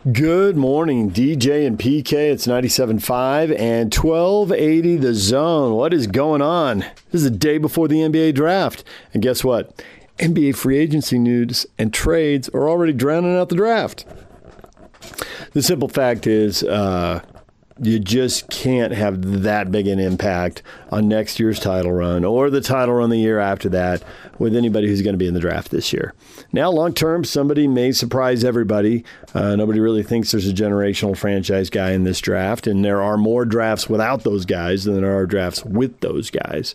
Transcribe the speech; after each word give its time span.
Good 0.00 0.56
morning, 0.56 1.10
DJ 1.10 1.66
and 1.66 1.78
PK. 1.78 2.32
It's 2.32 2.46
97.5 2.46 3.54
and 3.60 3.94
1280 3.94 4.96
the 4.96 5.12
zone. 5.12 5.74
What 5.74 5.92
is 5.92 6.06
going 6.06 6.40
on? 6.40 6.78
This 7.10 7.22
is 7.22 7.24
the 7.24 7.30
day 7.36 7.58
before 7.58 7.86
the 7.86 7.98
NBA 7.98 8.34
draft. 8.34 8.82
And 9.12 9.22
guess 9.22 9.44
what? 9.44 9.84
NBA 10.16 10.56
free 10.56 10.78
agency 10.78 11.18
news 11.18 11.66
and 11.76 11.92
trades 11.92 12.48
are 12.54 12.66
already 12.66 12.94
drowning 12.94 13.36
out 13.36 13.50
the 13.50 13.56
draft. 13.56 14.06
The 15.52 15.60
simple 15.60 15.88
fact 15.88 16.26
is, 16.26 16.62
uh, 16.62 17.20
you 17.82 17.98
just 17.98 18.50
can't 18.50 18.92
have 18.92 19.42
that 19.42 19.72
big 19.72 19.86
an 19.86 19.98
impact 19.98 20.62
on 20.90 21.08
next 21.08 21.40
year's 21.40 21.58
title 21.58 21.92
run 21.92 22.24
or 22.24 22.50
the 22.50 22.60
title 22.60 22.94
run 22.94 23.08
the 23.08 23.16
year 23.16 23.38
after 23.38 23.70
that 23.70 24.02
with 24.38 24.54
anybody 24.54 24.86
who's 24.86 25.02
going 25.02 25.14
to 25.14 25.18
be 25.18 25.26
in 25.26 25.34
the 25.34 25.40
draft 25.40 25.70
this 25.70 25.92
year. 25.92 26.12
Now, 26.52 26.70
long 26.70 26.92
term, 26.92 27.24
somebody 27.24 27.66
may 27.66 27.92
surprise 27.92 28.44
everybody. 28.44 29.04
Uh, 29.34 29.56
nobody 29.56 29.80
really 29.80 30.02
thinks 30.02 30.30
there's 30.30 30.48
a 30.48 30.52
generational 30.52 31.16
franchise 31.16 31.70
guy 31.70 31.92
in 31.92 32.04
this 32.04 32.20
draft, 32.20 32.66
and 32.66 32.84
there 32.84 33.00
are 33.00 33.16
more 33.16 33.44
drafts 33.44 33.88
without 33.88 34.24
those 34.24 34.44
guys 34.44 34.84
than 34.84 35.00
there 35.00 35.16
are 35.16 35.26
drafts 35.26 35.64
with 35.64 36.00
those 36.00 36.30
guys. 36.30 36.74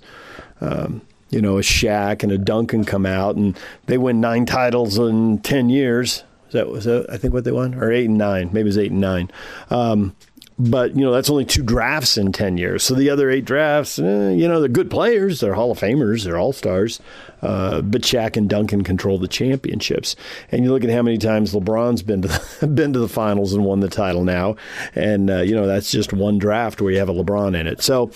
Um, 0.60 1.02
you 1.30 1.41
know, 1.41 1.58
a 1.58 1.62
Shaq 1.62 2.24
and 2.24 2.32
a 2.32 2.38
Duncan 2.38 2.85
come 2.85 3.05
out 3.05 3.35
and 3.35 3.58
they 3.88 3.98
win 3.98 4.22
nine 4.22 4.46
titles 4.46 4.98
in 4.98 5.40
10 5.40 5.70
years. 5.70 6.24
Is 6.48 6.54
that 6.54 6.70
was 6.70 6.85
that, 6.85 7.08
I 7.10 7.18
think 7.18 7.34
what 7.34 7.44
they 7.44 7.52
won? 7.52 7.76
Or 7.76 7.91
eight 7.91 8.05
and 8.05 8.18
nine. 8.18 8.48
Maybe 8.54 8.62
it 8.62 8.66
was 8.66 8.77
eight 8.77 8.91
and 8.91 9.02
nine. 9.02 9.32
Um, 9.70 10.16
but 10.58 10.95
you 10.95 11.02
know 11.02 11.12
that's 11.12 11.30
only 11.30 11.45
two 11.45 11.64
drafts 11.64 12.18
in 12.18 12.32
10 12.32 12.58
years. 12.58 12.84
So 12.84 12.94
the 12.94 13.09
other 13.09 13.30
eight 13.30 13.46
drafts 13.46 14.00
eh, 14.00 14.32
you 14.32 14.48
know 14.48 14.59
they're 14.59 14.70
good 14.70 14.90
players. 14.90 15.40
They're 15.40 15.55
hall 15.55 15.72
of 15.72 15.80
famers. 15.80 16.23
They're 16.23 16.38
all 16.38 16.54
stars 16.54 17.00
uh, 17.46 17.82
but 17.82 18.02
Shaq 18.02 18.38
and 18.38 18.50
Duncan 18.50 18.84
control 18.84 19.18
the 19.18 19.27
championships. 19.27 20.16
And 20.52 20.63
you 20.63 20.72
look 20.72 20.84
at 20.84 20.90
how 20.90 21.02
many 21.02 21.18
times 21.18 21.54
LeBron's 21.54 22.02
been 22.02 22.23
to 22.23 22.27
the, 22.27 22.68
been 22.73 22.94
to 22.94 22.99
the 22.99 23.08
finals 23.08 23.54
and 23.54 23.63
won 23.63 23.80
the 23.80 23.90
title 23.90 24.23
now. 24.23 24.55
And 24.96 25.30
uh, 25.30 25.41
you 25.41 25.54
know 25.55 25.68
that's 25.68 25.91
just 25.91 26.12
one 26.12 26.38
draft 26.38 26.82
where 26.82 26.91
you 26.91 26.99
have 26.99 27.10
a 27.10 27.13
LeBron 27.13 27.58
in 27.60 27.68
it. 27.68 27.82
So 27.82 28.12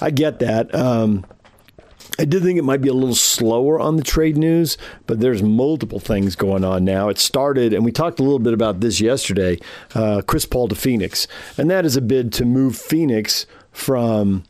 I 0.00 0.10
get 0.10 0.38
that. 0.40 0.74
Um, 0.74 1.26
I 2.20 2.26
did 2.26 2.42
think 2.42 2.58
it 2.58 2.64
might 2.64 2.82
be 2.82 2.90
a 2.90 2.92
little 2.92 3.14
slower 3.14 3.80
on 3.80 3.96
the 3.96 4.02
trade 4.02 4.36
news, 4.36 4.76
but 5.06 5.20
there's 5.20 5.42
multiple 5.42 5.98
things 5.98 6.36
going 6.36 6.64
on 6.64 6.84
now. 6.84 7.08
It 7.08 7.18
started, 7.18 7.72
and 7.72 7.82
we 7.82 7.92
talked 7.92 8.20
a 8.20 8.22
little 8.22 8.38
bit 8.38 8.52
about 8.52 8.80
this 8.80 9.00
yesterday 9.00 9.58
uh, 9.94 10.20
Chris 10.26 10.44
Paul 10.44 10.68
to 10.68 10.74
Phoenix. 10.74 11.26
And 11.56 11.70
that 11.70 11.86
is 11.86 11.96
a 11.96 12.02
bid 12.02 12.30
to 12.34 12.44
move 12.44 12.76
Phoenix 12.76 13.46
from 13.72 14.44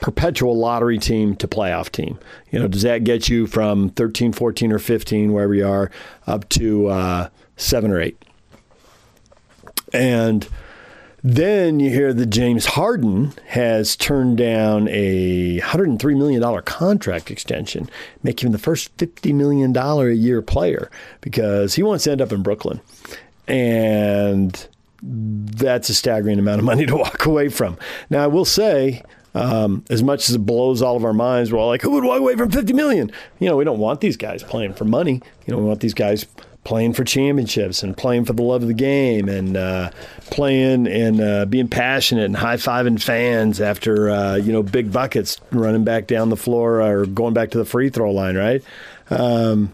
perpetual 0.00 0.56
lottery 0.56 0.96
team 0.96 1.36
to 1.36 1.46
playoff 1.46 1.90
team. 1.90 2.18
You 2.50 2.58
know, 2.58 2.68
does 2.68 2.82
that 2.82 3.04
get 3.04 3.28
you 3.28 3.46
from 3.46 3.90
13, 3.90 4.32
14, 4.32 4.72
or 4.72 4.78
15, 4.78 5.34
wherever 5.34 5.54
you 5.54 5.68
are, 5.68 5.90
up 6.26 6.48
to 6.50 6.86
uh, 6.86 7.28
seven 7.58 7.90
or 7.90 8.00
eight? 8.00 8.16
And 9.92 10.48
then 11.24 11.78
you 11.78 11.90
hear 11.90 12.12
that 12.12 12.26
James 12.26 12.66
Harden 12.66 13.32
has 13.46 13.94
turned 13.94 14.38
down 14.38 14.88
a 14.88 15.60
$103 15.60 16.18
million 16.18 16.62
contract 16.62 17.30
extension, 17.30 17.88
making 18.22 18.48
him 18.48 18.52
the 18.52 18.58
first 18.58 18.96
$50 18.96 19.32
million 19.32 19.76
a 19.76 20.10
year 20.10 20.42
player 20.42 20.90
because 21.20 21.74
he 21.74 21.82
wants 21.82 22.04
to 22.04 22.10
end 22.10 22.20
up 22.20 22.32
in 22.32 22.42
Brooklyn. 22.42 22.80
And 23.46 24.66
that's 25.02 25.88
a 25.88 25.94
staggering 25.94 26.40
amount 26.40 26.58
of 26.58 26.64
money 26.66 26.86
to 26.86 26.96
walk 26.96 27.24
away 27.24 27.48
from. 27.48 27.78
Now, 28.10 28.24
I 28.24 28.26
will 28.26 28.44
say, 28.44 29.02
um, 29.34 29.84
as 29.90 30.02
much 30.02 30.28
as 30.28 30.34
it 30.34 30.40
blows 30.40 30.82
all 30.82 30.96
of 30.96 31.04
our 31.04 31.12
minds, 31.14 31.52
we're 31.52 31.58
all 31.58 31.68
like, 31.68 31.82
who 31.82 31.90
would 31.90 32.04
walk 32.04 32.18
away 32.18 32.36
from 32.36 32.50
50 32.50 32.72
million? 32.72 33.12
You 33.38 33.48
know, 33.48 33.56
we 33.56 33.64
don't 33.64 33.78
want 33.78 34.00
these 34.00 34.16
guys 34.16 34.42
playing 34.42 34.74
for 34.74 34.84
money. 34.84 35.22
You 35.46 35.52
know, 35.52 35.58
we 35.58 35.64
want 35.64 35.80
these 35.80 35.94
guys 35.94 36.26
playing 36.64 36.92
for 36.92 37.04
championships 37.04 37.82
and 37.82 37.96
playing 37.96 38.24
for 38.24 38.32
the 38.32 38.42
love 38.42 38.62
of 38.62 38.68
the 38.68 38.74
game 38.74 39.28
and 39.28 39.56
uh, 39.56 39.90
playing 40.30 40.86
and 40.86 41.20
uh, 41.20 41.44
being 41.46 41.68
passionate 41.68 42.24
and 42.24 42.36
high 42.36 42.56
fiving 42.56 43.02
fans 43.02 43.60
after 43.60 44.10
uh, 44.10 44.36
you 44.36 44.52
know 44.52 44.62
big 44.62 44.92
buckets 44.92 45.40
running 45.50 45.84
back 45.84 46.06
down 46.06 46.28
the 46.28 46.36
floor 46.36 46.80
or 46.80 47.06
going 47.06 47.34
back 47.34 47.50
to 47.50 47.58
the 47.58 47.64
free 47.64 47.90
throw 47.90 48.12
line, 48.12 48.36
right? 48.36 48.62
Um, 49.10 49.72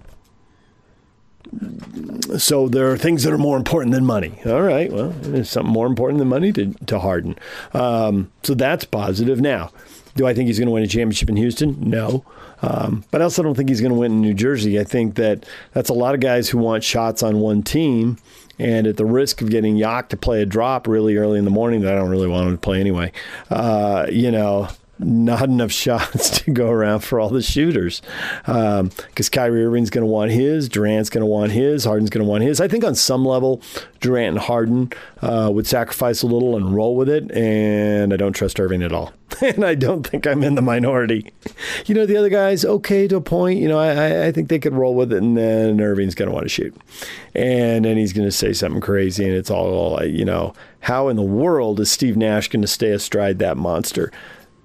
so 2.36 2.68
there 2.68 2.90
are 2.90 2.98
things 2.98 3.22
that 3.22 3.32
are 3.32 3.38
more 3.38 3.56
important 3.56 3.94
than 3.94 4.04
money. 4.04 4.38
All 4.44 4.62
right, 4.62 4.92
well, 4.92 5.10
there's 5.10 5.48
something 5.48 5.72
more 5.72 5.86
important 5.86 6.18
than 6.18 6.28
money 6.28 6.52
to 6.52 6.72
to 6.86 6.98
Harden. 6.98 7.36
Um, 7.74 8.30
so 8.42 8.54
that's 8.54 8.84
positive. 8.84 9.40
Now, 9.40 9.70
do 10.18 10.26
I 10.26 10.34
think 10.34 10.48
he's 10.48 10.58
going 10.58 10.66
to 10.66 10.72
win 10.72 10.82
a 10.82 10.88
championship 10.88 11.30
in 11.30 11.36
Houston? 11.36 11.76
No. 11.78 12.24
Um, 12.60 13.04
but 13.12 13.20
I 13.20 13.24
also 13.24 13.40
don't 13.44 13.54
think 13.54 13.68
he's 13.68 13.80
going 13.80 13.92
to 13.92 13.98
win 13.98 14.10
in 14.10 14.20
New 14.20 14.34
Jersey. 14.34 14.80
I 14.80 14.84
think 14.84 15.14
that 15.14 15.46
that's 15.72 15.88
a 15.90 15.94
lot 15.94 16.14
of 16.14 16.20
guys 16.20 16.48
who 16.48 16.58
want 16.58 16.82
shots 16.82 17.22
on 17.22 17.38
one 17.38 17.62
team. 17.62 18.18
And 18.58 18.88
at 18.88 18.96
the 18.96 19.06
risk 19.06 19.40
of 19.40 19.50
getting 19.50 19.76
Yak 19.76 20.08
to 20.08 20.16
play 20.16 20.42
a 20.42 20.46
drop 20.46 20.88
really 20.88 21.16
early 21.16 21.38
in 21.38 21.44
the 21.44 21.50
morning 21.52 21.82
that 21.82 21.94
I 21.94 21.96
don't 21.96 22.10
really 22.10 22.26
want 22.26 22.48
him 22.48 22.54
to 22.54 22.60
play 22.60 22.80
anyway, 22.80 23.12
uh, 23.50 24.08
you 24.10 24.32
know, 24.32 24.68
not 24.98 25.44
enough 25.44 25.72
shots 25.72 26.30
to 26.40 26.50
go 26.50 26.70
around 26.70 27.00
for 27.00 27.20
all 27.20 27.28
the 27.28 27.42
shooters. 27.42 28.02
Because 28.46 28.80
um, 28.80 29.30
Kyrie 29.32 29.64
Irving's 29.64 29.90
going 29.90 30.06
to 30.06 30.10
want 30.10 30.30
his, 30.30 30.68
Durant's 30.68 31.10
going 31.10 31.22
to 31.22 31.26
want 31.26 31.52
his, 31.52 31.84
Harden's 31.84 32.10
going 32.10 32.24
to 32.24 32.28
want 32.28 32.44
his. 32.44 32.60
I 32.60 32.68
think 32.68 32.84
on 32.84 32.94
some 32.94 33.24
level, 33.24 33.62
Durant 34.00 34.36
and 34.36 34.38
Harden 34.38 34.92
uh, 35.22 35.50
would 35.52 35.66
sacrifice 35.66 36.22
a 36.22 36.26
little 36.26 36.56
and 36.56 36.74
roll 36.74 36.96
with 36.96 37.08
it. 37.08 37.30
And 37.32 38.12
I 38.12 38.16
don't 38.16 38.32
trust 38.32 38.58
Irving 38.60 38.82
at 38.82 38.92
all. 38.92 39.12
and 39.42 39.64
I 39.64 39.74
don't 39.74 40.06
think 40.06 40.26
I'm 40.26 40.42
in 40.42 40.54
the 40.54 40.62
minority. 40.62 41.32
You 41.86 41.94
know, 41.94 42.06
the 42.06 42.16
other 42.16 42.28
guys, 42.28 42.64
okay 42.64 43.06
to 43.08 43.16
a 43.16 43.20
point. 43.20 43.60
You 43.60 43.68
know, 43.68 43.78
I, 43.78 44.26
I 44.26 44.32
think 44.32 44.48
they 44.48 44.58
could 44.58 44.74
roll 44.74 44.94
with 44.94 45.12
it. 45.12 45.22
And 45.22 45.36
then 45.36 45.80
Irving's 45.80 46.14
going 46.14 46.28
to 46.28 46.34
want 46.34 46.44
to 46.44 46.48
shoot. 46.48 46.74
And 47.34 47.84
then 47.84 47.96
he's 47.96 48.12
going 48.12 48.26
to 48.26 48.32
say 48.32 48.52
something 48.52 48.80
crazy. 48.80 49.24
And 49.24 49.34
it's 49.34 49.50
all, 49.50 50.02
you 50.04 50.24
know, 50.24 50.54
how 50.80 51.08
in 51.08 51.16
the 51.16 51.22
world 51.22 51.80
is 51.80 51.90
Steve 51.90 52.16
Nash 52.16 52.48
going 52.48 52.62
to 52.62 52.68
stay 52.68 52.90
astride 52.90 53.38
that 53.40 53.56
monster? 53.56 54.12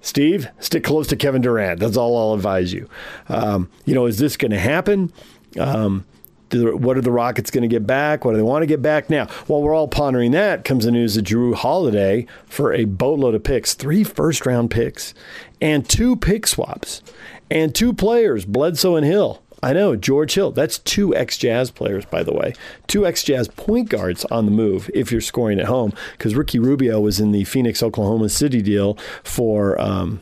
Steve, 0.04 0.48
stick 0.58 0.84
close 0.84 1.06
to 1.06 1.16
Kevin 1.16 1.40
Durant. 1.40 1.80
That's 1.80 1.96
all 1.96 2.16
I'll 2.18 2.34
advise 2.34 2.74
you. 2.74 2.88
Um, 3.30 3.70
you 3.86 3.94
know, 3.94 4.04
is 4.04 4.18
this 4.18 4.36
going 4.36 4.50
to 4.50 4.58
happen? 4.58 5.10
Um, 5.58 6.04
what 6.52 6.98
are 6.98 7.00
the 7.00 7.10
Rockets 7.10 7.50
going 7.50 7.62
to 7.62 7.68
get 7.68 7.86
back? 7.86 8.24
What 8.24 8.32
do 8.32 8.36
they 8.36 8.42
want 8.42 8.62
to 8.62 8.66
get 8.66 8.82
back 8.82 9.08
now? 9.08 9.26
While 9.46 9.62
we're 9.62 9.74
all 9.74 9.88
pondering 9.88 10.32
that, 10.32 10.64
comes 10.64 10.84
the 10.84 10.90
news 10.90 11.14
that 11.14 11.24
Jrue 11.24 11.54
Holiday 11.54 12.26
for 12.44 12.72
a 12.72 12.84
boatload 12.84 13.34
of 13.34 13.44
picks, 13.44 13.72
three 13.72 14.04
first 14.04 14.44
round 14.44 14.70
picks, 14.70 15.14
and 15.60 15.88
two 15.88 16.16
pick 16.16 16.46
swaps, 16.46 17.02
and 17.50 17.74
two 17.74 17.94
players, 17.94 18.44
Bledsoe 18.44 18.96
and 18.96 19.06
Hill. 19.06 19.42
I 19.64 19.72
know, 19.72 19.96
George 19.96 20.34
Hill. 20.34 20.52
That's 20.52 20.78
two 20.78 21.16
ex 21.16 21.38
Jazz 21.38 21.70
players, 21.70 22.04
by 22.04 22.22
the 22.22 22.34
way. 22.34 22.52
Two 22.86 23.06
ex 23.06 23.24
Jazz 23.24 23.48
point 23.48 23.88
guards 23.88 24.26
on 24.26 24.44
the 24.44 24.50
move 24.50 24.90
if 24.92 25.10
you're 25.10 25.22
scoring 25.22 25.58
at 25.58 25.64
home, 25.64 25.94
because 26.12 26.34
Ricky 26.34 26.58
Rubio 26.58 27.00
was 27.00 27.18
in 27.18 27.32
the 27.32 27.44
Phoenix, 27.44 27.82
Oklahoma 27.82 28.28
City 28.28 28.60
deal 28.60 28.98
for, 29.22 29.80
um, 29.80 30.20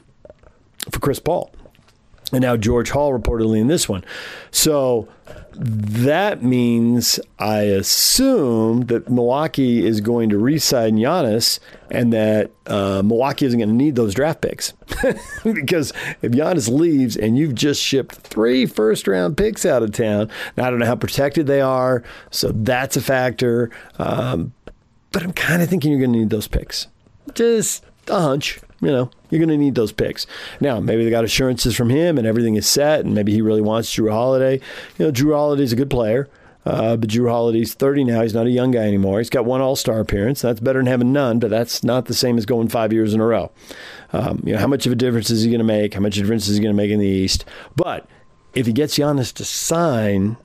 for 0.92 1.00
Chris 1.00 1.18
Paul. 1.18 1.52
And 2.32 2.42
now 2.42 2.56
George 2.56 2.92
Hill 2.92 3.10
reportedly 3.10 3.60
in 3.60 3.66
this 3.66 3.88
one. 3.88 4.04
So 4.52 5.08
that 5.54 6.42
means 6.42 7.20
I 7.38 7.60
assume 7.60 8.86
that 8.86 9.10
Milwaukee 9.10 9.86
is 9.86 10.00
going 10.00 10.30
to 10.30 10.38
re-sign 10.38 10.96
Giannis, 10.96 11.58
and 11.90 12.12
that 12.12 12.50
uh, 12.66 13.02
Milwaukee 13.04 13.46
isn't 13.46 13.58
going 13.58 13.68
to 13.68 13.74
need 13.74 13.96
those 13.96 14.14
draft 14.14 14.40
picks 14.40 14.72
because 15.44 15.92
if 16.22 16.32
Giannis 16.32 16.70
leaves 16.70 17.16
and 17.16 17.36
you've 17.36 17.54
just 17.54 17.82
shipped 17.82 18.14
three 18.14 18.66
first-round 18.66 19.36
picks 19.36 19.66
out 19.66 19.82
of 19.82 19.92
town, 19.92 20.30
now 20.56 20.66
I 20.66 20.70
don't 20.70 20.78
know 20.78 20.86
how 20.86 20.96
protected 20.96 21.46
they 21.46 21.60
are, 21.60 22.02
so 22.30 22.50
that's 22.52 22.96
a 22.96 23.02
factor. 23.02 23.70
Um, 23.98 24.52
but 25.12 25.22
I'm 25.22 25.32
kind 25.32 25.62
of 25.62 25.68
thinking 25.68 25.90
you're 25.90 26.00
going 26.00 26.12
to 26.12 26.18
need 26.18 26.30
those 26.30 26.48
picks. 26.48 26.86
Just 27.34 27.84
a 28.08 28.18
hunch 28.18 28.60
you 28.82 28.90
know, 28.90 29.10
you're 29.30 29.38
going 29.38 29.48
to 29.48 29.56
need 29.56 29.76
those 29.76 29.92
picks. 29.92 30.26
Now, 30.60 30.80
maybe 30.80 31.04
they 31.04 31.10
got 31.10 31.24
assurances 31.24 31.74
from 31.74 31.88
him 31.88 32.18
and 32.18 32.26
everything 32.26 32.56
is 32.56 32.66
set, 32.66 33.04
and 33.04 33.14
maybe 33.14 33.32
he 33.32 33.40
really 33.40 33.62
wants 33.62 33.94
Jrue 33.94 34.10
Holiday. 34.10 34.60
You 34.98 35.06
know, 35.06 35.12
Jrue 35.12 35.34
Holiday's 35.34 35.72
a 35.72 35.76
good 35.76 35.90
player. 35.90 36.28
Uh, 36.64 36.96
but 36.96 37.08
Jrue 37.08 37.28
Holiday's 37.28 37.74
30 37.74 38.04
now. 38.04 38.22
He's 38.22 38.34
not 38.34 38.46
a 38.46 38.50
young 38.50 38.70
guy 38.70 38.82
anymore. 38.86 39.18
He's 39.18 39.30
got 39.30 39.44
one 39.44 39.60
All 39.60 39.74
Star 39.74 39.98
appearance. 39.98 40.42
That's 40.42 40.60
better 40.60 40.78
than 40.78 40.86
having 40.86 41.12
none, 41.12 41.40
but 41.40 41.50
that's 41.50 41.82
not 41.82 42.04
the 42.04 42.14
same 42.14 42.38
as 42.38 42.46
going 42.46 42.68
five 42.68 42.92
years 42.92 43.14
in 43.14 43.20
a 43.20 43.26
row. 43.26 43.50
Um, 44.12 44.42
you 44.44 44.52
know, 44.52 44.60
how 44.60 44.68
much 44.68 44.86
of 44.86 44.92
a 44.92 44.96
difference 44.96 45.30
is 45.30 45.42
he 45.42 45.50
going 45.50 45.58
to 45.58 45.64
make? 45.64 45.94
How 45.94 46.00
much 46.00 46.14
difference 46.14 46.46
is 46.46 46.56
he 46.56 46.62
going 46.62 46.74
to 46.74 46.80
make 46.80 46.92
in 46.92 47.00
the 47.00 47.06
East? 47.06 47.44
But 47.74 48.08
if 48.54 48.66
he 48.66 48.72
gets 48.72 48.96
Giannis 48.96 49.32
to 49.34 49.44
sign 49.44 50.36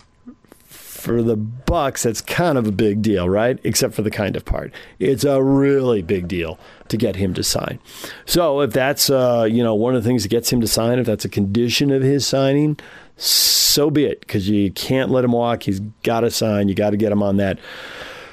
for 1.08 1.24
the 1.24 1.38
Bucks, 1.38 2.04
that's 2.04 2.20
kind 2.20 2.58
of 2.58 2.68
a 2.68 2.72
big 2.72 3.02
deal, 3.02 3.30
right? 3.30 3.58
Except 3.64 3.94
for 3.94 4.02
the 4.02 4.12
kind 4.12 4.36
of 4.36 4.44
part. 4.44 4.74
It's 5.00 5.24
a 5.24 5.42
really 5.42 6.02
big 6.02 6.28
deal 6.28 6.60
to 6.90 6.98
get 6.98 7.16
him 7.16 7.34
to 7.36 7.44
sign. 7.44 7.80
So 8.26 8.60
if 8.60 8.74
that's 8.74 9.10
uh, 9.10 9.48
you 9.50 9.64
know 9.64 9.74
one 9.74 9.96
of 9.96 10.04
the 10.04 10.08
things 10.08 10.24
that 10.24 10.30
gets 10.30 10.52
him 10.52 10.60
to 10.62 10.68
sign, 10.68 11.00
if 11.00 11.06
that's 11.06 11.26
a 11.26 11.30
condition 11.30 11.92
of 11.92 12.04
his 12.04 12.28
signing, 12.28 12.78
so 13.16 13.90
be 13.90 14.06
it. 14.06 14.20
Because 14.20 14.50
you 14.50 14.70
can't 14.72 15.10
let 15.10 15.24
him 15.24 15.32
walk. 15.32 15.64
He's 15.64 15.80
got 16.04 16.20
to 16.22 16.30
sign. 16.30 16.68
You 16.68 16.76
got 16.76 16.90
to 16.90 16.98
get 16.98 17.12
him 17.12 17.24
on 17.24 17.38
that 17.38 17.58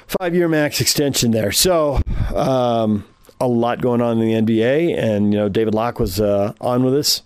five-year 0.07 0.49
max 0.49 0.81
extension 0.81 1.31
there. 1.31 1.51
So. 1.51 2.01
Um, 2.35 3.05
a 3.41 3.47
lot 3.49 3.81
going 3.81 3.99
on 3.99 4.17
in 4.21 4.45
the 4.45 4.53
NBA, 4.53 4.97
and 4.97 5.33
you 5.33 5.37
know 5.37 5.49
David 5.49 5.75
Locke 5.75 5.99
was 5.99 6.21
uh, 6.21 6.53
on 6.61 6.85
with 6.85 6.95
us 6.95 7.21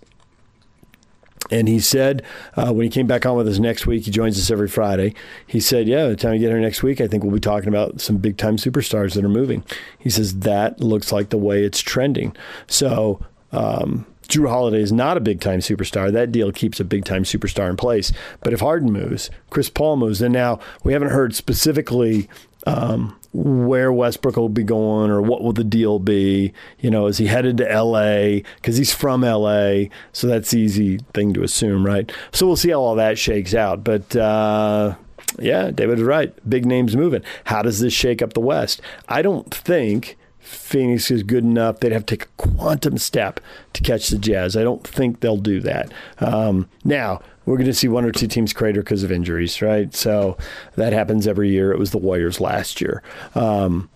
And 1.50 1.68
he 1.68 1.80
said 1.80 2.22
uh, 2.56 2.72
when 2.72 2.84
he 2.84 2.90
came 2.90 3.06
back 3.06 3.26
on 3.26 3.36
with 3.36 3.48
us 3.48 3.58
next 3.58 3.86
week, 3.86 4.04
he 4.04 4.10
joins 4.10 4.38
us 4.38 4.50
every 4.50 4.68
Friday. 4.68 5.14
He 5.46 5.60
said, 5.60 5.88
"Yeah, 5.88 6.06
the 6.06 6.16
time 6.16 6.32
we 6.32 6.38
get 6.38 6.50
here 6.50 6.60
next 6.60 6.82
week, 6.82 7.00
I 7.00 7.08
think 7.08 7.22
we'll 7.22 7.32
be 7.32 7.40
talking 7.40 7.68
about 7.68 8.00
some 8.00 8.18
big 8.18 8.36
time 8.36 8.56
superstars 8.56 9.14
that 9.14 9.24
are 9.24 9.28
moving." 9.28 9.64
He 9.98 10.10
says 10.10 10.40
that 10.40 10.80
looks 10.80 11.12
like 11.12 11.30
the 11.30 11.38
way 11.38 11.64
it's 11.64 11.80
trending. 11.80 12.36
So. 12.66 13.24
Um, 13.52 14.06
Jrue 14.28 14.48
Holiday 14.48 14.80
is 14.80 14.92
not 14.92 15.16
a 15.16 15.20
big 15.20 15.40
time 15.40 15.58
superstar. 15.58 16.12
That 16.12 16.30
deal 16.30 16.52
keeps 16.52 16.78
a 16.78 16.84
big 16.84 17.04
time 17.04 17.24
superstar 17.24 17.68
in 17.68 17.76
place. 17.76 18.12
But 18.42 18.52
if 18.52 18.60
Harden 18.60 18.92
moves, 18.92 19.28
Chris 19.50 19.68
Paul 19.68 19.96
moves, 19.96 20.22
and 20.22 20.32
now 20.32 20.60
we 20.84 20.92
haven't 20.92 21.08
heard 21.08 21.34
specifically 21.34 22.28
um, 22.64 23.18
where 23.32 23.92
Westbrook 23.92 24.36
will 24.36 24.48
be 24.48 24.64
going 24.64 25.10
or 25.10 25.22
what 25.22 25.42
will 25.42 25.52
the 25.52 25.64
deal 25.64 25.98
be. 25.98 26.52
You 26.80 26.90
know, 26.90 27.06
is 27.06 27.18
he 27.18 27.26
headed 27.26 27.56
to 27.58 27.70
L.A. 27.70 28.42
because 28.56 28.76
he's 28.76 28.92
from 28.92 29.24
L.A. 29.24 29.90
So 30.12 30.26
that's 30.26 30.50
the 30.50 30.60
easy 30.60 30.98
thing 31.14 31.32
to 31.34 31.42
assume, 31.42 31.86
right? 31.86 32.10
So 32.32 32.46
we'll 32.46 32.56
see 32.56 32.70
how 32.70 32.80
all 32.80 32.94
that 32.96 33.18
shakes 33.18 33.54
out. 33.54 33.84
But 33.84 34.14
uh, 34.16 34.96
yeah, 35.38 35.70
David 35.70 35.98
is 35.98 36.04
right. 36.04 36.32
Big 36.48 36.66
names 36.66 36.96
moving. 36.96 37.22
How 37.44 37.62
does 37.62 37.80
this 37.80 37.92
shake 37.92 38.22
up 38.22 38.32
the 38.32 38.40
West? 38.40 38.80
I 39.08 39.22
don't 39.22 39.52
think. 39.52 40.16
Phoenix 40.40 41.12
is 41.12 41.22
good 41.22 41.44
enough. 41.44 41.78
They'd 41.78 41.92
have 41.92 42.06
to 42.06 42.16
take 42.16 42.24
a 42.24 42.48
quantum 42.48 42.98
step 42.98 43.40
to 43.74 43.82
catch 43.82 44.08
the 44.08 44.18
Jazz. 44.18 44.56
I 44.56 44.64
don't 44.64 44.84
think 44.84 45.20
they'll 45.20 45.36
do 45.36 45.60
that. 45.60 45.92
Um, 46.18 46.68
now, 46.82 47.20
we're 47.46 47.56
going 47.56 47.66
to 47.66 47.74
see 47.74 47.88
one 47.88 48.04
or 48.04 48.12
two 48.12 48.26
teams 48.26 48.52
crater 48.52 48.82
because 48.82 49.02
of 49.02 49.10
injuries, 49.10 49.60
right? 49.62 49.94
So 49.94 50.36
that 50.76 50.92
happens 50.92 51.26
every 51.26 51.50
year. 51.50 51.72
It 51.72 51.78
was 51.78 51.90
the 51.90 51.98
Warriors 51.98 52.40
last 52.40 52.80
year. 52.80 53.02
Um, 53.34 53.88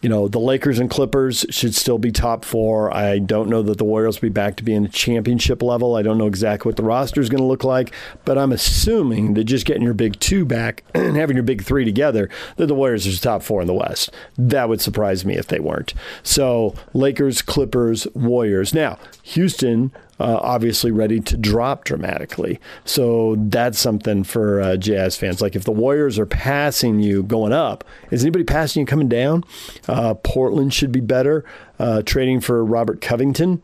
you 0.00 0.08
know, 0.08 0.28
the 0.28 0.38
Lakers 0.38 0.78
and 0.78 0.88
Clippers 0.88 1.44
should 1.50 1.74
still 1.74 1.98
be 1.98 2.12
top 2.12 2.44
four. 2.44 2.94
I 2.94 3.18
don't 3.18 3.48
know 3.48 3.62
that 3.62 3.78
the 3.78 3.84
Warriors 3.84 4.20
will 4.20 4.28
be 4.28 4.32
back 4.32 4.56
to 4.56 4.64
being 4.64 4.84
a 4.84 4.88
championship 4.88 5.60
level. 5.60 5.96
I 5.96 6.02
don't 6.02 6.18
know 6.18 6.26
exactly 6.26 6.68
what 6.68 6.76
the 6.76 6.84
roster 6.84 7.20
is 7.20 7.28
going 7.28 7.40
to 7.40 7.46
look 7.46 7.64
like, 7.64 7.92
but 8.24 8.38
I'm 8.38 8.52
assuming 8.52 9.34
that 9.34 9.44
just 9.44 9.66
getting 9.66 9.82
your 9.82 9.94
big 9.94 10.20
two 10.20 10.44
back 10.44 10.84
and 10.94 11.16
having 11.16 11.36
your 11.36 11.42
big 11.42 11.64
three 11.64 11.84
together, 11.84 12.30
that 12.56 12.66
the 12.66 12.74
Warriors 12.74 13.06
are 13.06 13.20
top 13.20 13.42
four 13.42 13.60
in 13.60 13.66
the 13.66 13.74
West. 13.74 14.10
That 14.36 14.68
would 14.68 14.80
surprise 14.80 15.24
me 15.24 15.36
if 15.36 15.48
they 15.48 15.58
weren't. 15.58 15.94
So, 16.22 16.74
Lakers, 16.94 17.42
Clippers, 17.42 18.06
Warriors. 18.14 18.72
Now, 18.72 18.98
Houston 19.24 19.90
uh, 20.20 20.38
obviously 20.42 20.90
ready 20.90 21.20
to 21.20 21.36
drop 21.36 21.84
dramatically. 21.84 22.60
So 22.84 23.36
that's 23.38 23.78
something 23.78 24.24
for 24.24 24.60
uh, 24.60 24.76
Jazz 24.76 25.16
fans. 25.16 25.40
Like 25.40 25.56
if 25.56 25.64
the 25.64 25.72
Warriors 25.72 26.18
are 26.18 26.26
passing 26.26 27.00
you 27.00 27.22
going 27.22 27.52
up, 27.52 27.84
is 28.10 28.22
anybody 28.22 28.44
passing 28.44 28.80
you 28.80 28.86
coming 28.86 29.08
down? 29.08 29.44
Uh, 29.86 30.14
Portland 30.14 30.74
should 30.74 30.92
be 30.92 31.00
better. 31.00 31.44
Uh, 31.78 32.02
trading 32.02 32.40
for 32.40 32.64
Robert 32.64 33.00
Covington, 33.00 33.62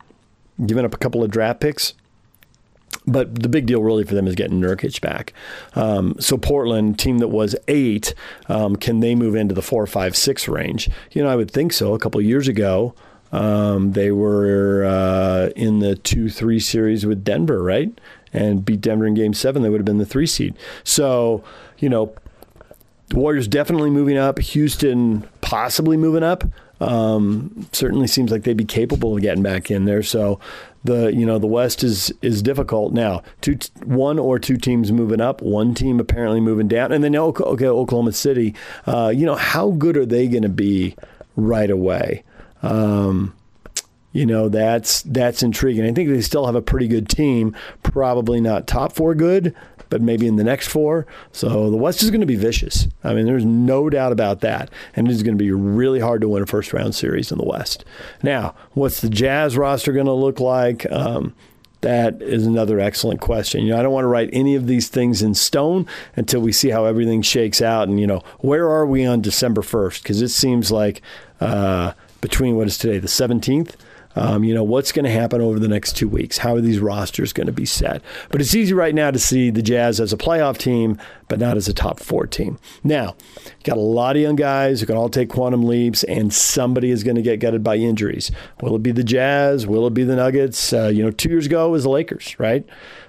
giving 0.64 0.84
up 0.84 0.94
a 0.94 0.98
couple 0.98 1.22
of 1.24 1.30
draft 1.30 1.60
picks. 1.60 1.94
But 3.06 3.42
the 3.42 3.48
big 3.48 3.66
deal 3.66 3.82
really 3.82 4.04
for 4.04 4.14
them 4.14 4.26
is 4.26 4.34
getting 4.34 4.60
Nurkic 4.60 5.00
back. 5.00 5.32
Um, 5.74 6.14
so 6.20 6.38
Portland, 6.38 6.98
team 6.98 7.18
that 7.18 7.28
was 7.28 7.56
eight, 7.68 8.14
um, 8.48 8.76
can 8.76 9.00
they 9.00 9.14
move 9.14 9.34
into 9.34 9.52
the 9.52 9.62
four, 9.62 9.86
five, 9.86 10.16
six 10.16 10.48
range? 10.48 10.88
You 11.10 11.22
know, 11.22 11.28
I 11.28 11.36
would 11.36 11.50
think 11.50 11.72
so. 11.72 11.92
A 11.92 11.98
couple 11.98 12.20
years 12.20 12.48
ago, 12.48 12.94
um, 13.34 13.92
they 13.92 14.12
were 14.12 14.84
uh, 14.84 15.50
in 15.56 15.80
the 15.80 15.96
2 15.96 16.30
3 16.30 16.60
series 16.60 17.04
with 17.04 17.24
Denver, 17.24 17.62
right? 17.62 17.90
And 18.32 18.64
beat 18.64 18.80
Denver 18.80 19.06
in 19.06 19.14
game 19.14 19.34
seven. 19.34 19.62
They 19.62 19.68
would 19.68 19.80
have 19.80 19.84
been 19.84 19.98
the 19.98 20.06
three 20.06 20.26
seed. 20.26 20.56
So, 20.82 21.44
you 21.78 21.88
know, 21.88 22.14
Warriors 23.12 23.46
definitely 23.46 23.90
moving 23.90 24.18
up. 24.18 24.38
Houston 24.40 25.28
possibly 25.40 25.96
moving 25.96 26.22
up. 26.24 26.44
Um, 26.80 27.68
certainly 27.72 28.08
seems 28.08 28.32
like 28.32 28.42
they'd 28.42 28.56
be 28.56 28.64
capable 28.64 29.14
of 29.14 29.22
getting 29.22 29.42
back 29.42 29.70
in 29.70 29.84
there. 29.84 30.02
So 30.02 30.40
the 30.82 31.14
you 31.14 31.24
know 31.24 31.38
the 31.38 31.46
West 31.46 31.84
is 31.84 32.12
is 32.22 32.42
difficult 32.42 32.92
now. 32.92 33.22
Two, 33.40 33.56
one 33.84 34.18
or 34.18 34.38
two 34.40 34.56
teams 34.56 34.90
moving 34.90 35.20
up, 35.20 35.40
one 35.40 35.74
team 35.74 36.00
apparently 36.00 36.40
moving 36.40 36.66
down, 36.66 36.90
and 36.90 37.04
then 37.04 37.14
okay, 37.14 37.66
Oklahoma 37.66 38.12
City. 38.12 38.54
Uh, 38.84 39.12
you 39.14 39.24
know 39.24 39.36
how 39.36 39.70
good 39.70 39.96
are 39.96 40.06
they 40.06 40.26
going 40.26 40.42
to 40.42 40.48
be 40.48 40.96
right 41.36 41.70
away? 41.70 42.24
Um, 42.64 43.34
you 44.12 44.24
know 44.24 44.48
that's 44.48 45.02
that's 45.02 45.42
intriguing. 45.42 45.84
I 45.84 45.92
think 45.92 46.08
they 46.08 46.20
still 46.20 46.46
have 46.46 46.54
a 46.54 46.62
pretty 46.62 46.88
good 46.88 47.08
team. 47.08 47.54
Probably 47.82 48.40
not 48.40 48.66
top 48.66 48.92
four 48.92 49.14
good, 49.14 49.54
but 49.90 50.00
maybe 50.00 50.26
in 50.26 50.36
the 50.36 50.44
next 50.44 50.68
four. 50.68 51.06
So 51.32 51.68
the 51.68 51.76
West 51.76 52.02
is 52.02 52.10
going 52.10 52.20
to 52.20 52.26
be 52.26 52.36
vicious. 52.36 52.86
I 53.02 53.12
mean, 53.12 53.26
there's 53.26 53.44
no 53.44 53.90
doubt 53.90 54.12
about 54.12 54.40
that, 54.40 54.70
and 54.94 55.10
it's 55.10 55.22
going 55.22 55.36
to 55.36 55.44
be 55.44 55.50
really 55.50 55.98
hard 55.98 56.20
to 56.20 56.28
win 56.28 56.44
a 56.44 56.46
first 56.46 56.72
round 56.72 56.94
series 56.94 57.32
in 57.32 57.38
the 57.38 57.44
West. 57.44 57.84
Now, 58.22 58.54
what's 58.72 59.00
the 59.00 59.10
Jazz 59.10 59.56
roster 59.56 59.92
going 59.92 60.06
to 60.06 60.12
look 60.12 60.38
like? 60.38 60.90
Um, 60.92 61.34
that 61.80 62.22
is 62.22 62.46
another 62.46 62.78
excellent 62.80 63.20
question. 63.20 63.62
You 63.64 63.72
know, 63.72 63.80
I 63.80 63.82
don't 63.82 63.92
want 63.92 64.04
to 64.04 64.08
write 64.08 64.30
any 64.32 64.54
of 64.54 64.68
these 64.68 64.88
things 64.88 65.22
in 65.22 65.34
stone 65.34 65.86
until 66.14 66.40
we 66.40 66.52
see 66.52 66.70
how 66.70 66.86
everything 66.86 67.20
shakes 67.20 67.60
out. 67.60 67.88
And 67.88 67.98
you 67.98 68.06
know, 68.06 68.22
where 68.38 68.70
are 68.70 68.86
we 68.86 69.04
on 69.04 69.20
December 69.20 69.60
first? 69.60 70.04
Because 70.04 70.22
it 70.22 70.28
seems 70.28 70.70
like. 70.70 71.02
Uh, 71.40 71.94
between 72.24 72.56
what 72.56 72.66
is 72.66 72.78
today, 72.78 72.98
the 72.98 73.06
17th. 73.06 73.74
Um, 74.16 74.44
you 74.44 74.54
know, 74.54 74.64
what's 74.64 74.92
going 74.92 75.04
to 75.04 75.10
happen 75.10 75.42
over 75.42 75.58
the 75.58 75.68
next 75.68 75.94
two 75.94 76.08
weeks? 76.08 76.38
How 76.38 76.54
are 76.54 76.60
these 76.62 76.78
rosters 76.78 77.34
going 77.34 77.48
to 77.48 77.52
be 77.52 77.66
set? 77.66 78.00
But 78.30 78.40
it's 78.40 78.54
easy 78.54 78.72
right 78.72 78.94
now 78.94 79.10
to 79.10 79.18
see 79.18 79.50
the 79.50 79.60
Jazz 79.60 80.00
as 80.00 80.10
a 80.10 80.16
playoff 80.16 80.56
team, 80.56 80.96
but 81.28 81.38
not 81.38 81.58
as 81.58 81.68
a 81.68 81.74
top 81.74 82.00
four 82.00 82.26
team. 82.26 82.58
Now, 82.82 83.14
got 83.64 83.76
a 83.76 83.80
lot 83.80 84.16
of 84.16 84.22
young 84.22 84.36
guys 84.36 84.80
who 84.80 84.86
can 84.86 84.96
all 84.96 85.10
take 85.10 85.28
quantum 85.28 85.64
leaps, 85.64 86.02
and 86.04 86.32
somebody 86.32 86.90
is 86.90 87.04
going 87.04 87.16
to 87.16 87.22
get 87.22 87.40
gutted 87.40 87.62
by 87.62 87.76
injuries. 87.76 88.30
Will 88.62 88.74
it 88.76 88.82
be 88.82 88.92
the 88.92 89.04
Jazz? 89.04 89.66
Will 89.66 89.86
it 89.86 89.92
be 89.92 90.04
the 90.04 90.16
Nuggets? 90.16 90.72
Uh, 90.72 90.86
you 90.86 91.02
know, 91.02 91.10
two 91.10 91.28
years 91.28 91.44
ago 91.44 91.68
was 91.68 91.82
the 91.82 91.90
Lakers, 91.90 92.38
right? 92.38 92.64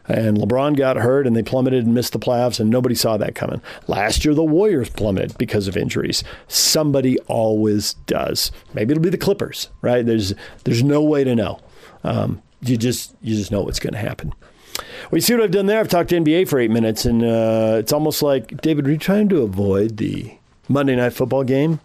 And 0.07 0.37
LeBron 0.37 0.77
got 0.77 0.97
hurt 0.97 1.25
and 1.25 1.35
they 1.35 1.43
plummeted 1.43 1.85
and 1.85 1.93
missed 1.93 2.13
the 2.13 2.19
playoffs, 2.19 2.59
and 2.59 2.69
nobody 2.69 2.95
saw 2.95 3.17
that 3.17 3.35
coming. 3.35 3.61
Last 3.87 4.25
year, 4.25 4.33
the 4.33 4.43
Warriors 4.43 4.89
plummeted 4.89 5.37
because 5.37 5.67
of 5.67 5.75
injuries. 5.75 6.23
Somebody 6.47 7.17
always 7.21 7.93
does. 8.05 8.51
Maybe 8.73 8.91
it'll 8.91 9.03
be 9.03 9.09
the 9.09 9.17
Clippers, 9.17 9.69
right? 9.81 10.05
There's 10.05 10.33
there's 10.63 10.83
no 10.83 11.01
way 11.01 11.23
to 11.23 11.35
know. 11.35 11.59
Um, 12.03 12.41
you 12.61 12.77
just 12.77 13.15
you 13.21 13.35
just 13.35 13.51
know 13.51 13.61
what's 13.61 13.79
going 13.79 13.93
to 13.93 13.99
happen. 13.99 14.33
Well, 15.11 15.17
you 15.17 15.21
see 15.21 15.33
what 15.33 15.43
I've 15.43 15.51
done 15.51 15.67
there? 15.67 15.79
I've 15.79 15.87
talked 15.87 16.09
to 16.09 16.15
NBA 16.19 16.47
for 16.47 16.59
eight 16.59 16.71
minutes, 16.71 17.05
and 17.05 17.23
uh, 17.23 17.77
it's 17.79 17.93
almost 17.93 18.21
like 18.21 18.61
David, 18.61 18.87
are 18.87 18.91
you 18.91 18.97
trying 18.97 19.29
to 19.29 19.41
avoid 19.41 19.97
the 19.97 20.37
Monday 20.67 20.95
night 20.95 21.13
football 21.13 21.43
game? 21.43 21.79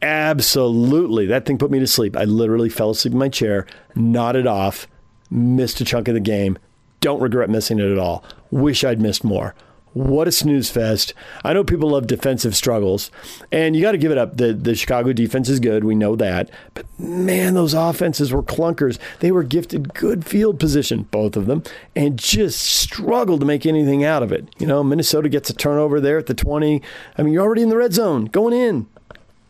Absolutely. 0.00 1.26
That 1.26 1.44
thing 1.44 1.58
put 1.58 1.70
me 1.70 1.78
to 1.78 1.86
sleep. 1.86 2.16
I 2.16 2.24
literally 2.24 2.68
fell 2.68 2.90
asleep 2.90 3.12
in 3.12 3.18
my 3.18 3.28
chair, 3.28 3.66
nodded 3.94 4.46
off, 4.46 4.88
missed 5.30 5.80
a 5.80 5.84
chunk 5.84 6.08
of 6.08 6.14
the 6.14 6.20
game, 6.20 6.58
don't 7.02 7.20
regret 7.20 7.50
missing 7.50 7.78
it 7.78 7.92
at 7.92 7.98
all. 7.98 8.24
Wish 8.50 8.82
I'd 8.82 9.00
missed 9.02 9.24
more. 9.24 9.54
What 9.92 10.26
a 10.26 10.32
snooze 10.32 10.70
fest. 10.70 11.12
I 11.44 11.52
know 11.52 11.64
people 11.64 11.90
love 11.90 12.06
defensive 12.06 12.56
struggles, 12.56 13.10
and 13.50 13.76
you 13.76 13.82
got 13.82 13.92
to 13.92 13.98
give 13.98 14.10
it 14.10 14.16
up. 14.16 14.38
The, 14.38 14.54
the 14.54 14.74
Chicago 14.74 15.12
defense 15.12 15.50
is 15.50 15.60
good. 15.60 15.84
We 15.84 15.94
know 15.94 16.16
that. 16.16 16.50
But 16.72 16.86
man, 16.98 17.52
those 17.52 17.74
offenses 17.74 18.32
were 18.32 18.42
clunkers. 18.42 18.98
They 19.20 19.30
were 19.30 19.42
gifted 19.42 19.92
good 19.92 20.24
field 20.24 20.58
position, 20.58 21.02
both 21.10 21.36
of 21.36 21.44
them, 21.44 21.62
and 21.94 22.18
just 22.18 22.62
struggled 22.62 23.40
to 23.40 23.46
make 23.46 23.66
anything 23.66 24.02
out 24.02 24.22
of 24.22 24.32
it. 24.32 24.48
You 24.58 24.66
know, 24.66 24.82
Minnesota 24.82 25.28
gets 25.28 25.50
a 25.50 25.54
turnover 25.54 26.00
there 26.00 26.16
at 26.16 26.26
the 26.26 26.34
20. 26.34 26.80
I 27.18 27.22
mean, 27.22 27.34
you're 27.34 27.44
already 27.44 27.62
in 27.62 27.68
the 27.68 27.76
red 27.76 27.92
zone, 27.92 28.26
going 28.26 28.54
in. 28.54 28.86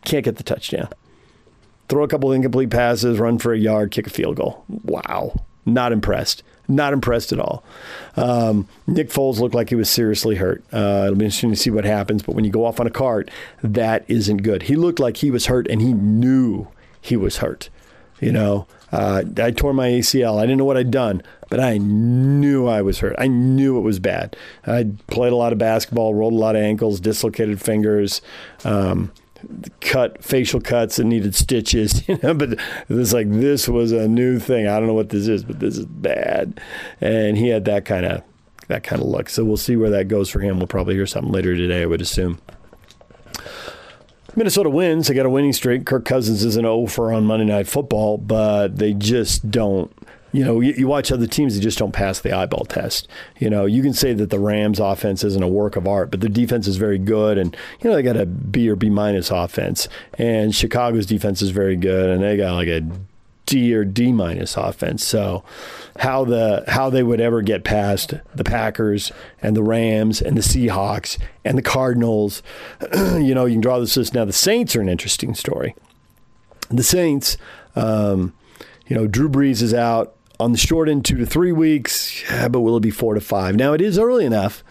Can't 0.03 0.25
get 0.25 0.35
the 0.35 0.43
touchdown. 0.43 0.89
Throw 1.87 2.03
a 2.03 2.07
couple 2.09 2.33
incomplete 2.33 2.69
passes, 2.69 3.17
run 3.17 3.37
for 3.37 3.53
a 3.53 3.57
yard, 3.57 3.91
kick 3.91 4.07
a 4.07 4.09
field 4.09 4.35
goal. 4.35 4.65
Wow. 4.67 5.45
Not 5.65 5.93
impressed. 5.93 6.43
Not 6.67 6.93
impressed 6.93 7.33
at 7.33 7.39
all. 7.39 7.63
Um, 8.15 8.67
Nick 8.87 9.09
Foles 9.09 9.39
looked 9.39 9.55
like 9.55 9.69
he 9.69 9.75
was 9.75 9.89
seriously 9.89 10.35
hurt. 10.35 10.63
Uh, 10.71 11.03
it'll 11.05 11.15
be 11.15 11.25
interesting 11.25 11.49
to 11.49 11.55
see 11.57 11.69
what 11.69 11.83
happens. 11.83 12.23
But 12.23 12.35
when 12.35 12.45
you 12.45 12.51
go 12.51 12.65
off 12.65 12.79
on 12.79 12.87
a 12.87 12.91
cart, 12.91 13.29
that 13.61 14.05
isn't 14.07 14.37
good. 14.37 14.63
He 14.63 14.75
looked 14.75 14.99
like 14.99 15.17
he 15.17 15.29
was 15.29 15.47
hurt, 15.47 15.67
and 15.67 15.81
he 15.81 15.93
knew 15.93 16.67
he 17.01 17.17
was 17.17 17.37
hurt. 17.37 17.69
You 18.21 18.31
know, 18.31 18.67
uh, 18.93 19.23
I 19.37 19.51
tore 19.51 19.73
my 19.73 19.89
ACL. 19.89 20.37
I 20.37 20.43
didn't 20.43 20.59
know 20.59 20.65
what 20.65 20.77
I'd 20.77 20.91
done, 20.91 21.21
but 21.49 21.59
I 21.59 21.77
knew 21.77 22.67
I 22.67 22.81
was 22.81 22.99
hurt. 22.99 23.15
I 23.17 23.27
knew 23.27 23.77
it 23.77 23.81
was 23.81 23.99
bad. 23.99 24.37
I 24.65 24.85
played 25.07 25.33
a 25.33 25.35
lot 25.35 25.51
of 25.51 25.57
basketball, 25.57 26.13
rolled 26.13 26.33
a 26.33 26.37
lot 26.37 26.55
of 26.55 26.61
ankles, 26.61 27.01
dislocated 27.01 27.59
fingers. 27.59 28.21
Um, 28.63 29.11
cut 29.81 30.23
facial 30.23 30.61
cuts 30.61 30.99
and 30.99 31.09
needed 31.09 31.35
stitches, 31.35 32.07
you 32.07 32.19
know, 32.23 32.33
but 32.33 32.57
it's 32.89 33.13
like 33.13 33.29
this 33.29 33.67
was 33.67 33.91
a 33.91 34.07
new 34.07 34.39
thing. 34.39 34.67
I 34.67 34.79
don't 34.79 34.87
know 34.87 34.93
what 34.93 35.09
this 35.09 35.27
is, 35.27 35.43
but 35.43 35.59
this 35.59 35.77
is 35.77 35.85
bad. 35.85 36.59
And 37.01 37.37
he 37.37 37.49
had 37.49 37.65
that 37.65 37.85
kind 37.85 38.05
of 38.05 38.23
that 38.67 38.83
kind 38.83 39.01
of 39.01 39.07
look. 39.07 39.29
So 39.29 39.43
we'll 39.43 39.57
see 39.57 39.75
where 39.75 39.89
that 39.89 40.07
goes 40.07 40.29
for 40.29 40.39
him. 40.39 40.57
We'll 40.57 40.67
probably 40.67 40.95
hear 40.95 41.05
something 41.05 41.31
later 41.31 41.55
today, 41.55 41.83
I 41.83 41.85
would 41.85 42.01
assume. 42.01 42.39
Minnesota 44.35 44.69
wins. 44.69 45.07
They 45.07 45.13
got 45.13 45.25
a 45.25 45.29
winning 45.29 45.53
streak. 45.53 45.85
Kirk 45.85 46.05
Cousins 46.05 46.43
is 46.43 46.55
an 46.55 46.63
0 46.63 46.87
for 46.87 47.13
on 47.13 47.25
Monday 47.25 47.45
Night 47.45 47.67
Football, 47.67 48.17
but 48.17 48.77
they 48.77 48.93
just 48.93 49.51
don't 49.51 49.91
you 50.33 50.43
know, 50.43 50.59
you, 50.59 50.73
you, 50.73 50.87
watch 50.87 51.11
other 51.11 51.27
teams 51.27 51.53
that 51.55 51.61
just 51.61 51.77
don't 51.77 51.91
pass 51.91 52.19
the 52.19 52.35
eyeball 52.35 52.65
test. 52.65 53.07
You 53.37 53.51
know, 53.51 53.65
you 53.65 53.83
can 53.83 53.93
say 53.93 54.13
that 54.13 54.31
the 54.31 54.39
Rams' 54.39 54.79
offense 54.79 55.23
isn't 55.23 55.43
a 55.43 55.47
work 55.47 55.75
of 55.75 55.87
art, 55.87 56.09
but 56.09 56.21
their 56.21 56.29
defense 56.29 56.67
is 56.67 56.77
very 56.77 56.97
good, 56.97 57.37
and 57.37 57.55
you 57.79 57.89
know 57.89 57.95
they 57.95 58.01
got 58.01 58.17
a 58.17 58.25
B 58.25 58.67
or 58.67 58.75
B 58.75 58.89
minus 58.89 59.29
offense, 59.29 59.87
and 60.17 60.53
Chicago's 60.53 61.05
defense 61.05 61.43
is 61.43 61.51
very 61.51 61.75
good, 61.75 62.09
and 62.09 62.23
they 62.23 62.35
got 62.35 62.55
like 62.55 62.67
a 62.67 62.81
D 63.45 63.75
or 63.75 63.85
D 63.85 64.11
minus 64.11 64.57
offense. 64.57 65.05
So 65.05 65.43
how 65.99 66.25
the 66.25 66.63
how 66.67 66.89
they 66.89 67.03
would 67.03 67.21
ever 67.21 67.43
get 67.43 67.63
past 67.63 68.15
the 68.33 68.43
Packers 68.43 69.11
and 69.39 69.55
the 69.55 69.63
Rams 69.63 70.19
and 70.19 70.35
the 70.35 70.41
Seahawks 70.41 71.19
and 71.45 71.59
the 71.59 71.61
Cardinals, 71.61 72.41
you 72.95 73.35
know, 73.35 73.45
you 73.45 73.53
can 73.53 73.61
draw 73.61 73.79
this 73.79 73.95
list. 73.95 74.15
Now 74.15 74.25
the 74.25 74.33
Saints 74.33 74.75
are 74.75 74.81
an 74.81 74.89
interesting 74.89 75.35
story. 75.35 75.75
The 76.71 76.81
Saints, 76.81 77.37
um, 77.75 78.33
you 78.87 78.95
know, 78.95 79.05
Drew 79.05 79.29
Brees 79.29 79.61
is 79.61 79.75
out 79.75 80.15
on 80.43 80.51
the 80.51 80.57
short 80.57 80.89
end 80.89 81.05
two 81.05 81.17
to 81.17 81.25
three 81.25 81.51
weeks, 81.51 82.23
yeah, 82.23 82.47
but 82.47 82.61
will 82.61 82.77
it 82.77 82.81
be 82.81 82.91
four 82.91 83.13
to 83.13 83.21
five? 83.21 83.55
Now 83.55 83.73
it 83.73 83.81
is 83.81 83.97
early 83.97 84.25
enough 84.25 84.63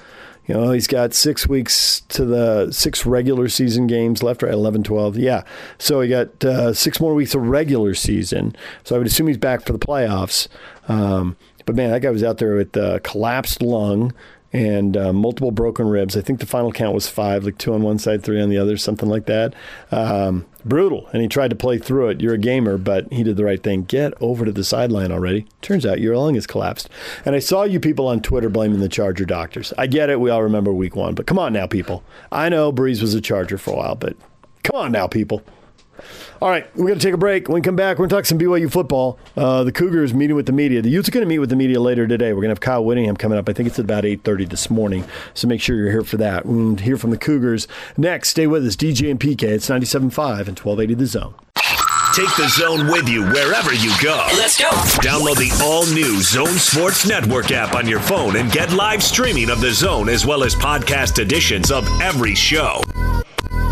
you 0.47 0.55
know, 0.55 0.73
he's 0.73 0.88
got 0.88 1.14
six 1.14 1.47
weeks 1.47 2.00
to 2.09 2.25
the 2.25 2.73
six 2.73 3.07
regular 3.07 3.49
season 3.49 3.87
games 3.87 4.23
left, 4.23 4.43
right? 4.43 4.52
11, 4.52 4.83
12. 4.83 5.17
Yeah. 5.17 5.45
So 5.79 6.00
he 6.00 6.09
got 6.09 6.45
uh, 6.45 6.75
six 6.75 7.00
more 7.00 7.14
weeks 7.14 7.35
of 7.35 7.43
regular 7.43 7.95
season. 7.95 8.57
So 8.83 8.97
I 8.97 8.99
would 8.99 9.07
assume 9.07 9.29
he's 9.29 9.38
back 9.38 9.64
for 9.64 9.73
the 9.73 9.79
playoffs. 9.79 10.49
Um, 10.88 11.37
but 11.64 11.76
man, 11.76 11.91
that 11.93 12.00
guy 12.00 12.11
was 12.11 12.25
out 12.25 12.38
there 12.38 12.57
with 12.57 12.76
uh, 12.76 12.99
collapsed 13.05 13.62
lung 13.62 14.12
and 14.52 14.97
uh, 14.97 15.12
multiple 15.12 15.52
broken 15.52 15.88
ribs. 15.88 16.17
I 16.17 16.23
think 16.23 16.41
the 16.41 16.47
final 16.47 16.73
count 16.73 16.93
was 16.95 17.09
five, 17.09 17.45
like 17.45 17.59
two 17.59 17.73
on 17.73 17.83
one 17.83 18.00
side, 18.00 18.25
three 18.25 18.43
on 18.43 18.49
the 18.49 18.59
other, 18.59 18.76
something 18.76 19.09
like 19.09 19.26
that. 19.26 19.55
Um, 19.93 20.45
brutal. 20.64 21.09
And 21.12 21.23
he 21.23 21.28
tried 21.28 21.50
to 21.50 21.57
play 21.57 21.78
through 21.78 22.09
it. 22.09 22.21
You're 22.21 22.35
a 22.35 22.38
gamer, 22.38 22.78
but 22.78 23.12
he 23.12 23.23
did 23.23 23.37
the 23.37 23.45
right 23.45 23.62
thing. 23.62 23.83
Get 23.83 24.14
over 24.21 24.45
to 24.45 24.52
the 24.52 24.64
sideline 24.64 25.12
already. 25.12 25.47
Turns 25.61 25.85
out 25.87 26.00
your 26.00 26.16
lung 26.16 26.35
has 26.35 26.47
collapsed. 26.47 26.88
And 27.25 27.35
I 27.35 27.38
saw 27.38 27.64
you 27.64 27.81
people 27.81 28.07
on 28.09 28.21
Twitter 28.21 28.49
blaming 28.49 28.81
the 28.81 28.88
Charger 28.88 29.25
doctors. 29.25 29.73
I 29.78 29.87
get 29.87 30.11
it. 30.11 30.21
We 30.21 30.31
all 30.31 30.42
remember 30.42 30.73
week 30.73 30.97
one, 30.97 31.14
but 31.14 31.26
come 31.26 31.38
on 31.38 31.52
now, 31.52 31.66
people. 31.66 32.04
I 32.31 32.49
know 32.49 32.73
Brees 32.73 33.00
was 33.00 33.14
a 33.14 33.21
Charger 33.21 33.59
for 33.59 33.73
a 33.73 33.76
while, 33.76 33.95
but 33.95 34.16
come 34.62 34.76
on 34.76 34.92
now, 34.92 35.07
people. 35.07 35.42
All 36.43 36.51
right, 36.51 36.67
we're 36.75 36.89
going 36.89 36.99
to 36.99 37.07
take 37.07 37.15
a 37.15 37.19
break. 37.19 37.47
When 37.47 37.55
we 37.55 37.61
come 37.61 37.77
back, 37.77 37.99
we're 37.99 38.09
going 38.09 38.09
to 38.09 38.17
talk 38.17 38.27
some 38.27 38.37
BYU 38.37 38.69
football. 38.69 39.17
Uh, 39.37 39.63
the 39.63 39.71
Cougars 39.71 40.13
meeting 40.13 40.35
with 40.35 40.47
the 40.47 40.53
media. 40.53 40.83
The 40.83 40.91
Utes 40.91 41.09
are 41.09 41.13
going 41.13 41.25
to 41.25 41.29
meet 41.29 41.39
with 41.39 41.51
the 41.51 41.55
media 41.55 41.79
later 41.79 42.05
today. 42.09 42.33
We're 42.33 42.41
going 42.41 42.49
to 42.49 42.55
have 42.55 42.61
Kyle 42.61 42.85
Whittingham 42.85 43.17
coming 43.17 43.39
up. 43.39 43.49
I 43.49 43.53
think 43.53 43.69
it's 43.69 43.79
at 43.79 43.85
about 43.85 44.03
8.30 44.03 44.51
this 44.51 44.69
morning, 44.69 45.05
so 45.35 45.47
make 45.47 45.61
sure 45.61 45.77
you're 45.77 45.93
here 45.93 46.03
for 46.03 46.17
that. 46.17 46.45
We're 46.45 46.55
going 46.55 46.77
to 46.79 46.83
hear 46.83 46.97
from 46.97 47.11
the 47.11 47.17
Cougars. 47.17 47.69
Next, 47.97 48.31
stay 48.31 48.49
with 48.49 48.67
us. 48.67 48.75
DJ 48.75 49.09
and 49.09 49.21
PK. 49.21 49.45
It's 49.45 49.69
97.5 49.69 50.01
and 50.49 50.59
1280 50.59 50.95
The 50.95 51.07
Zone. 51.07 51.35
Take 52.13 52.35
the 52.37 52.49
zone 52.49 52.89
with 52.89 53.09
you 53.09 53.23
wherever 53.23 53.73
you 53.73 53.93
go. 54.03 54.27
Let's 54.33 54.59
go. 54.59 54.69
Download 55.01 55.37
the 55.37 55.57
all 55.63 55.87
new 55.87 56.21
Zone 56.23 56.59
Sports 56.59 57.07
Network 57.07 57.53
app 57.53 57.77
on 57.77 57.87
your 57.87 58.01
phone 58.01 58.35
and 58.35 58.51
get 58.51 58.73
live 58.73 59.05
streaming 59.05 59.49
of 59.49 59.61
the 59.61 59.71
zone 59.71 60.09
as 60.09 60.27
well 60.27 60.43
as 60.43 60.57
podcast 60.57 61.21
editions 61.21 61.71
of 61.71 61.87
every 62.03 62.35
show. 62.35 62.83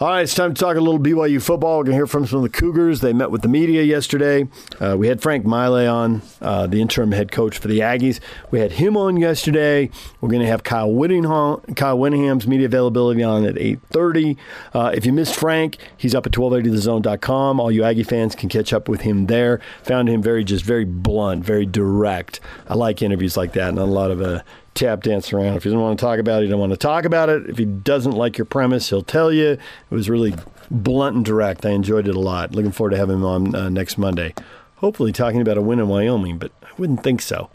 All 0.00 0.08
right, 0.08 0.22
it's 0.22 0.34
time 0.34 0.54
to 0.54 0.58
talk 0.58 0.78
a 0.78 0.80
little 0.80 0.98
BYU 0.98 1.42
football. 1.42 1.76
We're 1.76 1.84
going 1.84 1.92
to 1.92 1.98
hear 1.98 2.06
from 2.06 2.26
some 2.26 2.38
of 2.38 2.42
the 2.50 2.58
Cougars. 2.58 3.02
They 3.02 3.12
met 3.12 3.30
with 3.30 3.42
the 3.42 3.48
media 3.48 3.82
yesterday. 3.82 4.48
Uh, 4.80 4.96
we 4.98 5.08
had 5.08 5.20
Frank 5.20 5.44
Maile 5.44 5.86
on, 5.92 6.22
uh, 6.40 6.66
the 6.66 6.80
interim 6.80 7.12
head 7.12 7.30
coach 7.30 7.58
for 7.58 7.68
the 7.68 7.80
Aggies. 7.80 8.18
We 8.50 8.60
had 8.60 8.72
him 8.72 8.96
on 8.96 9.18
yesterday. 9.18 9.90
We're 10.22 10.30
going 10.30 10.40
to 10.40 10.46
have 10.46 10.62
Kyle 10.62 10.90
Whittingham, 10.90 11.60
Kyle 11.76 11.98
Whittingham's 11.98 12.46
media 12.46 12.64
availability 12.64 13.22
on 13.22 13.44
at 13.44 13.56
8.30. 13.56 14.38
Uh, 14.72 14.90
if 14.94 15.04
you 15.04 15.12
missed 15.12 15.34
Frank, 15.34 15.76
he's 15.98 16.14
up 16.14 16.24
at 16.24 16.32
1280thezone.com. 16.32 17.60
All 17.60 17.70
you 17.70 17.84
Aggie 17.84 18.02
fans 18.02 18.34
can 18.34 18.48
catch 18.48 18.72
up 18.72 18.88
with 18.88 19.02
him 19.02 19.26
there. 19.26 19.60
Found 19.82 20.08
him 20.08 20.22
very, 20.22 20.44
just 20.44 20.64
very 20.64 20.86
blunt, 20.86 21.44
very 21.44 21.66
direct. 21.66 22.40
I 22.68 22.74
like 22.74 23.02
interviews 23.02 23.36
like 23.36 23.52
that, 23.52 23.74
not 23.74 23.82
a 23.82 23.84
lot 23.84 24.10
of 24.10 24.22
uh, 24.22 24.40
tap 24.80 25.02
dance 25.02 25.32
around. 25.32 25.56
If 25.56 25.64
he 25.64 25.68
doesn't 25.68 25.80
want 25.80 25.98
to 25.98 26.04
talk 26.04 26.18
about 26.18 26.40
it, 26.40 26.46
he 26.46 26.50
don't 26.50 26.60
want 26.60 26.72
to 26.72 26.78
talk 26.78 27.04
about 27.04 27.28
it. 27.28 27.48
If 27.48 27.58
he 27.58 27.66
doesn't 27.66 28.12
like 28.12 28.38
your 28.38 28.46
premise, 28.46 28.88
he'll 28.88 29.02
tell 29.02 29.30
you. 29.30 29.50
It 29.50 29.60
was 29.90 30.08
really 30.08 30.34
blunt 30.70 31.16
and 31.16 31.24
direct. 31.24 31.66
I 31.66 31.70
enjoyed 31.70 32.08
it 32.08 32.14
a 32.14 32.20
lot. 32.20 32.54
Looking 32.54 32.72
forward 32.72 32.90
to 32.90 32.96
having 32.96 33.16
him 33.16 33.24
on 33.24 33.54
uh, 33.54 33.68
next 33.68 33.98
Monday. 33.98 34.34
Hopefully, 34.76 35.12
talking 35.12 35.42
about 35.42 35.58
a 35.58 35.62
win 35.62 35.78
in 35.78 35.88
Wyoming, 35.88 36.38
but 36.38 36.52
I 36.62 36.68
wouldn't 36.78 37.02
think 37.02 37.20
so. 37.20 37.50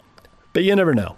But 0.52 0.62
you 0.62 0.74
never 0.76 0.94
know. 0.94 1.16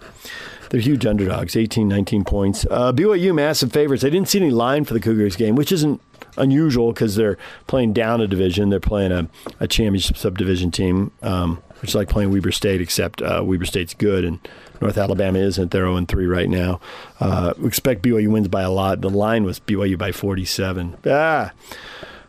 They're 0.71 0.81
huge 0.81 1.05
underdogs, 1.05 1.55
18, 1.55 1.87
19 1.87 2.23
points. 2.25 2.65
Uh, 2.69 2.91
BYU, 2.91 3.33
massive 3.33 3.71
favorites. 3.71 4.03
I 4.03 4.09
didn't 4.09 4.29
see 4.29 4.39
any 4.39 4.51
line 4.51 4.85
for 4.85 4.93
the 4.93 4.99
Cougars 4.99 5.35
game, 5.35 5.55
which 5.55 5.71
isn't 5.71 6.01
unusual 6.37 6.91
because 6.91 7.15
they're 7.15 7.37
playing 7.67 7.93
down 7.93 8.21
a 8.21 8.27
division. 8.27 8.69
They're 8.69 8.79
playing 8.79 9.11
a, 9.11 9.27
a 9.59 9.67
championship 9.67 10.17
subdivision 10.17 10.71
team, 10.71 11.11
um, 11.21 11.61
which 11.81 11.91
is 11.91 11.95
like 11.95 12.09
playing 12.09 12.31
Weber 12.31 12.51
State, 12.51 12.81
except 12.81 13.21
uh, 13.21 13.43
Weber 13.43 13.65
State's 13.65 13.93
good 13.93 14.25
and 14.25 14.39
North 14.81 14.97
Alabama 14.97 15.39
isn't. 15.39 15.71
They're 15.71 15.85
0 15.85 16.05
3 16.05 16.25
right 16.25 16.49
now. 16.49 16.79
Uh, 17.19 17.53
expect 17.63 18.01
BYU 18.01 18.29
wins 18.29 18.47
by 18.47 18.61
a 18.61 18.71
lot. 18.71 19.01
The 19.01 19.09
line 19.09 19.43
was 19.43 19.59
BYU 19.59 19.97
by 19.97 20.11
47. 20.11 20.97
Ah. 21.05 21.51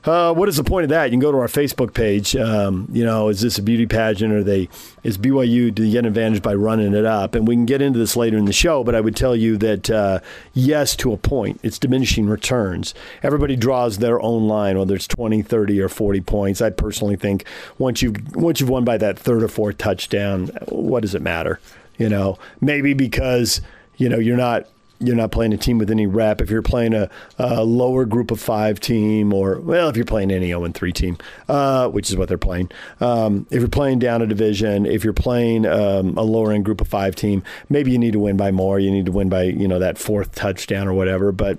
Uh, 0.02 0.32
what 0.32 0.48
is 0.48 0.56
the 0.56 0.64
point 0.64 0.84
of 0.84 0.88
that? 0.88 1.04
You 1.06 1.10
can 1.10 1.20
go 1.20 1.30
to 1.30 1.38
our 1.38 1.46
Facebook 1.46 1.92
page. 1.92 2.34
Um, 2.34 2.88
you 2.90 3.04
know, 3.04 3.28
is 3.28 3.42
this 3.42 3.58
a 3.58 3.62
beauty 3.62 3.84
pageant, 3.84 4.32
or 4.32 4.42
they 4.42 4.70
is 5.04 5.18
BYU 5.18 5.46
you 5.50 5.70
get 5.72 5.98
an 5.98 6.06
advantage 6.06 6.42
by 6.42 6.54
running 6.54 6.94
it 6.94 7.04
up? 7.04 7.34
And 7.34 7.46
we 7.46 7.54
can 7.54 7.66
get 7.66 7.82
into 7.82 7.98
this 7.98 8.16
later 8.16 8.38
in 8.38 8.46
the 8.46 8.52
show. 8.52 8.82
But 8.82 8.94
I 8.94 9.02
would 9.02 9.14
tell 9.14 9.36
you 9.36 9.58
that 9.58 9.90
uh, 9.90 10.20
yes, 10.54 10.96
to 10.96 11.12
a 11.12 11.18
point, 11.18 11.60
it's 11.62 11.78
diminishing 11.78 12.28
returns. 12.28 12.94
Everybody 13.22 13.56
draws 13.56 13.98
their 13.98 14.20
own 14.22 14.48
line, 14.48 14.78
whether 14.78 14.94
it's 14.94 15.06
20, 15.06 15.42
30, 15.42 15.80
or 15.82 15.90
40 15.90 16.20
points. 16.22 16.62
I 16.62 16.70
personally 16.70 17.16
think 17.16 17.44
once 17.76 18.00
you 18.00 18.14
once 18.32 18.58
you've 18.60 18.70
won 18.70 18.84
by 18.84 18.96
that 18.96 19.18
third 19.18 19.42
or 19.42 19.48
fourth 19.48 19.76
touchdown, 19.76 20.46
what 20.68 21.00
does 21.00 21.14
it 21.14 21.20
matter? 21.20 21.60
You 22.00 22.08
know, 22.08 22.38
maybe 22.60 22.94
because 22.94 23.60
you 23.96 24.08
know 24.08 24.18
you're 24.18 24.36
not 24.36 24.66
you're 25.00 25.16
not 25.16 25.32
playing 25.32 25.52
a 25.52 25.56
team 25.56 25.78
with 25.78 25.90
any 25.90 26.06
rep. 26.06 26.40
If 26.40 26.50
you're 26.50 26.62
playing 26.62 26.94
a, 26.94 27.08
a 27.38 27.64
lower 27.64 28.04
group 28.04 28.30
of 28.30 28.38
five 28.38 28.78
team, 28.80 29.32
or 29.32 29.58
well, 29.60 29.88
if 29.88 29.96
you're 29.96 30.04
playing 30.04 30.30
any 30.30 30.48
0 30.48 30.64
and 30.64 30.74
3 30.74 30.92
team, 30.92 31.16
uh, 31.48 31.88
which 31.88 32.10
is 32.10 32.16
what 32.16 32.28
they're 32.28 32.38
playing. 32.38 32.70
Um, 33.00 33.46
if 33.50 33.60
you're 33.60 33.68
playing 33.68 33.98
down 33.98 34.20
a 34.20 34.26
division, 34.26 34.84
if 34.84 35.02
you're 35.02 35.12
playing 35.12 35.66
um, 35.66 36.16
a 36.18 36.22
lower 36.22 36.52
end 36.52 36.64
group 36.64 36.80
of 36.80 36.88
five 36.88 37.16
team, 37.16 37.42
maybe 37.68 37.90
you 37.90 37.98
need 37.98 38.12
to 38.12 38.18
win 38.18 38.36
by 38.36 38.50
more. 38.50 38.78
You 38.78 38.90
need 38.90 39.06
to 39.06 39.12
win 39.12 39.28
by 39.28 39.44
you 39.44 39.66
know 39.66 39.78
that 39.78 39.96
fourth 39.96 40.34
touchdown 40.34 40.86
or 40.86 40.92
whatever. 40.92 41.32
But 41.32 41.58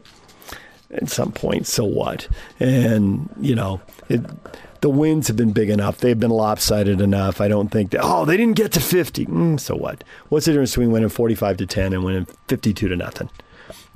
at 0.91 1.09
some 1.09 1.31
point, 1.31 1.65
so 1.65 1.83
what? 1.83 2.27
And 2.59 3.29
you 3.39 3.55
know 3.55 3.81
it 4.07 4.21
the 4.81 4.89
wins 4.89 5.27
have 5.27 5.37
been 5.37 5.51
big 5.51 5.69
enough. 5.69 5.97
They've 5.99 6.19
been 6.19 6.31
lopsided 6.31 7.01
enough. 7.01 7.39
I 7.39 7.47
don't 7.47 7.69
think 7.69 7.91
that, 7.91 8.01
oh, 8.03 8.25
they 8.25 8.35
didn't 8.35 8.55
get 8.55 8.71
to 8.73 8.79
50. 8.79 9.27
Mm, 9.27 9.59
so 9.59 9.75
what? 9.75 10.03
What's 10.29 10.47
the 10.47 10.53
difference 10.53 10.71
between 10.71 10.91
winning 10.91 11.09
45 11.09 11.57
to 11.57 11.65
10 11.65 11.93
and 11.93 12.03
winning 12.03 12.25
52 12.47 12.87
to 12.87 12.95
nothing? 12.95 13.29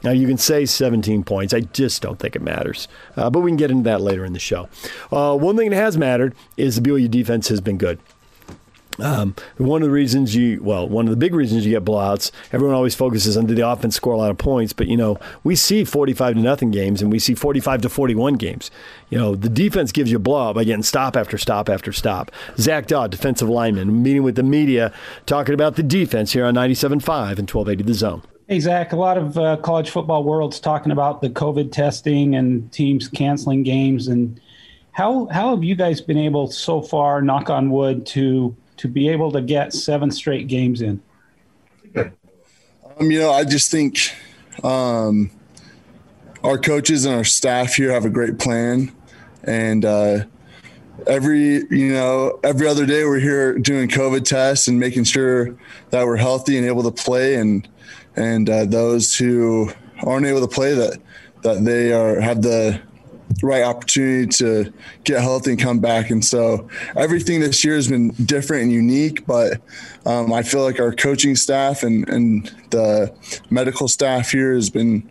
Now, 0.04 0.12
you 0.12 0.28
can 0.28 0.38
say 0.38 0.68
17 0.68 1.24
points. 1.24 1.54
I 1.54 1.62
just 1.62 2.02
don't 2.04 2.20
think 2.20 2.36
it 2.36 2.42
matters. 2.42 2.88
Uh, 3.16 3.32
but 3.32 3.40
we 3.40 3.50
can 3.50 3.58
get 3.58 3.72
into 3.72 3.84
that 3.86 4.02
later 4.02 4.24
in 4.24 4.34
the 4.34 4.40
show. 4.40 4.70
Uh, 5.12 5.36
one 5.36 5.58
thing 5.58 5.72
that 5.72 5.76
has 5.76 5.98
mattered 5.98 6.36
is 6.58 6.76
the 6.76 6.88
BYU 6.88 7.10
defense 7.10 7.48
has 7.48 7.60
been 7.60 7.78
good. 7.78 8.00
Um, 9.00 9.36
one 9.58 9.82
of 9.82 9.88
the 9.88 9.94
reasons 9.94 10.36
you, 10.36 10.62
well, 10.64 10.88
one 10.88 11.06
of 11.06 11.12
the 11.12 11.18
big 11.18 11.36
reasons 11.36 11.66
you 11.66 11.72
get 11.72 11.84
blowouts, 11.84 12.32
everyone 12.52 12.76
always 12.76 12.96
focuses 12.96 13.36
on 13.36 13.46
the 13.48 13.68
offense 13.68 13.96
score 13.96 14.14
a 14.14 14.18
lot 14.18 14.32
of 14.32 14.38
points, 14.38 14.74
but 14.74 14.88
you 14.88 14.98
know, 14.98 15.20
we 15.44 15.56
see 15.56 15.84
45 15.84 16.36
to 16.36 16.40
nothing 16.40 16.72
games 16.72 17.02
and 17.02 17.12
we 17.12 17.20
see 17.20 17.36
45 17.36 17.82
to 17.82 17.90
41 17.90 18.36
games. 18.36 18.72
You 19.10 19.18
know, 19.18 19.36
the 19.36 19.50
defense 19.50 19.92
gives 19.92 20.12
you 20.12 20.18
a 20.18 20.20
blowout 20.20 20.56
by 20.56 20.64
getting 20.64 20.84
stop 20.84 21.16
after 21.16 21.38
stop 21.38 21.70
after 21.70 21.92
stop. 21.92 22.32
Zach 22.58 22.88
Dawe, 22.88 23.08
defensive 23.08 23.50
lineman, 23.50 24.02
meeting 24.02 24.24
with 24.24 24.36
the 24.36 24.44
media, 24.44 24.94
talking 25.26 25.54
about 25.54 25.76
the 25.76 25.84
defense 25.84 26.34
here 26.34 26.46
on 26.46 26.56
97.5 26.56 26.92
and 27.38 27.50
1280 27.50 27.84
The 27.84 27.94
Zone. 27.94 28.22
Hey, 28.48 28.60
Zach, 28.60 28.94
a 28.94 28.96
lot 28.96 29.18
of 29.18 29.38
uh, 29.38 29.58
college 29.58 29.90
football 29.90 30.24
world's 30.24 30.60
talking 30.60 30.92
about 30.92 31.22
the 31.22 31.30
COVID 31.30 31.72
testing 31.72 32.36
and 32.36 32.72
teams 32.72 33.08
canceling 33.08 33.64
games. 33.64 34.08
And 34.08 34.40
how, 34.92 35.26
how 35.32 35.50
have 35.56 35.64
you 35.64 35.76
guys 35.76 36.00
been 36.00 36.18
able 36.18 36.52
so 36.52 36.82
far, 36.82 37.24
knock 37.24 37.50
on 37.50 37.72
wood, 37.72 38.06
to 38.08 38.56
to 38.78 38.88
be 38.88 39.10
able 39.10 39.32
to 39.32 39.42
get 39.42 39.74
seven 39.74 40.12
straight 40.12 40.48
games 40.48 40.82
in? 40.82 41.02
Um, 41.96 43.12
you 43.12 43.20
know, 43.20 43.32
I 43.32 43.44
just 43.44 43.72
think 43.72 43.98
um, 44.64 45.30
our 46.44 46.58
coaches 46.58 47.06
and 47.06 47.16
our 47.16 47.24
staff 47.24 47.74
here 47.74 47.92
have 47.92 48.06
a 48.06 48.10
great 48.10 48.40
plan, 48.40 48.96
and 49.44 49.84
uh, 49.84 50.26
every 51.08 51.66
you 51.70 51.94
know 51.94 52.40
every 52.44 52.68
other 52.68 52.86
day 52.86 53.04
we're 53.04 53.20
here 53.20 53.58
doing 53.58 53.90
COVID 53.90 54.24
tests 54.24 54.68
and 54.68 54.80
making 54.80 55.04
sure 55.04 55.58
that 55.90 56.06
we're 56.06 56.18
healthy 56.18 56.58
and 56.58 56.66
able 56.66 56.84
to 56.84 56.92
play, 56.92 57.36
and 57.36 57.68
and 58.16 58.50
uh, 58.50 58.66
those 58.66 59.16
who 59.16 59.72
aren't 60.04 60.26
able 60.26 60.42
to 60.42 60.48
play 60.48 60.74
that 60.74 61.00
that 61.42 61.64
they 61.64 61.92
are 61.92 62.20
have 62.20 62.42
the 62.42 62.82
right 63.44 63.64
opportunity 63.64 64.28
to 64.28 64.74
get 65.04 65.22
healthy 65.22 65.52
and 65.52 65.60
come 65.60 65.80
back. 65.80 66.10
And 66.10 66.24
so 66.24 66.70
everything 66.96 67.40
this 67.40 67.64
year 67.64 67.76
has 67.76 67.88
been 67.88 68.10
different 68.12 68.64
and 68.64 68.72
unique, 68.72 69.26
but 69.26 69.62
um, 70.06 70.32
I 70.34 70.44
feel 70.44 70.64
like 70.64 70.80
our 70.80 70.94
coaching 70.94 71.36
staff 71.36 71.84
and, 71.84 72.08
and 72.10 72.46
the 72.72 73.14
medical 73.50 73.88
staff 73.88 74.32
here 74.32 74.54
has 74.54 74.70
been, 74.70 75.10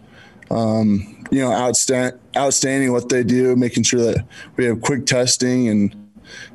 um, 0.50 1.24
you 1.30 1.40
know, 1.40 1.52
outstanding, 1.52 2.18
outstanding 2.36 2.92
what 2.92 3.08
they 3.08 3.22
do, 3.22 3.56
making 3.56 3.82
sure 3.82 4.00
that 4.00 4.24
we 4.56 4.64
have 4.64 4.80
quick 4.80 5.06
testing 5.06 5.68
and 5.68 5.94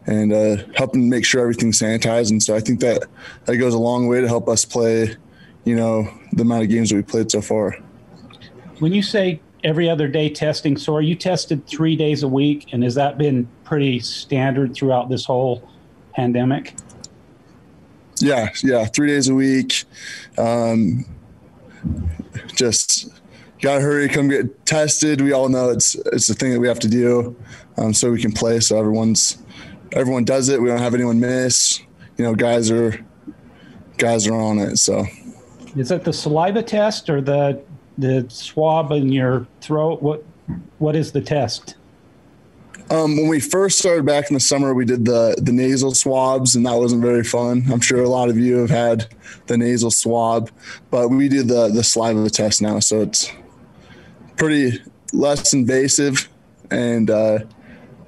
and 0.08 0.34
uh, 0.34 0.58
helping 0.76 1.10
make 1.10 1.24
sure 1.24 1.42
everything's 1.42 1.80
sanitized. 1.80 2.32
And 2.32 2.42
so 2.42 2.56
I 2.56 2.60
think 2.60 2.80
that 2.80 3.06
that 3.46 3.58
goes 3.58 3.74
a 3.74 3.80
long 3.80 4.08
way 4.08 4.20
to 4.20 4.28
help 4.28 4.50
us 4.50 4.66
play, 4.66 5.16
you 5.64 5.76
know, 5.76 6.12
the 6.34 6.42
amount 6.42 6.64
of 6.64 6.70
games 6.70 6.90
that 6.90 6.96
we 6.96 7.04
played 7.04 7.30
so 7.32 7.40
far. 7.40 7.78
When 8.80 8.94
you 8.94 9.04
say 9.04 9.42
every 9.64 9.90
other 9.90 10.08
day 10.08 10.30
testing. 10.30 10.78
So 10.78 10.96
are 10.96 11.02
you 11.02 11.16
tested 11.16 11.68
three 11.68 11.96
days 11.96 12.24
a 12.24 12.28
week? 12.28 12.68
And 12.72 12.84
has 12.84 12.96
that 12.96 13.18
been 13.18 13.48
pretty 13.64 14.00
standard 14.00 14.74
throughout 14.74 15.10
this 15.10 15.26
whole 15.26 15.68
pandemic? 16.14 16.76
Yeah, 18.18 18.50
yeah, 18.64 18.86
three 18.86 19.08
days 19.08 19.30
a 19.30 19.36
week. 19.36 19.86
Um, 20.38 21.06
just 22.56 23.10
gotta 23.62 23.82
hurry, 23.82 24.10
come 24.10 24.28
get 24.28 24.66
tested. 24.66 25.22
We 25.22 25.32
all 25.32 25.50
know 25.50 25.70
it's 25.70 25.96
it's 26.12 26.28
the 26.28 26.34
thing 26.34 26.52
that 26.52 26.60
we 26.60 26.68
have 26.68 26.80
to 26.80 26.90
do, 26.90 27.36
um, 27.78 27.94
so 27.94 28.12
we 28.12 28.22
can 28.22 28.34
play. 28.34 28.60
So 28.60 28.78
everyone's 28.78 29.42
everyone 29.94 30.26
does 30.26 30.50
it. 30.50 30.62
We 30.62 30.68
don't 30.68 30.80
have 30.80 30.94
anyone 30.94 31.20
miss. 31.20 31.80
You 32.18 32.26
know, 32.26 32.36
guys 32.36 32.70
are 32.72 33.00
guys 33.98 34.28
are 34.28 34.36
on 34.36 34.60
it. 34.60 34.78
So, 34.78 35.06
is 35.78 35.92
it 35.92 36.04
the 36.04 36.14
saliva 36.14 36.62
test 36.62 37.10
or 37.10 37.22
the 37.22 37.62
the 38.00 38.26
swab 38.30 38.92
in 38.92 39.12
your 39.12 39.48
throat? 39.62 40.02
What 40.02 40.24
what 40.80 40.96
is 40.96 41.12
the 41.12 41.22
test? 41.22 41.76
Um, 42.92 43.18
when 43.18 43.28
we 43.28 43.40
first 43.40 43.78
started 43.78 44.04
back 44.04 44.32
in 44.32 44.34
the 44.34 44.40
summer, 44.40 44.74
we 44.74 44.86
did 44.86 45.06
the 45.06 45.36
the 45.40 45.52
nasal 45.52 45.94
swabs, 45.94 46.56
and 46.56 46.66
that 46.66 46.76
wasn't 46.76 47.04
very 47.04 47.24
fun. 47.24 47.66
I'm 47.72 47.82
sure 47.82 48.04
a 48.04 48.10
lot 48.10 48.30
of 48.30 48.38
you 48.38 48.58
have 48.58 48.72
had 48.72 49.08
the 49.48 49.58
nasal 49.58 49.92
swab, 49.92 50.50
but 50.90 51.10
we 51.10 51.30
do 51.30 51.44
the 51.44 51.70
the 51.70 51.84
saliva 51.84 52.30
test 52.30 52.62
now, 52.62 52.80
so 52.80 53.02
it's 53.02 53.32
pretty 54.38 54.82
less 55.14 55.54
invasive, 55.54 56.30
and 56.72 57.10
uh, 57.12 57.40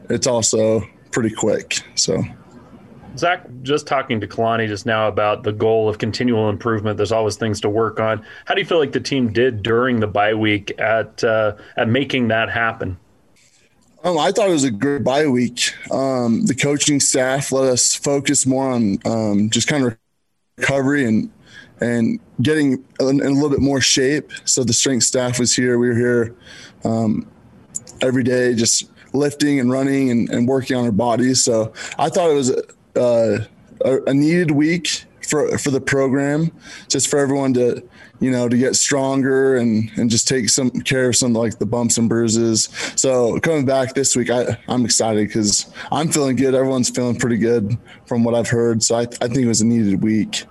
it's 0.10 0.28
also 0.28 0.82
pretty 1.12 1.36
quick. 1.36 1.82
So. 1.96 2.24
Zach, 3.18 3.46
just 3.62 3.88
talking 3.88 4.22
to 4.22 4.28
Kalani 4.28 4.68
just 4.68 4.86
now 4.86 5.08
about 5.08 5.44
the 5.44 5.52
goal 5.52 5.90
of 5.90 5.98
continual 5.98 6.50
improvement. 6.50 6.98
There's 6.98 7.12
always 7.12 7.36
things 7.36 7.60
to 7.62 7.70
work 7.70 8.00
on. 8.00 8.26
How 8.46 8.54
do 8.54 8.62
you 8.62 8.66
feel 8.66 8.80
like 8.80 8.94
the 8.94 9.00
team 9.00 9.34
did 9.34 9.64
during 9.64 10.00
the 10.00 10.08
bye 10.08 10.34
week 10.34 10.80
at 10.80 11.24
uh, 11.24 11.56
at 11.78 11.90
making 11.90 12.30
that 12.30 12.50
happen? 12.50 12.98
Um, 14.04 14.18
I 14.18 14.32
thought 14.32 14.50
it 14.50 14.54
was 14.54 14.64
a 14.64 14.72
great 14.72 15.04
bye 15.04 15.28
week. 15.28 15.74
Um, 15.92 16.46
the 16.46 16.56
coaching 16.56 17.00
staff 17.00 17.52
let 17.52 17.66
us 17.66 17.94
focus 17.94 18.46
more 18.46 18.70
on 18.70 18.98
um, 19.06 19.50
just 19.50 19.68
kind 19.68 19.86
of 19.86 19.98
recovery 20.58 21.06
and 21.06 21.32
and 21.82 22.20
getting 22.42 22.74
in, 23.00 23.22
a 23.22 23.30
little 23.30 23.50
bit 23.50 23.60
more 23.60 23.82
shape. 23.82 24.32
So 24.46 24.64
the 24.64 24.74
strength 24.74 25.04
staff 25.04 25.40
was 25.40 25.56
here. 25.56 25.78
We 25.78 25.90
were 25.90 25.96
here 25.96 26.36
um, 26.84 27.28
every 28.02 28.24
day, 28.24 28.54
just 28.54 28.90
lifting 29.14 29.60
and 29.60 29.70
running 29.70 30.10
and, 30.10 30.30
and, 30.30 30.48
working 30.48 30.78
on 30.78 30.86
our 30.86 30.92
bodies. 30.92 31.44
So 31.44 31.74
I 32.00 32.08
thought 32.08 32.30
it 32.30 32.34
was 32.34 32.56
uh, 32.96 33.40
a, 33.84 34.04
a, 34.08 34.14
needed 34.14 34.52
week 34.52 35.06
for 35.28 35.58
for 35.58 35.72
the 35.72 35.82
program, 35.82 36.52
just 36.88 37.10
for 37.10 37.20
everyone 37.20 37.54
to 37.56 37.84
you 38.20 38.32
know 38.32 38.48
to 38.48 38.58
get 38.58 38.76
stronger 38.76 39.58
and 39.58 39.92
and 39.98 40.10
just 40.10 40.28
take 40.28 40.50
some 40.50 40.70
care 40.72 41.10
of 41.10 41.16
some 41.16 41.34
like 41.34 41.60
the 41.60 41.66
bumps 41.66 41.98
and 41.98 42.10
bruises. 42.10 42.70
So 42.96 43.40
coming 43.40 43.66
back 43.66 43.94
this 43.94 44.16
week, 44.16 44.30
I 44.30 44.58
I'm 44.68 44.86
excited 44.86 45.28
because 45.28 45.72
I'm 45.92 46.10
feeling 46.10 46.36
good. 46.36 46.54
Everyone's 46.54 46.90
feeling 46.90 47.18
pretty 47.18 47.38
good 47.38 47.78
from 48.06 48.24
what 48.24 48.36
I've 48.36 48.50
heard. 48.50 48.84
So 48.84 48.96
I 48.96 49.02
I 49.02 49.28
think 49.28 49.38
it 49.38 49.48
was 49.48 49.62
a 49.62 49.66
needed 49.66 50.02
week. 50.02 50.46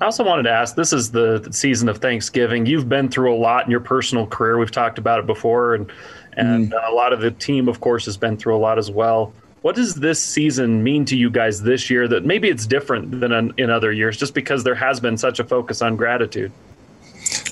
I 0.00 0.04
also 0.04 0.24
wanted 0.24 0.44
to 0.44 0.50
ask 0.50 0.76
this 0.76 0.92
is 0.92 1.10
the 1.10 1.48
season 1.50 1.88
of 1.88 1.98
Thanksgiving. 1.98 2.66
You've 2.66 2.88
been 2.88 3.08
through 3.08 3.34
a 3.34 3.36
lot 3.36 3.64
in 3.64 3.70
your 3.70 3.80
personal 3.80 4.26
career. 4.26 4.58
We've 4.58 4.70
talked 4.70 4.98
about 4.98 5.18
it 5.18 5.26
before, 5.26 5.74
and, 5.74 5.90
and 6.34 6.70
mm. 6.72 6.88
a 6.88 6.94
lot 6.94 7.12
of 7.12 7.20
the 7.20 7.32
team, 7.32 7.68
of 7.68 7.80
course, 7.80 8.04
has 8.04 8.16
been 8.16 8.36
through 8.36 8.56
a 8.56 8.58
lot 8.58 8.78
as 8.78 8.90
well. 8.90 9.32
What 9.62 9.74
does 9.74 9.94
this 9.96 10.22
season 10.22 10.84
mean 10.84 11.04
to 11.06 11.16
you 11.16 11.30
guys 11.30 11.62
this 11.62 11.90
year 11.90 12.06
that 12.08 12.24
maybe 12.24 12.48
it's 12.48 12.66
different 12.66 13.20
than 13.20 13.52
in 13.58 13.70
other 13.70 13.92
years 13.92 14.16
just 14.16 14.34
because 14.34 14.62
there 14.62 14.76
has 14.76 15.00
been 15.00 15.16
such 15.16 15.40
a 15.40 15.44
focus 15.44 15.82
on 15.82 15.96
gratitude? 15.96 16.52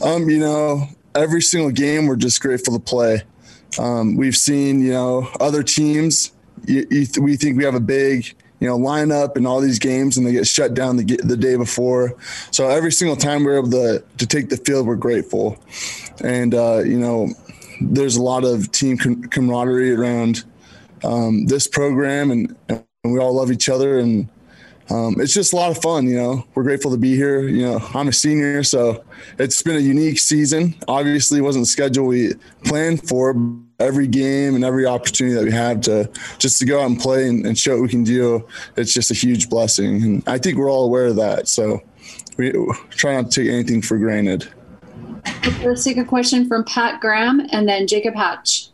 Um, 0.03 0.31
you 0.31 0.39
know, 0.39 0.89
every 1.15 1.43
single 1.43 1.71
game 1.71 2.07
we're 2.07 2.17
just 2.17 2.41
grateful 2.41 2.75
to 2.75 2.81
play. 2.81 3.23
Um, 3.79 4.17
we've 4.17 4.37
seen, 4.37 4.81
you 4.81 4.93
know, 4.93 5.29
other 5.41 5.63
teams, 5.63 6.33
you, 6.65 6.87
you 6.91 7.07
th- 7.07 7.19
we 7.19 7.37
think 7.37 7.57
we 7.57 7.65
have 7.65 7.75
a 7.75 7.81
big, 7.81 8.33
you 8.61 8.69
know, 8.69 8.79
lineup 8.79 9.37
and 9.37 9.47
all 9.47 9.61
these 9.61 9.79
games 9.79 10.17
and 10.17 10.27
they 10.27 10.33
get 10.33 10.47
shut 10.47 10.75
down 10.75 10.97
the, 10.97 11.05
the 11.25 11.37
day 11.37 11.57
before. 11.57 12.17
So 12.53 12.69
every 12.69 12.93
single 12.93 13.17
time 13.17 13.45
we're 13.45 13.59
able 13.59 13.71
to, 13.71 14.05
to 14.19 14.27
take 14.27 14.49
the 14.49 14.57
field, 14.57 14.87
we're 14.87 14.97
grateful. 14.97 15.59
And, 16.23 16.55
uh, 16.55 16.79
you 16.79 16.99
know, 16.99 17.29
there's 17.81 18.17
a 18.17 18.23
lot 18.23 18.45
of 18.45 18.71
team 18.73 18.97
com- 18.97 19.25
camaraderie 19.25 19.93
around 19.93 20.45
um, 21.05 21.47
this 21.47 21.67
program, 21.67 22.31
and, 22.31 22.57
and, 22.69 22.85
we 23.05 23.21
all 23.21 23.35
love 23.35 23.53
each 23.53 23.69
other, 23.69 24.01
and 24.01 24.29
um, 24.91 25.21
it's 25.21 25.33
just 25.33 25.53
a 25.53 25.57
lot 25.57 25.71
of 25.71 25.81
fun. 25.81 26.09
You 26.09 26.17
know, 26.17 26.47
we're 26.57 26.65
grateful 26.65 26.91
to 26.91 26.97
be 26.97 27.15
here. 27.15 27.47
You 27.47 27.63
know, 27.63 27.89
I'm 27.95 28.09
a 28.09 28.13
senior, 28.13 28.65
so 28.65 29.05
it's 29.39 29.63
been 29.63 29.77
a 29.77 29.81
unique 29.81 30.19
season. 30.19 30.75
Obviously, 30.89 31.41
wasn't 31.41 31.63
the 31.63 31.69
schedule 31.69 32.07
we 32.07 32.35
planned 32.65 33.09
for. 33.09 33.37
Every 33.79 34.07
game 34.07 34.55
and 34.55 34.65
every 34.65 34.87
opportunity 34.87 35.37
that 35.37 35.45
we 35.45 35.53
have 35.53 35.83
to 35.83 36.11
just 36.39 36.59
to 36.61 36.65
go 36.65 36.81
out 36.81 36.87
and 36.87 36.99
play 36.99 37.29
and, 37.29 37.45
and 37.45 37.59
show 37.59 37.75
what 37.75 37.83
we 37.83 37.89
can 37.89 38.05
do, 38.05 38.49
it's 38.77 38.95
just 38.95 39.11
a 39.11 39.15
huge 39.15 39.51
blessing, 39.51 40.03
and 40.03 40.23
I 40.27 40.39
think 40.39 40.57
we're 40.57 40.71
all 40.71 40.85
aware 40.85 41.07
of 41.07 41.17
that. 41.17 41.47
So 41.47 41.83
we 42.39 42.53
try 42.91 43.15
not 43.15 43.31
to 43.31 43.43
take 43.43 43.53
anything 43.53 43.83
for 43.83 43.99
granted. 43.99 44.49
Let's 45.63 45.85
take 45.85 45.97
a 45.97 46.05
question 46.05 46.49
from 46.49 46.65
Pat 46.65 47.01
Graham 47.01 47.47
and 47.51 47.69
then 47.69 47.87
Jacob 47.87 48.15
Hatch. 48.15 48.71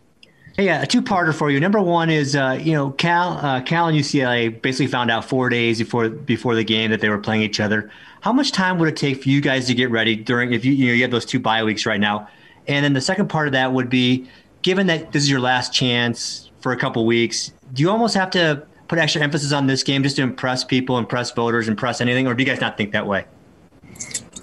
Hey, 0.55 0.67
yeah, 0.67 0.83
a 0.83 0.87
two-parter 0.87 1.35
for 1.35 1.51
you. 1.51 1.59
Number 1.61 1.81
one 1.81 2.11
is, 2.11 2.37
uh, 2.37 2.59
you 2.61 2.73
know, 2.73 2.91
Cal, 2.91 3.39
uh, 3.39 3.63
Cal 3.63 3.89
and 3.89 3.97
UCLA 3.97 4.61
basically 4.61 4.87
found 4.87 5.11
out 5.11 5.25
four 5.25 5.49
days 5.49 5.79
before 5.79 6.11
before 6.11 6.55
the 6.55 6.65
game 6.65 6.91
that 6.91 7.01
they 7.01 7.09
were 7.09 7.19
playing 7.19 7.41
each 7.41 7.59
other. 7.59 7.91
How 8.21 8.35
much 8.35 8.53
time 8.53 8.79
would 8.79 8.89
it 8.89 8.97
take 8.97 9.23
for 9.23 9.31
you 9.31 9.41
guys 9.41 9.67
to 9.69 9.75
get 9.75 9.91
ready 9.91 10.15
during 10.15 10.53
if 10.53 10.63
you 10.63 10.73
you 10.73 10.89
know 10.89 10.93
you 10.93 11.03
have 11.03 11.11
those 11.11 11.25
two 11.25 11.41
bye 11.41 11.65
weeks 11.65 11.87
right 11.87 12.01
now? 12.01 12.29
And 12.69 12.85
then 12.85 12.93
the 12.93 13.01
second 13.01 13.29
part 13.29 13.49
of 13.49 13.53
that 13.53 13.73
would 13.73 13.89
be, 13.89 14.29
given 14.61 14.87
that 14.89 15.13
this 15.13 15.23
is 15.23 15.31
your 15.31 15.41
last 15.41 15.73
chance 15.73 16.51
for 16.61 16.73
a 16.73 16.77
couple 16.77 17.07
weeks, 17.07 17.53
do 17.73 17.83
you 17.83 17.91
almost 17.91 18.15
have 18.15 18.31
to 18.33 18.67
put 18.89 18.99
extra 18.99 19.23
emphasis 19.23 19.53
on 19.53 19.67
this 19.67 19.83
game 19.83 20.03
just 20.03 20.17
to 20.17 20.23
impress 20.23 20.65
people, 20.65 20.99
impress 20.99 21.31
voters, 21.31 21.67
impress 21.67 22.03
anything, 22.03 22.27
or 22.27 22.35
do 22.35 22.45
you 22.45 22.49
guys 22.49 22.61
not 22.61 22.77
think 22.77 22.93
that 22.93 23.07
way? 23.07 23.25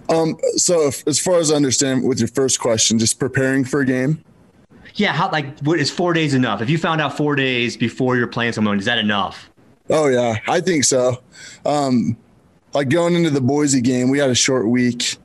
Um, 0.09 0.39
so 0.55 0.87
if, 0.87 1.07
as 1.07 1.19
far 1.19 1.35
as 1.35 1.51
I 1.51 1.55
understand 1.55 2.03
with 2.03 2.19
your 2.19 2.29
first 2.29 2.59
question, 2.59 2.97
just 2.97 3.19
preparing 3.19 3.63
for 3.63 3.81
a 3.81 3.85
game. 3.85 4.23
Yeah, 4.99 5.13
how 5.13 5.31
like 5.31 5.57
what 5.59 5.79
is 5.79 5.89
four 5.89 6.11
days 6.11 6.33
enough? 6.33 6.61
If 6.61 6.69
you 6.69 6.77
found 6.77 6.99
out 6.99 7.15
four 7.15 7.33
days 7.33 7.77
before 7.77 8.17
you're 8.17 8.27
playing 8.27 8.51
someone, 8.51 8.77
is 8.77 8.83
that 8.83 8.97
enough? 8.97 9.49
Oh 9.89 10.09
yeah, 10.09 10.39
I 10.45 10.59
think 10.59 10.83
so. 10.83 11.23
Um, 11.65 12.17
like 12.73 12.89
going 12.89 13.15
into 13.15 13.29
the 13.29 13.39
Boise 13.39 13.79
game, 13.79 14.09
we 14.09 14.19
had 14.19 14.29
a 14.29 14.35
short 14.35 14.67
week, 14.67 15.15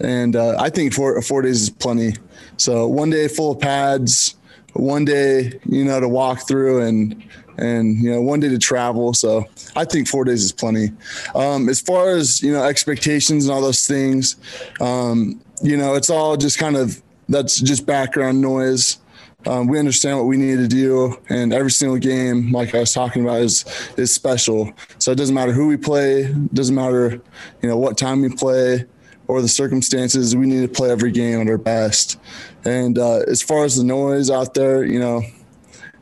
and 0.00 0.34
uh, 0.34 0.56
I 0.58 0.68
think 0.68 0.92
four 0.92 1.22
four 1.22 1.42
days 1.42 1.62
is 1.62 1.70
plenty. 1.70 2.14
So 2.56 2.88
one 2.88 3.08
day 3.10 3.28
full 3.28 3.52
of 3.52 3.60
pads, 3.60 4.34
one 4.72 5.04
day 5.04 5.60
you 5.64 5.84
know 5.84 6.00
to 6.00 6.08
walk 6.08 6.48
through, 6.48 6.82
and 6.82 7.22
and 7.56 8.02
you 8.02 8.10
know 8.10 8.20
one 8.20 8.40
day 8.40 8.48
to 8.48 8.58
travel. 8.58 9.14
So 9.14 9.44
I 9.76 9.84
think 9.84 10.08
four 10.08 10.24
days 10.24 10.42
is 10.42 10.50
plenty. 10.50 10.90
Um, 11.36 11.68
as 11.68 11.80
far 11.80 12.16
as 12.16 12.42
you 12.42 12.52
know 12.52 12.64
expectations 12.64 13.44
and 13.44 13.54
all 13.54 13.62
those 13.62 13.86
things, 13.86 14.34
um, 14.80 15.40
you 15.62 15.76
know 15.76 15.94
it's 15.94 16.10
all 16.10 16.36
just 16.36 16.58
kind 16.58 16.76
of 16.76 17.00
that's 17.28 17.60
just 17.60 17.86
background 17.86 18.40
noise. 18.40 18.98
Um, 19.46 19.68
we 19.68 19.78
understand 19.78 20.18
what 20.18 20.26
we 20.26 20.36
need 20.36 20.56
to 20.56 20.68
do, 20.68 21.16
and 21.28 21.52
every 21.52 21.70
single 21.70 21.98
game, 21.98 22.52
like 22.52 22.74
I 22.74 22.80
was 22.80 22.92
talking 22.92 23.22
about, 23.22 23.40
is 23.40 23.64
is 23.96 24.12
special. 24.12 24.72
So 24.98 25.12
it 25.12 25.16
doesn't 25.16 25.34
matter 25.34 25.52
who 25.52 25.66
we 25.66 25.76
play, 25.76 26.32
doesn't 26.52 26.74
matter, 26.74 27.20
you 27.62 27.68
know, 27.68 27.78
what 27.78 27.96
time 27.96 28.20
we 28.20 28.28
play 28.28 28.84
or 29.28 29.40
the 29.40 29.48
circumstances. 29.48 30.36
We 30.36 30.46
need 30.46 30.62
to 30.62 30.68
play 30.68 30.90
every 30.90 31.10
game 31.10 31.40
at 31.40 31.48
our 31.48 31.58
best. 31.58 32.18
And 32.64 32.98
uh, 32.98 33.20
as 33.28 33.42
far 33.42 33.64
as 33.64 33.76
the 33.76 33.84
noise 33.84 34.30
out 34.30 34.54
there, 34.54 34.84
you 34.84 34.98
know, 34.98 35.22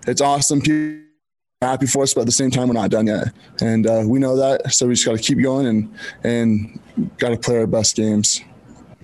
it's 0.07 0.21
awesome. 0.21 0.61
People 0.61 1.05
happy 1.61 1.87
for 1.87 2.03
us, 2.03 2.15
but 2.15 2.23
at 2.23 2.27
the 2.27 2.33
same 2.33 2.51
time, 2.51 2.69
we're 2.69 2.75
not 2.75 2.91
done 2.91 3.07
yet, 3.07 3.29
and 3.61 3.87
uh, 3.87 4.03
we 4.05 4.19
know 4.19 4.37
that. 4.37 4.73
So 4.73 4.87
we 4.87 4.95
just 4.95 5.07
got 5.07 5.17
to 5.17 5.23
keep 5.23 5.41
going 5.41 5.67
and 5.67 5.95
and 6.25 6.81
got 7.19 7.31
to 7.31 7.37
play 7.37 7.59
our 7.59 7.67
best 7.67 7.95
games 7.95 8.41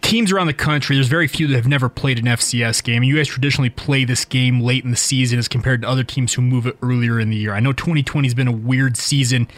teams 0.05 0.31
around 0.31 0.47
the 0.47 0.55
country, 0.55 0.97
there's 0.97 1.09
very 1.09 1.27
few 1.27 1.47
that 1.49 1.57
have 1.57 1.67
never 1.67 1.89
played 1.89 2.19
an 2.19 2.27
FCS 2.27 2.85
game. 2.85 3.03
You 3.03 3.17
guys 3.17 3.27
traditionally 3.27 3.71
play 3.71 4.05
this 4.05 4.25
game 4.25 4.61
late 4.61 4.85
in 4.85 4.91
the 4.91 4.97
season 4.97 5.39
as 5.39 5.49
compared 5.49 5.83
to 5.83 5.89
other 5.89 6.05
teams 6.05 6.35
who 6.35 6.43
move 6.43 6.67
it 6.67 6.77
earlier 6.83 7.19
in 7.19 7.31
the 7.31 7.37
year. 7.37 7.53
I 7.53 7.61
know 7.61 7.73
2020 7.73 8.29
has 8.29 8.35
been 8.35 8.47
a 8.47 8.53
weird 8.53 8.97
season. 8.97 9.49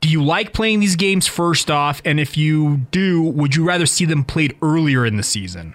Do 0.00 0.08
you 0.08 0.24
like 0.24 0.52
playing 0.52 0.80
these 0.80 0.96
games 0.96 1.26
first 1.26 1.70
off? 1.70 2.00
And 2.04 2.18
if 2.18 2.36
you 2.36 2.78
do, 2.90 3.22
would 3.22 3.54
you 3.54 3.64
rather 3.64 3.86
see 3.86 4.06
them 4.06 4.24
played 4.24 4.56
earlier 4.62 5.04
in 5.04 5.16
the 5.16 5.22
season? 5.22 5.74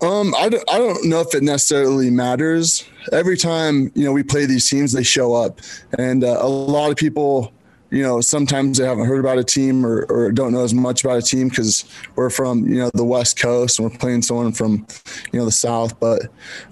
Um, 0.00 0.34
I 0.36 0.48
don't, 0.48 0.70
I 0.70 0.78
don't 0.78 1.04
know 1.08 1.20
if 1.20 1.34
it 1.34 1.42
necessarily 1.42 2.10
matters. 2.10 2.84
Every 3.12 3.36
time 3.36 3.90
you 3.94 4.04
know 4.04 4.12
we 4.12 4.22
play 4.22 4.44
these 4.44 4.68
teams, 4.68 4.92
they 4.92 5.02
show 5.02 5.32
up, 5.34 5.60
and 5.98 6.24
uh, 6.24 6.38
a 6.40 6.48
lot 6.48 6.90
of 6.90 6.96
people, 6.96 7.53
you 7.94 8.02
know, 8.02 8.20
sometimes 8.20 8.78
they 8.78 8.86
haven't 8.86 9.06
heard 9.06 9.20
about 9.20 9.38
a 9.38 9.44
team 9.44 9.86
or, 9.86 10.04
or 10.10 10.32
don't 10.32 10.52
know 10.52 10.64
as 10.64 10.74
much 10.74 11.04
about 11.04 11.18
a 11.18 11.22
team 11.22 11.48
because 11.48 11.84
we're 12.16 12.28
from 12.28 12.66
you 12.66 12.80
know 12.80 12.90
the 12.92 13.04
West 13.04 13.38
Coast 13.38 13.78
and 13.78 13.88
we're 13.88 13.96
playing 13.96 14.22
someone 14.22 14.50
from 14.52 14.84
you 15.32 15.38
know 15.38 15.44
the 15.44 15.52
South. 15.52 15.98
But 16.00 16.22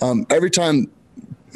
um, 0.00 0.26
every 0.30 0.50
time 0.50 0.90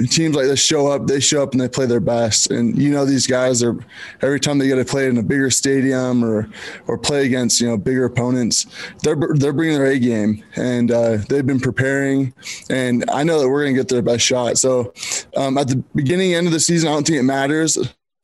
teams 0.09 0.37
like 0.37 0.47
this 0.47 0.63
show 0.63 0.87
up, 0.87 1.09
they 1.09 1.19
show 1.19 1.43
up 1.43 1.51
and 1.51 1.61
they 1.61 1.69
play 1.69 1.87
their 1.87 1.99
best. 1.99 2.53
And 2.53 2.81
you 2.81 2.91
know 2.91 3.05
these 3.05 3.27
guys 3.27 3.61
are 3.61 3.77
every 4.23 4.39
time 4.39 4.59
they 4.59 4.69
get 4.69 4.77
to 4.77 4.85
play 4.85 5.09
in 5.09 5.19
a 5.19 5.23
bigger 5.23 5.51
stadium 5.51 6.25
or 6.25 6.49
or 6.87 6.97
play 6.97 7.27
against 7.27 7.61
you 7.61 7.67
know 7.67 7.77
bigger 7.77 8.05
opponents, 8.05 8.67
they're 9.03 9.17
they're 9.35 9.53
bringing 9.53 9.79
their 9.79 9.87
A 9.87 9.99
game 9.99 10.45
and 10.55 10.93
uh, 10.93 11.17
they've 11.29 11.47
been 11.47 11.59
preparing. 11.59 12.33
And 12.71 13.05
I 13.11 13.25
know 13.25 13.41
that 13.41 13.49
we're 13.49 13.65
going 13.65 13.75
to 13.75 13.81
get 13.81 13.89
their 13.89 14.01
best 14.01 14.25
shot. 14.25 14.59
So 14.59 14.95
um, 15.37 15.59
at 15.59 15.67
the 15.67 15.83
beginning 15.97 16.35
end 16.35 16.47
of 16.47 16.53
the 16.53 16.61
season, 16.61 16.89
I 16.89 16.93
don't 16.93 17.05
think 17.05 17.19
it 17.19 17.25
matters. 17.25 17.77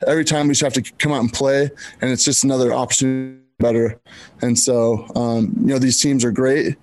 Every 0.06 0.24
time 0.24 0.48
we 0.48 0.54
just 0.54 0.62
have 0.62 0.84
to 0.84 0.92
come 0.98 1.12
out 1.12 1.20
and 1.20 1.32
play, 1.32 1.70
and 2.00 2.10
it's 2.10 2.24
just 2.24 2.44
another 2.44 2.72
opportunity 2.72 3.42
better. 3.62 3.98
And 4.42 4.58
so 4.58 5.06
um, 5.14 5.54
you 5.60 5.68
know 5.68 5.78
these 5.78 6.00
teams 6.00 6.24
are 6.24 6.32
great. 6.32 6.76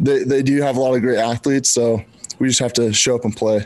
They 0.00 0.24
they 0.24 0.42
do 0.42 0.60
have 0.62 0.76
a 0.76 0.80
lot 0.80 0.94
of 0.94 1.02
great 1.02 1.18
athletes. 1.18 1.70
So 1.70 2.02
we 2.40 2.48
just 2.48 2.58
have 2.58 2.72
to 2.74 2.92
show 2.92 3.14
up 3.14 3.24
and 3.24 3.36
play. 3.36 3.64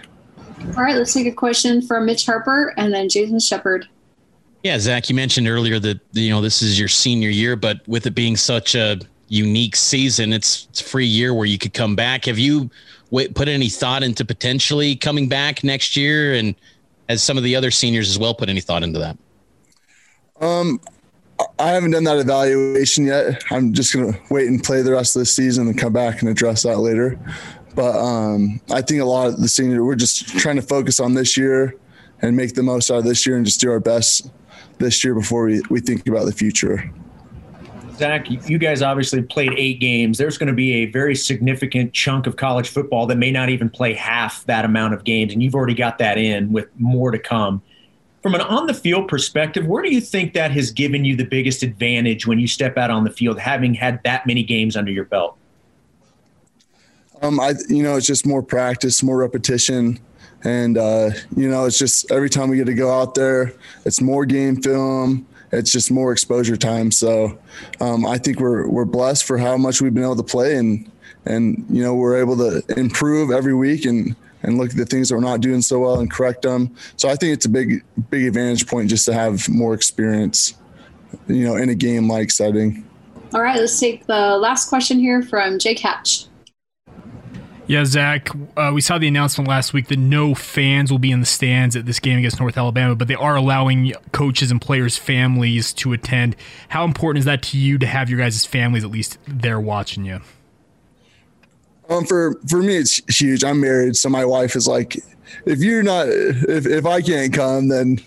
All 0.77 0.83
right, 0.83 0.97
let's 0.97 1.15
take 1.15 1.27
a 1.27 1.33
question 1.33 1.81
from 1.81 2.07
Mitch 2.07 2.27
Harper 2.27 2.75
and 2.77 2.93
then 2.93 3.09
Jason 3.09 3.39
Shepard. 3.39 3.87
Yeah, 4.63 4.79
Zach, 4.79 5.11
you 5.11 5.15
mentioned 5.15 5.47
earlier 5.47 5.79
that 5.79 6.01
you 6.13 6.31
know 6.31 6.41
this 6.43 6.61
is 6.61 6.79
your 6.79 6.89
senior 6.89 7.31
year, 7.31 7.57
but 7.57 7.87
with 7.87 8.07
it 8.07 8.15
being 8.15 8.37
such 8.37 8.75
a 8.75 8.99
unique 9.29 9.77
season, 9.77 10.33
it's, 10.33 10.67
it's 10.71 10.81
a 10.81 10.85
free 10.85 11.07
year 11.07 11.35
where 11.35 11.47
you 11.47 11.59
could 11.59 11.75
come 11.75 11.97
back. 11.97 12.25
Have 12.27 12.39
you 12.39 12.71
put 13.11 13.49
any 13.49 13.69
thought 13.69 14.03
into 14.03 14.25
potentially 14.25 14.97
coming 14.97 15.29
back 15.29 15.63
next 15.63 15.97
year, 15.97 16.35
and 16.35 16.55
has 17.09 17.23
some 17.23 17.37
of 17.37 17.45
the 17.45 17.57
other 17.57 17.71
seniors 17.71 18.09
as 18.09 18.19
well 18.19 18.35
put 18.35 18.49
any 18.49 18.61
thought 18.61 18.83
into 18.83 18.99
that? 18.99 19.19
Um, 20.41 20.81
I 21.59 21.69
haven't 21.69 21.93
done 21.93 22.05
that 22.05 22.19
evaluation 22.19 23.07
yet. 23.07 23.43
I'm 23.51 23.73
just 23.73 23.93
going 23.93 24.13
to 24.13 24.21
wait 24.31 24.49
and 24.49 24.63
play 24.63 24.83
the 24.83 24.93
rest 24.93 25.17
of 25.17 25.21
the 25.21 25.27
season 25.27 25.67
and 25.69 25.79
come 25.79 25.93
back 25.93 26.21
and 26.21 26.29
address 26.29 26.63
that 26.63 26.79
later. 26.79 27.19
But 27.75 27.97
um, 27.97 28.61
I 28.71 28.83
think 28.83 29.01
a 29.01 29.05
lot 29.05 29.29
of 29.29 29.41
the 29.41 29.49
senior, 29.49 29.85
we're 29.85 29.97
just 29.97 30.29
trying 30.29 30.57
to 30.57 30.63
focus 30.63 31.01
on 31.01 31.15
this 31.15 31.37
year 31.37 31.77
and 32.23 32.37
make 32.37 32.55
the 32.55 32.63
most 32.63 32.91
out 32.91 32.99
of 32.99 33.05
this 33.05 33.27
year 33.27 33.37
and 33.37 33.45
just 33.45 33.61
do 33.61 33.71
our 33.71 33.81
best 33.81 34.31
this 34.79 35.05
year 35.05 35.15
before 35.15 35.45
we, 35.45 35.61
we 35.71 35.81
think 35.81 36.07
about 36.07 36.27
the 36.27 36.33
future. 36.33 36.91
Zach, 37.97 38.29
you 38.49 38.59
guys 38.59 38.83
obviously 38.83 39.23
played 39.23 39.53
eight 39.57 39.81
games. 39.81 40.19
There's 40.19 40.37
going 40.37 40.49
to 40.49 40.55
be 40.55 40.75
a 40.83 40.87
very 40.87 41.15
significant 41.15 41.93
chunk 41.93 42.27
of 42.27 42.37
college 42.37 42.69
football 42.69 43.07
that 43.07 43.17
may 43.17 43.31
not 43.31 43.51
even 43.51 43.71
play 43.71 43.95
half 43.95 44.45
that 44.47 44.65
amount 44.65 44.95
of 44.95 45.05
games, 45.05 45.33
and 45.33 45.43
you've 45.43 45.55
already 45.55 45.75
got 45.75 45.99
that 45.99 46.19
in 46.19 46.53
with 46.53 46.69
more 46.79 47.11
to 47.11 47.19
come. 47.19 47.63
From 48.23 48.35
an 48.35 48.41
on 48.41 48.67
the 48.67 48.75
field 48.75 49.07
perspective, 49.07 49.67
where 49.67 49.83
do 49.83 49.93
you 49.93 50.01
think 50.01 50.33
that 50.35 50.51
has 50.51 50.71
given 50.71 51.05
you 51.05 51.15
the 51.15 51.25
biggest 51.25 51.63
advantage 51.63 52.27
when 52.27 52.39
you 52.39 52.47
step 52.47 52.77
out 52.77 52.91
on 52.91 53.05
the 53.05 53.11
field, 53.11 53.39
having 53.39 53.75
had 53.75 54.03
that 54.05 54.27
many 54.27 54.43
games 54.43 54.77
under 54.77 54.91
your 54.91 55.05
belt? 55.05 55.37
Um, 57.23 57.39
I, 57.39 57.55
you 57.69 57.83
know, 57.83 57.97
it's 57.97 58.07
just 58.07 58.27
more 58.27 58.43
practice, 58.43 59.03
more 59.03 59.19
repetition. 59.19 60.01
And, 60.43 60.77
uh, 60.77 61.11
you 61.37 61.49
know, 61.49 61.65
it's 61.65 61.79
just 61.79 62.11
every 62.11 62.29
time 62.29 62.51
we 62.51 62.57
get 62.57 62.67
to 62.67 62.75
go 62.75 62.93
out 62.93 63.15
there, 63.15 63.53
it's 63.85 64.01
more 64.01 64.27
game 64.27 64.61
film. 64.61 65.27
It's 65.53 65.71
just 65.71 65.91
more 65.91 66.13
exposure 66.13 66.57
time. 66.57 66.91
So 66.91 67.39
um, 67.81 68.07
I 68.07 68.19
think 68.19 68.41
we're, 68.41 68.69
we're 68.69 68.85
blessed 68.85 69.25
for 69.25 69.39
how 69.39 69.57
much 69.57 69.81
we've 69.81 69.95
been 69.95 70.03
able 70.03 70.17
to 70.17 70.23
play 70.23 70.57
and, 70.57 70.91
and, 71.27 71.65
you 71.71 71.83
know, 71.83 71.95
we're 71.95 72.19
able 72.19 72.37
to 72.37 72.63
improve 72.77 73.31
every 73.31 73.55
week 73.55 73.85
and, 73.85 74.17
and 74.43 74.59
look 74.59 74.71
at 74.71 74.77
the 74.77 74.85
things 74.85 75.09
that 75.09 75.15
we're 75.15 75.23
not 75.23 75.41
doing 75.41 75.63
so 75.63 75.79
well 75.79 76.01
and 76.01 76.11
correct 76.11 76.43
them. 76.43 76.75
So 76.97 77.09
I 77.09 77.17
think 77.17 77.33
it's 77.33 77.47
a 77.47 77.49
big, 77.49 77.83
big 78.11 78.27
advantage 78.27 78.67
point 78.67 78.91
just 78.91 79.05
to 79.07 79.15
have 79.15 79.49
more 79.49 79.75
experience, 79.75 80.55
you 81.29 81.45
know, 81.45 81.57
in 81.57 81.69
a 81.71 81.75
game 81.75 82.09
like 82.09 82.31
setting. 82.31 82.85
All 83.33 83.43
right, 83.43 83.59
let's 83.59 83.81
take 83.81 84.07
the 84.07 84.37
last 84.37 84.69
question 84.69 84.99
here 84.99 85.23
from 85.23 85.59
Jake 85.59 85.81
Hatch. 85.81 86.27
Yeah, 87.67 87.87
Zach, 87.87 88.29
uh, 88.59 88.73
we 88.75 88.83
saw 88.83 88.99
the 88.99 89.09
announcement 89.09 89.49
last 89.49 89.73
week 89.73 89.89
that 89.89 89.99
no 89.99 90.35
fans 90.35 90.91
will 90.91 90.99
be 90.99 91.11
in 91.11 91.21
the 91.21 91.27
stands 91.27 91.77
at 91.77 91.87
this 91.87 91.99
game 91.99 92.19
against 92.19 92.39
North 92.39 92.59
Alabama, 92.59 92.95
but 92.95 93.09
they 93.09 93.15
are 93.15 93.37
allowing 93.37 93.95
coaches 94.13 94.51
and 94.51 94.61
players' 94.61 94.99
families 94.99 95.73
to 95.75 95.95
attend. 95.95 96.37
How 96.69 96.85
important 96.85 97.21
is 97.21 97.25
that 97.25 97.43
to 97.45 97.59
you 97.59 97.79
to 97.79 97.87
have 97.87 98.11
your 98.11 98.19
guys' 98.19 98.45
families 98.45 98.85
at 98.85 98.91
least 98.91 99.19
there 99.27 99.59
watching 99.59 100.05
you? 100.05 100.21
Um, 101.89 102.05
for 102.05 102.39
for 102.49 102.63
me, 102.63 102.77
it's 102.77 103.01
huge. 103.19 103.45
I'm 103.45 103.61
married, 103.61 103.97
so 103.97 104.11
my 104.11 104.27
wife 104.27 104.57
is 104.57 104.69
like, 104.69 104.97
if 105.47 105.61
you're 105.61 105.83
not, 105.83 106.09
if 106.09 106.67
if 106.67 106.85
I 106.85 107.01
can't 107.01 107.33
come, 107.33 107.69
then 107.69 107.99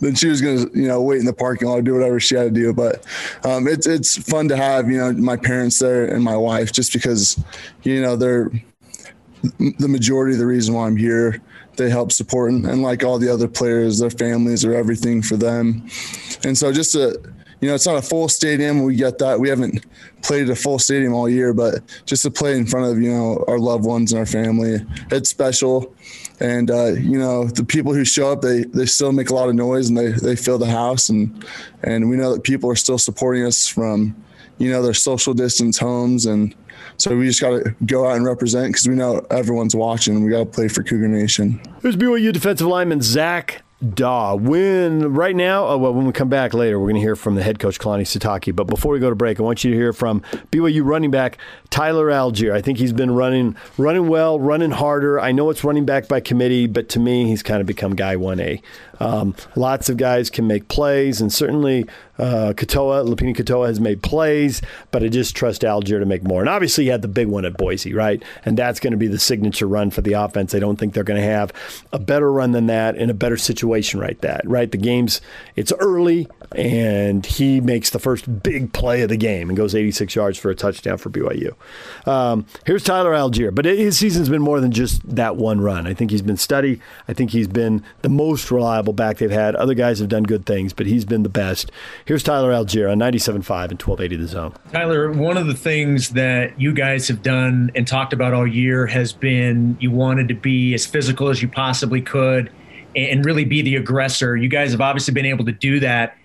then 0.00 0.14
she 0.14 0.28
was 0.28 0.40
gonna, 0.40 0.66
you 0.74 0.88
know, 0.88 1.00
wait 1.00 1.20
in 1.20 1.26
the 1.26 1.32
parking 1.32 1.68
lot, 1.68 1.78
or 1.78 1.82
do 1.82 1.94
whatever 1.94 2.18
she 2.18 2.34
had 2.34 2.54
to 2.54 2.60
do. 2.60 2.72
But 2.72 3.04
um, 3.44 3.68
it's 3.68 3.86
it's 3.86 4.16
fun 4.16 4.48
to 4.48 4.56
have, 4.56 4.90
you 4.90 4.98
know, 4.98 5.12
my 5.12 5.36
parents 5.36 5.78
there 5.78 6.04
and 6.04 6.22
my 6.22 6.36
wife, 6.36 6.72
just 6.72 6.92
because, 6.92 7.42
you 7.82 8.00
know, 8.00 8.16
they're 8.16 8.50
the 9.42 9.88
majority 9.88 10.34
of 10.34 10.38
the 10.38 10.46
reason 10.46 10.74
why 10.74 10.86
I'm 10.86 10.96
here. 10.96 11.42
They 11.76 11.88
help 11.88 12.12
support 12.12 12.52
and, 12.52 12.66
and, 12.66 12.82
like 12.82 13.02
all 13.02 13.18
the 13.18 13.32
other 13.32 13.48
players, 13.48 13.98
their 13.98 14.10
families 14.10 14.64
are 14.64 14.74
everything 14.74 15.22
for 15.22 15.36
them. 15.36 15.88
And 16.44 16.56
so 16.56 16.70
just 16.70 16.92
to, 16.92 17.18
you 17.60 17.68
know, 17.68 17.74
it's 17.74 17.86
not 17.86 17.96
a 17.96 18.02
full 18.02 18.28
stadium. 18.28 18.82
We 18.82 18.94
get 18.94 19.18
that. 19.18 19.40
We 19.40 19.48
haven't 19.48 19.86
played 20.22 20.50
a 20.50 20.54
full 20.54 20.78
stadium 20.78 21.14
all 21.14 21.28
year, 21.28 21.54
but 21.54 21.80
just 22.04 22.22
to 22.24 22.30
play 22.30 22.58
in 22.58 22.66
front 22.66 22.90
of, 22.90 23.00
you 23.00 23.10
know, 23.10 23.42
our 23.48 23.58
loved 23.58 23.84
ones 23.84 24.12
and 24.12 24.18
our 24.18 24.26
family, 24.26 24.84
it's 25.10 25.30
special. 25.30 25.94
And, 26.40 26.70
uh, 26.70 26.92
you 26.92 27.18
know, 27.18 27.44
the 27.44 27.64
people 27.64 27.94
who 27.94 28.04
show 28.04 28.32
up, 28.32 28.42
they, 28.42 28.64
they 28.64 28.86
still 28.86 29.12
make 29.12 29.30
a 29.30 29.34
lot 29.34 29.48
of 29.48 29.54
noise 29.54 29.88
and 29.88 29.96
they, 29.96 30.08
they 30.08 30.36
fill 30.36 30.58
the 30.58 30.66
house. 30.66 31.08
And, 31.08 31.46
and 31.84 32.10
we 32.10 32.16
know 32.16 32.34
that 32.34 32.42
people 32.42 32.70
are 32.70 32.76
still 32.76 32.98
supporting 32.98 33.44
us 33.44 33.66
from, 33.66 34.14
you 34.58 34.70
know, 34.70 34.82
their 34.82 34.92
social 34.92 35.32
distance 35.32 35.78
homes 35.78 36.26
and, 36.26 36.54
so 36.96 37.16
we 37.16 37.26
just 37.26 37.40
got 37.40 37.50
to 37.50 37.74
go 37.86 38.08
out 38.08 38.16
and 38.16 38.24
represent 38.24 38.68
because 38.68 38.88
we 38.88 38.94
know 38.94 39.26
everyone's 39.30 39.74
watching. 39.74 40.24
We 40.24 40.30
got 40.30 40.38
to 40.38 40.46
play 40.46 40.68
for 40.68 40.82
Cougar 40.82 41.08
Nation. 41.08 41.60
Here's 41.82 41.96
BYU 41.96 42.32
defensive 42.32 42.66
lineman 42.66 43.02
Zach 43.02 43.62
Dawe. 43.82 44.36
When 44.36 45.12
right 45.12 45.34
now, 45.34 45.66
oh, 45.66 45.76
well, 45.76 45.92
when 45.92 46.06
we 46.06 46.12
come 46.12 46.28
back 46.28 46.54
later, 46.54 46.78
we're 46.78 46.86
going 46.86 46.96
to 46.96 47.00
hear 47.00 47.16
from 47.16 47.34
the 47.34 47.42
head 47.42 47.58
coach 47.58 47.80
Kalani 47.80 48.02
Sitake. 48.02 48.54
But 48.54 48.64
before 48.64 48.92
we 48.92 49.00
go 49.00 49.10
to 49.10 49.16
break, 49.16 49.40
I 49.40 49.42
want 49.42 49.64
you 49.64 49.72
to 49.72 49.76
hear 49.76 49.92
from 49.92 50.22
BYU 50.52 50.84
running 50.84 51.10
back 51.10 51.36
Tyler 51.70 52.06
Allgeier. 52.06 52.52
I 52.52 52.60
think 52.60 52.78
he's 52.78 52.92
been 52.92 53.10
running 53.10 53.56
running 53.78 54.06
well, 54.06 54.38
running 54.38 54.70
harder. 54.70 55.18
I 55.18 55.32
know 55.32 55.50
it's 55.50 55.64
running 55.64 55.84
back 55.84 56.06
by 56.06 56.20
committee, 56.20 56.68
but 56.68 56.88
to 56.90 57.00
me, 57.00 57.26
he's 57.26 57.42
kind 57.42 57.60
of 57.60 57.66
become 57.66 57.96
guy 57.96 58.14
one 58.14 58.38
A. 58.38 58.62
Um, 59.00 59.34
lots 59.56 59.88
of 59.88 59.96
guys 59.96 60.30
can 60.30 60.46
make 60.46 60.68
plays, 60.68 61.20
and 61.20 61.32
certainly 61.32 61.86
uh, 62.22 62.52
Katoa, 62.52 63.04
Lopini 63.04 63.34
Katoa 63.34 63.66
has 63.66 63.80
made 63.80 64.00
plays, 64.00 64.62
but 64.92 65.02
I 65.02 65.08
just 65.08 65.34
trust 65.34 65.62
Allgeier 65.62 65.98
to 65.98 66.06
make 66.06 66.22
more. 66.22 66.40
And 66.40 66.48
obviously, 66.48 66.84
he 66.84 66.90
had 66.90 67.02
the 67.02 67.08
big 67.08 67.26
one 67.26 67.44
at 67.44 67.56
Boise, 67.56 67.92
right? 67.92 68.22
And 68.44 68.56
that's 68.56 68.78
going 68.78 68.92
to 68.92 68.96
be 68.96 69.08
the 69.08 69.18
signature 69.18 69.66
run 69.66 69.90
for 69.90 70.02
the 70.02 70.12
offense. 70.12 70.54
I 70.54 70.60
don't 70.60 70.78
think 70.78 70.94
they're 70.94 71.02
going 71.02 71.20
to 71.20 71.26
have 71.26 71.52
a 71.92 71.98
better 71.98 72.32
run 72.32 72.52
than 72.52 72.66
that 72.66 72.96
in 72.96 73.10
a 73.10 73.14
better 73.14 73.36
situation 73.36 73.98
right 73.98 74.20
that, 74.20 74.48
right? 74.48 74.70
The 74.70 74.78
game's, 74.78 75.20
it's 75.56 75.72
early, 75.80 76.28
and 76.56 77.24
he 77.24 77.60
makes 77.60 77.90
the 77.90 77.98
first 77.98 78.42
big 78.42 78.72
play 78.72 79.02
of 79.02 79.08
the 79.08 79.16
game 79.16 79.48
and 79.48 79.56
goes 79.56 79.74
86 79.74 80.14
yards 80.14 80.38
for 80.38 80.50
a 80.50 80.54
touchdown 80.54 80.98
for 80.98 81.10
BYU. 81.10 81.54
Um, 82.06 82.46
here's 82.66 82.82
Tyler 82.82 83.12
Allgeier, 83.12 83.54
but 83.54 83.64
his 83.64 83.98
season's 83.98 84.28
been 84.28 84.42
more 84.42 84.60
than 84.60 84.72
just 84.72 85.02
that 85.16 85.36
one 85.36 85.60
run. 85.60 85.86
I 85.86 85.94
think 85.94 86.10
he's 86.10 86.22
been 86.22 86.36
steady. 86.36 86.80
I 87.08 87.12
think 87.12 87.30
he's 87.30 87.48
been 87.48 87.82
the 88.02 88.08
most 88.08 88.50
reliable 88.50 88.92
back 88.92 89.18
they've 89.18 89.30
had. 89.30 89.54
Other 89.56 89.74
guys 89.74 89.98
have 89.98 90.08
done 90.08 90.24
good 90.24 90.46
things, 90.46 90.72
but 90.72 90.86
he's 90.86 91.04
been 91.04 91.22
the 91.22 91.28
best. 91.28 91.70
Here's 92.04 92.22
Tyler 92.22 92.52
Allgeier 92.52 92.90
on 92.90 92.98
97.5 92.98 93.70
and 93.70 93.80
1280 93.80 94.16
The 94.16 94.26
Zone. 94.28 94.54
Tyler, 94.72 95.10
one 95.12 95.36
of 95.36 95.46
the 95.46 95.54
things 95.54 96.10
that 96.10 96.60
you 96.60 96.72
guys 96.72 97.08
have 97.08 97.22
done 97.22 97.70
and 97.74 97.86
talked 97.86 98.12
about 98.12 98.34
all 98.34 98.46
year 98.46 98.86
has 98.86 99.12
been 99.12 99.76
you 99.80 99.90
wanted 99.90 100.28
to 100.28 100.34
be 100.34 100.74
as 100.74 100.86
physical 100.86 101.28
as 101.28 101.42
you 101.42 101.48
possibly 101.48 102.00
could 102.00 102.50
and 102.94 103.24
really 103.24 103.44
be 103.44 103.62
the 103.62 103.76
aggressor. 103.76 104.36
You 104.36 104.48
guys 104.48 104.72
have 104.72 104.80
obviously 104.80 105.14
been 105.14 105.26
able 105.26 105.44
to 105.46 105.52
do 105.52 105.80
that. 105.80 106.16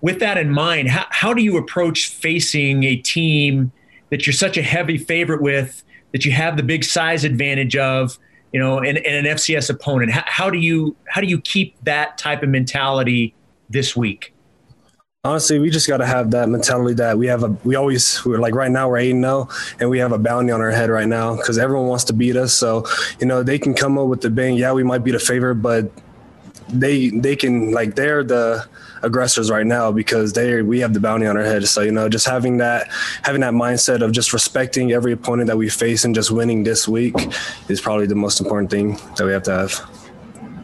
With 0.00 0.20
that 0.20 0.38
in 0.38 0.50
mind, 0.50 0.88
how, 0.88 1.06
how 1.10 1.34
do 1.34 1.42
you 1.42 1.56
approach 1.56 2.08
facing 2.08 2.84
a 2.84 2.96
team 2.96 3.72
that 4.10 4.26
you're 4.26 4.34
such 4.34 4.56
a 4.56 4.62
heavy 4.62 4.98
favorite 4.98 5.42
with, 5.42 5.82
that 6.12 6.24
you 6.24 6.32
have 6.32 6.56
the 6.56 6.62
big 6.62 6.84
size 6.84 7.24
advantage 7.24 7.76
of? 7.76 8.18
you 8.52 8.58
know, 8.58 8.78
and, 8.78 8.98
and 8.98 9.26
an 9.26 9.36
FCS 9.36 9.70
opponent. 9.70 10.10
How, 10.10 10.24
how, 10.26 10.50
do 10.50 10.58
you 10.58 10.96
how 11.08 11.20
do 11.20 11.26
you 11.26 11.40
keep 11.40 11.76
that 11.84 12.18
type 12.18 12.42
of 12.42 12.48
mentality 12.48 13.34
this 13.68 13.96
week? 13.96 14.34
Honestly, 15.22 15.58
we 15.58 15.68
just 15.68 15.86
got 15.86 15.98
to 15.98 16.06
have 16.06 16.30
that 16.30 16.48
mentality 16.48 16.94
that 16.94 17.18
we 17.18 17.26
have 17.26 17.44
a 17.44 17.48
we 17.62 17.74
always 17.74 18.24
we're 18.24 18.38
like 18.38 18.54
right 18.54 18.70
now 18.70 18.88
we're 18.88 18.96
eight 18.96 19.10
and 19.10 19.22
zero 19.22 19.48
oh, 19.50 19.74
and 19.78 19.90
we 19.90 19.98
have 19.98 20.12
a 20.12 20.18
bounty 20.18 20.50
on 20.50 20.62
our 20.62 20.70
head 20.70 20.88
right 20.88 21.06
now 21.06 21.36
because 21.36 21.58
everyone 21.58 21.88
wants 21.88 22.04
to 22.04 22.14
beat 22.14 22.36
us. 22.36 22.54
So 22.54 22.86
you 23.20 23.26
know 23.26 23.42
they 23.42 23.58
can 23.58 23.74
come 23.74 23.98
up 23.98 24.08
with 24.08 24.22
the 24.22 24.30
bang. 24.30 24.56
Yeah, 24.56 24.72
we 24.72 24.82
might 24.82 25.04
be 25.04 25.10
the 25.10 25.18
favorite, 25.18 25.56
but 25.56 25.90
they 26.70 27.10
they 27.10 27.36
can 27.36 27.70
like 27.72 27.96
they're 27.96 28.24
the 28.24 28.66
aggressors 29.02 29.50
right 29.50 29.66
now 29.66 29.92
because 29.92 30.32
they 30.32 30.62
we 30.62 30.80
have 30.80 30.94
the 30.94 31.00
bounty 31.00 31.26
on 31.26 31.36
our 31.36 31.44
head. 31.44 31.66
So 31.68 31.80
you 31.82 31.92
know, 31.92 32.08
just 32.08 32.26
having 32.26 32.58
that 32.58 32.88
having 33.22 33.40
that 33.42 33.54
mindset 33.54 34.02
of 34.02 34.12
just 34.12 34.32
respecting 34.32 34.92
every 34.92 35.12
opponent 35.12 35.48
that 35.48 35.56
we 35.56 35.68
face 35.68 36.04
and 36.04 36.14
just 36.14 36.30
winning 36.30 36.64
this 36.64 36.86
week 36.88 37.14
is 37.68 37.80
probably 37.80 38.06
the 38.06 38.14
most 38.14 38.40
important 38.40 38.70
thing 38.70 38.98
that 39.16 39.24
we 39.24 39.32
have 39.32 39.42
to 39.44 39.52
have. 39.52 40.00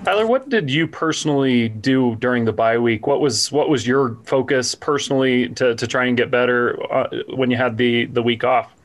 Tyler, 0.05 0.27
what 0.27 0.49
did 0.49 0.70
you 0.70 0.87
personally 0.87 1.68
do 1.68 2.14
during 2.16 2.44
the 2.44 2.53
bye 2.53 2.79
week? 2.79 3.09
What 3.09 3.20
was 3.20 3.51
what 3.51 3.68
was 3.68 3.87
your 3.87 4.16
focus 4.25 4.72
personally 4.72 5.49
to, 5.51 5.75
to 5.75 5.87
try 5.87 6.05
and 6.05 6.16
get 6.16 6.31
better 6.31 6.81
uh, 6.92 7.09
when 7.35 7.51
you 7.51 7.57
had 7.57 7.77
the 7.77 8.07
the 8.07 8.22
week 8.22 8.44
off? 8.44 8.76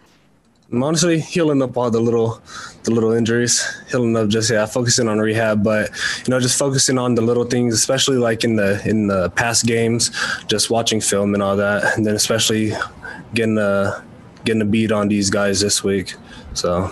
I'm 0.71 0.83
honestly 0.83 1.19
healing 1.19 1.61
up 1.61 1.75
all 1.75 1.91
the 1.91 1.99
little 1.99 2.41
the 2.83 2.91
little 2.91 3.11
injuries, 3.11 3.61
healing 3.89 4.15
up 4.15 4.29
just 4.29 4.49
yeah, 4.49 4.65
focusing 4.65 5.09
on 5.09 5.19
rehab, 5.19 5.63
but 5.63 5.89
you 6.25 6.31
know, 6.31 6.39
just 6.39 6.57
focusing 6.57 6.97
on 6.97 7.15
the 7.15 7.21
little 7.21 7.43
things, 7.43 7.73
especially 7.73 8.17
like 8.17 8.45
in 8.45 8.55
the 8.55 8.81
in 8.87 9.07
the 9.07 9.29
past 9.31 9.65
games, 9.65 10.11
just 10.47 10.69
watching 10.69 11.01
film 11.01 11.33
and 11.33 11.43
all 11.43 11.57
that, 11.57 11.97
and 11.97 12.05
then 12.05 12.15
especially 12.15 12.71
getting 13.33 13.57
a 13.57 14.01
getting 14.45 14.61
a 14.61 14.65
beat 14.65 14.93
on 14.93 15.09
these 15.09 15.29
guys 15.29 15.59
this 15.59 15.83
week. 15.83 16.15
So 16.53 16.89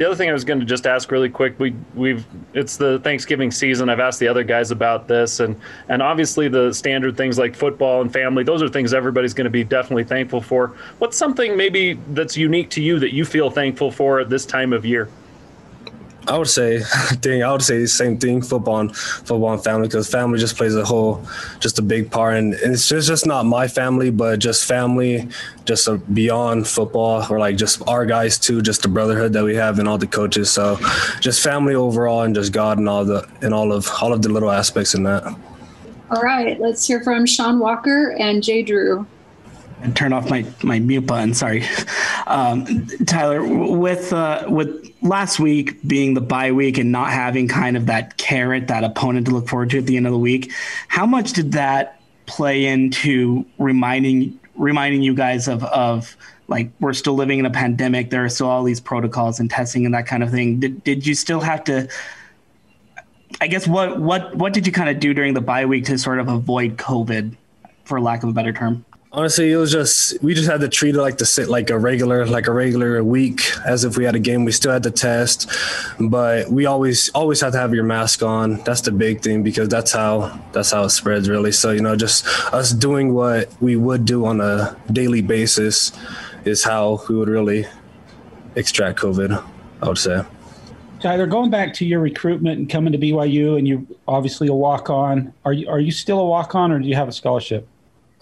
the 0.00 0.06
other 0.06 0.16
thing 0.16 0.30
I 0.30 0.32
was 0.32 0.46
going 0.46 0.60
to 0.60 0.64
just 0.64 0.86
ask 0.86 1.10
really 1.10 1.28
quick, 1.28 1.58
we 1.58 1.74
we've 1.94 2.24
it's 2.54 2.78
the 2.78 3.00
Thanksgiving 3.00 3.50
season. 3.50 3.90
I've 3.90 4.00
asked 4.00 4.18
the 4.18 4.28
other 4.28 4.42
guys 4.42 4.70
about 4.70 5.06
this, 5.06 5.40
and 5.40 5.60
and 5.90 6.00
obviously 6.00 6.48
the 6.48 6.72
standard 6.72 7.18
things 7.18 7.38
like 7.38 7.54
football 7.54 8.00
and 8.00 8.10
family. 8.10 8.42
Those 8.42 8.62
are 8.62 8.68
things 8.70 8.94
everybody's 8.94 9.34
going 9.34 9.44
to 9.44 9.50
be 9.50 9.62
definitely 9.62 10.04
thankful 10.04 10.40
for. 10.40 10.68
What's 11.00 11.18
something 11.18 11.54
maybe 11.54 11.98
that's 12.14 12.34
unique 12.34 12.70
to 12.70 12.82
you 12.82 12.98
that 12.98 13.12
you 13.12 13.26
feel 13.26 13.50
thankful 13.50 13.90
for 13.90 14.20
at 14.20 14.30
this 14.30 14.46
time 14.46 14.72
of 14.72 14.86
year? 14.86 15.10
I 16.28 16.38
would 16.38 16.48
say, 16.48 16.80
thing 17.22 17.42
I 17.42 17.52
would 17.52 17.62
say 17.62 17.78
the 17.78 17.88
same 17.88 18.18
thing. 18.18 18.42
Football, 18.42 18.80
and, 18.80 18.96
football 18.96 19.52
and 19.52 19.62
family, 19.62 19.88
because 19.88 20.10
family 20.10 20.38
just 20.38 20.56
plays 20.56 20.74
a 20.74 20.84
whole, 20.84 21.24
just 21.60 21.78
a 21.78 21.82
big 21.82 22.10
part, 22.10 22.36
and 22.36 22.54
it's 22.54 22.88
just 22.88 23.08
just 23.08 23.26
not 23.26 23.46
my 23.46 23.68
family, 23.68 24.10
but 24.10 24.38
just 24.38 24.66
family, 24.66 25.28
just 25.64 25.88
a, 25.88 25.96
beyond 25.96 26.66
football, 26.66 27.26
or 27.30 27.38
like 27.38 27.56
just 27.56 27.86
our 27.88 28.06
guys 28.06 28.38
too, 28.38 28.62
just 28.62 28.82
the 28.82 28.88
brotherhood 28.88 29.32
that 29.32 29.44
we 29.44 29.54
have 29.54 29.78
and 29.78 29.88
all 29.88 29.98
the 29.98 30.06
coaches. 30.06 30.50
So, 30.50 30.78
just 31.20 31.42
family 31.42 31.74
overall, 31.74 32.22
and 32.22 32.34
just 32.34 32.52
God 32.52 32.78
and 32.78 32.88
all 32.88 33.04
the 33.04 33.28
and 33.42 33.54
all 33.54 33.72
of 33.72 33.88
all 34.00 34.12
of 34.12 34.22
the 34.22 34.28
little 34.28 34.50
aspects 34.50 34.94
in 34.94 35.02
that. 35.04 35.24
All 36.10 36.22
right, 36.22 36.58
let's 36.60 36.86
hear 36.86 37.02
from 37.02 37.24
Sean 37.24 37.58
Walker 37.58 38.16
and 38.18 38.42
Jay 38.42 38.62
Drew 38.62 39.06
and 39.82 39.96
turn 39.96 40.12
off 40.12 40.28
my, 40.30 40.44
my 40.62 40.78
mute 40.78 41.06
button. 41.06 41.34
Sorry, 41.34 41.64
um, 42.26 42.86
Tyler. 43.06 43.42
With 43.44 44.12
uh, 44.12 44.44
with 44.48 44.92
last 45.02 45.40
week 45.40 45.82
being 45.86 46.14
the 46.14 46.20
bye 46.20 46.52
week 46.52 46.78
and 46.78 46.92
not 46.92 47.10
having 47.10 47.48
kind 47.48 47.76
of 47.76 47.86
that 47.86 48.16
carrot, 48.16 48.68
that 48.68 48.84
opponent 48.84 49.26
to 49.26 49.32
look 49.32 49.48
forward 49.48 49.70
to 49.70 49.78
at 49.78 49.86
the 49.86 49.96
end 49.96 50.06
of 50.06 50.12
the 50.12 50.18
week, 50.18 50.52
how 50.88 51.06
much 51.06 51.32
did 51.32 51.52
that 51.52 52.00
play 52.26 52.66
into 52.66 53.44
reminding 53.58 54.38
reminding 54.54 55.02
you 55.02 55.14
guys 55.14 55.48
of 55.48 55.64
of 55.64 56.16
like 56.50 56.70
we're 56.80 56.92
still 56.92 57.14
living 57.14 57.38
in 57.38 57.46
a 57.46 57.50
pandemic. 57.50 58.10
There 58.10 58.24
are 58.24 58.28
still 58.28 58.48
all 58.48 58.64
these 58.64 58.80
protocols 58.80 59.40
and 59.40 59.48
testing 59.48 59.86
and 59.86 59.94
that 59.94 60.06
kind 60.06 60.22
of 60.22 60.30
thing. 60.30 60.60
Did 60.60 60.84
did 60.84 61.06
you 61.06 61.14
still 61.14 61.40
have 61.40 61.64
to? 61.64 61.88
I 63.40 63.46
guess 63.46 63.66
what 63.66 64.00
what 64.00 64.34
what 64.36 64.52
did 64.52 64.66
you 64.66 64.72
kind 64.72 64.90
of 64.90 65.00
do 65.00 65.14
during 65.14 65.34
the 65.34 65.40
bye 65.40 65.64
week 65.64 65.86
to 65.86 65.96
sort 65.96 66.18
of 66.18 66.28
avoid 66.28 66.76
COVID, 66.76 67.36
for 67.84 68.00
lack 68.00 68.22
of 68.22 68.28
a 68.28 68.32
better 68.32 68.52
term? 68.52 68.84
Honestly, 69.12 69.50
it 69.50 69.56
was 69.56 69.72
just 69.72 70.22
we 70.22 70.34
just 70.34 70.48
had 70.48 70.60
to 70.60 70.68
treat 70.68 70.94
it 70.94 71.00
like 71.00 71.18
the 71.18 71.26
sit 71.26 71.48
like 71.48 71.68
a 71.70 71.78
regular 71.78 72.24
like 72.26 72.46
a 72.46 72.52
regular 72.52 73.02
week 73.02 73.42
as 73.66 73.84
if 73.84 73.96
we 73.96 74.04
had 74.04 74.14
a 74.14 74.20
game. 74.20 74.44
We 74.44 74.52
still 74.52 74.70
had 74.70 74.84
to 74.84 74.90
test, 74.92 75.50
but 75.98 76.48
we 76.48 76.66
always 76.66 77.08
always 77.08 77.40
have 77.40 77.52
to 77.54 77.58
have 77.58 77.74
your 77.74 77.82
mask 77.82 78.22
on. 78.22 78.62
That's 78.62 78.82
the 78.82 78.92
big 78.92 79.20
thing 79.20 79.42
because 79.42 79.68
that's 79.68 79.90
how 79.90 80.40
that's 80.52 80.70
how 80.70 80.84
it 80.84 80.90
spreads 80.90 81.28
really. 81.28 81.50
So 81.50 81.72
you 81.72 81.80
know, 81.80 81.96
just 81.96 82.24
us 82.54 82.70
doing 82.70 83.12
what 83.12 83.52
we 83.60 83.74
would 83.74 84.04
do 84.04 84.24
on 84.26 84.40
a 84.40 84.76
daily 84.92 85.22
basis 85.22 85.90
is 86.44 86.62
how 86.62 87.02
we 87.08 87.16
would 87.16 87.28
really 87.28 87.66
extract 88.54 89.00
COVID. 89.00 89.44
I 89.82 89.88
would 89.88 89.98
say. 89.98 90.22
Tyler, 91.00 91.26
going 91.26 91.50
back 91.50 91.74
to 91.74 91.84
your 91.84 91.98
recruitment 91.98 92.58
and 92.58 92.70
coming 92.70 92.92
to 92.92 92.98
BYU, 92.98 93.58
and 93.58 93.66
you 93.66 93.88
obviously 94.06 94.46
a 94.46 94.54
walk 94.54 94.88
on. 94.88 95.32
Are 95.44 95.52
you 95.52 95.68
are 95.68 95.80
you 95.80 95.90
still 95.90 96.20
a 96.20 96.26
walk 96.26 96.54
on, 96.54 96.70
or 96.70 96.78
do 96.78 96.86
you 96.86 96.94
have 96.94 97.08
a 97.08 97.12
scholarship? 97.12 97.66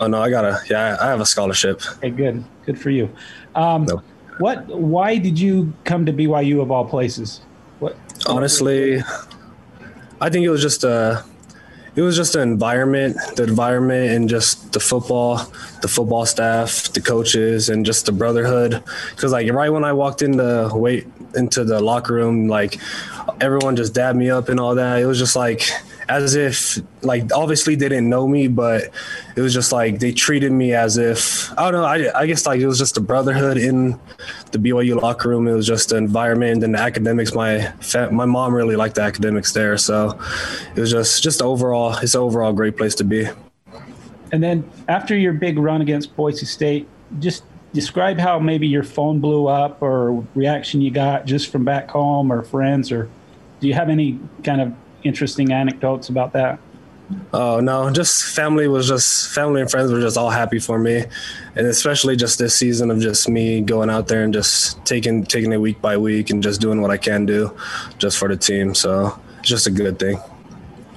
Oh 0.00 0.06
no, 0.06 0.22
I 0.22 0.30
got 0.30 0.44
a 0.44 0.60
yeah, 0.70 0.96
I 1.00 1.06
have 1.06 1.20
a 1.20 1.26
scholarship. 1.26 1.82
Okay, 1.96 2.10
good, 2.10 2.44
good 2.64 2.80
for 2.80 2.90
you. 2.90 3.10
Um, 3.54 3.84
no. 3.84 4.02
What? 4.38 4.66
Why 4.68 5.18
did 5.18 5.38
you 5.38 5.72
come 5.84 6.06
to 6.06 6.12
BYU 6.12 6.62
of 6.62 6.70
all 6.70 6.84
places? 6.84 7.40
What? 7.80 7.96
Honestly, 8.26 9.02
I 10.20 10.30
think 10.30 10.44
it 10.44 10.50
was 10.50 10.62
just 10.62 10.84
a, 10.84 11.24
it 11.96 12.02
was 12.02 12.14
just 12.14 12.34
the 12.34 12.40
environment, 12.42 13.16
the 13.34 13.42
environment, 13.42 14.12
and 14.12 14.28
just 14.28 14.72
the 14.72 14.78
football, 14.78 15.38
the 15.82 15.88
football 15.88 16.26
staff, 16.26 16.92
the 16.92 17.00
coaches, 17.00 17.68
and 17.68 17.84
just 17.84 18.06
the 18.06 18.12
brotherhood. 18.12 18.82
Because 19.10 19.32
like 19.32 19.50
right 19.50 19.70
when 19.70 19.82
I 19.82 19.92
walked 19.92 20.22
in 20.22 20.36
the 20.36 20.70
wait 20.72 21.08
into 21.34 21.64
the 21.64 21.80
locker 21.80 22.14
room, 22.14 22.46
like 22.46 22.78
everyone 23.40 23.74
just 23.74 23.94
dabbed 23.94 24.16
me 24.18 24.30
up 24.30 24.48
and 24.48 24.60
all 24.60 24.76
that. 24.76 25.00
It 25.00 25.06
was 25.06 25.18
just 25.18 25.34
like 25.34 25.68
as 26.08 26.34
if 26.34 26.78
like 27.02 27.32
obviously 27.34 27.74
they 27.74 27.88
didn't 27.88 28.08
know 28.08 28.26
me, 28.26 28.48
but 28.48 28.84
it 29.36 29.40
was 29.40 29.52
just 29.52 29.72
like 29.72 29.98
they 29.98 30.12
treated 30.12 30.52
me 30.52 30.72
as 30.72 30.96
if 30.96 31.52
I 31.58 31.70
don't 31.70 31.80
know. 31.80 31.84
I, 31.84 32.20
I 32.20 32.26
guess 32.26 32.46
like 32.46 32.60
it 32.60 32.66
was 32.66 32.78
just 32.78 32.96
a 32.96 33.00
brotherhood 33.00 33.58
in 33.58 33.98
the 34.52 34.58
BYU 34.58 35.00
locker 35.00 35.28
room. 35.28 35.46
It 35.46 35.52
was 35.52 35.66
just 35.66 35.90
the 35.90 35.96
environment 35.96 36.64
and 36.64 36.74
the 36.74 36.78
academics. 36.78 37.34
My 37.34 37.72
my 38.10 38.24
mom 38.24 38.54
really 38.54 38.76
liked 38.76 38.94
the 38.94 39.02
academics 39.02 39.52
there, 39.52 39.76
so 39.76 40.18
it 40.74 40.80
was 40.80 40.90
just 40.90 41.22
just 41.22 41.42
overall 41.42 41.96
it's 41.98 42.14
overall 42.14 42.52
great 42.52 42.76
place 42.76 42.94
to 42.96 43.04
be. 43.04 43.26
And 44.32 44.42
then 44.42 44.70
after 44.88 45.16
your 45.16 45.32
big 45.32 45.58
run 45.58 45.80
against 45.80 46.14
Boise 46.16 46.46
State, 46.46 46.86
just 47.18 47.44
describe 47.72 48.18
how 48.18 48.38
maybe 48.38 48.66
your 48.66 48.82
phone 48.82 49.20
blew 49.20 49.46
up 49.46 49.82
or 49.82 50.26
reaction 50.34 50.80
you 50.80 50.90
got 50.90 51.26
just 51.26 51.52
from 51.52 51.64
back 51.64 51.90
home 51.90 52.32
or 52.32 52.42
friends 52.42 52.90
or 52.90 53.10
do 53.60 53.68
you 53.68 53.74
have 53.74 53.90
any 53.90 54.18
kind 54.42 54.60
of 54.60 54.72
interesting 55.04 55.52
anecdotes 55.52 56.08
about 56.08 56.32
that? 56.32 56.58
Oh 57.32 57.60
no, 57.60 57.90
just 57.90 58.34
family 58.34 58.68
was 58.68 58.88
just 58.88 59.32
family 59.34 59.62
and 59.62 59.70
friends 59.70 59.90
were 59.90 60.00
just 60.00 60.18
all 60.18 60.28
happy 60.28 60.58
for 60.58 60.78
me, 60.78 61.04
and 61.56 61.66
especially 61.66 62.16
just 62.16 62.38
this 62.38 62.54
season 62.54 62.90
of 62.90 63.00
just 63.00 63.28
me 63.28 63.62
going 63.62 63.88
out 63.88 64.08
there 64.08 64.24
and 64.24 64.32
just 64.32 64.84
taking 64.84 65.24
taking 65.24 65.52
it 65.52 65.56
week 65.56 65.80
by 65.80 65.96
week 65.96 66.28
and 66.28 66.42
just 66.42 66.60
doing 66.60 66.82
what 66.82 66.90
I 66.90 66.98
can 66.98 67.24
do, 67.24 67.56
just 67.96 68.18
for 68.18 68.28
the 68.28 68.36
team. 68.36 68.74
So 68.74 69.18
it's 69.38 69.48
just 69.48 69.66
a 69.66 69.70
good 69.70 69.98
thing. 69.98 70.18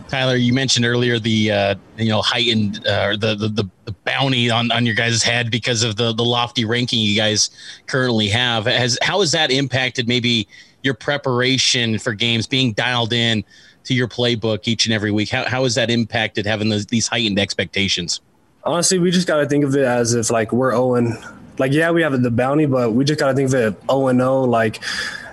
Tyler, 0.10 0.36
you 0.36 0.52
mentioned 0.52 0.86
earlier 0.86 1.20
the 1.20 1.52
uh, 1.52 1.76
you 1.98 2.10
know 2.10 2.22
heightened 2.22 2.86
uh, 2.86 3.16
the, 3.16 3.34
the 3.34 3.48
the 3.86 3.92
bounty 4.04 4.50
on 4.50 4.70
on 4.72 4.86
your 4.86 4.96
guys' 4.96 5.24
head 5.24 5.50
because 5.50 5.84
of 5.84 5.96
the 5.96 6.12
the 6.12 6.26
lofty 6.26 6.66
ranking 6.66 7.00
you 7.00 7.16
guys 7.16 7.50
currently 7.88 8.28
have. 8.28 8.66
Has 8.66 8.98
how 9.02 9.22
has 9.22 9.32
that 9.32 9.52
impacted 9.52 10.10
maybe 10.10 10.50
your 10.84 10.94
preparation 10.94 11.98
for 11.98 12.14
games, 12.14 12.48
being 12.48 12.74
dialed 12.74 13.14
in? 13.14 13.46
To 13.86 13.94
your 13.94 14.08
playbook 14.08 14.68
each 14.68 14.86
and 14.86 14.94
every 14.94 15.12
week? 15.12 15.30
How, 15.30 15.48
how 15.48 15.64
has 15.64 15.76
that 15.76 15.90
impacted 15.90 16.46
having 16.46 16.70
those, 16.70 16.86
these 16.88 17.08
heightened 17.08 17.40
expectations? 17.40 18.22
Honestly, 18.64 19.00
we 19.00 19.12
just 19.12 19.28
got 19.28 19.38
to 19.38 19.48
think 19.48 19.64
of 19.64 19.76
it 19.76 19.84
as 19.84 20.14
if 20.14 20.30
like 20.30 20.52
we're 20.52 20.74
Owen. 20.74 21.18
Like, 21.58 21.74
yeah, 21.74 21.92
we 21.92 22.02
have 22.02 22.22
the 22.22 22.32
bounty, 22.32 22.66
but 22.66 22.94
we 22.94 23.06
just 23.06 23.20
got 23.20 23.28
to 23.28 23.34
think 23.34 23.50
of 23.50 23.54
it 23.54 23.82
0 23.90 24.14
0. 24.14 24.44
Like, 24.44 24.82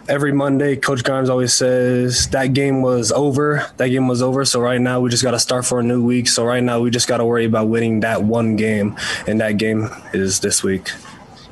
every 0.09 0.33
Monday, 0.33 0.77
Coach 0.77 1.05
Grimes 1.05 1.29
always 1.29 1.55
says 1.55 2.29
that 2.29 2.55
game 2.55 2.83
was 2.83 3.13
over. 3.13 3.67
That 3.77 3.89
game 3.89 4.09
was 4.09 4.23
over. 4.23 4.45
So 4.45 4.61
right 4.61 4.81
now 4.81 5.01
we 5.01 5.11
just 5.11 5.23
got 5.23 5.33
to 5.33 5.39
start 5.39 5.67
for 5.67 5.81
a 5.81 5.83
new 5.83 6.03
week. 6.03 6.29
So 6.29 6.45
right 6.45 6.63
now 6.63 6.81
we 6.81 6.91
just 6.91 7.07
got 7.07 7.19
to 7.19 7.25
worry 7.25 7.45
about 7.45 7.69
winning 7.69 8.01
that 8.01 8.23
one 8.23 8.57
game, 8.57 8.97
and 9.27 9.41
that 9.41 9.59
game 9.59 9.89
is 10.13 10.41
this 10.41 10.63
week. 10.63 10.89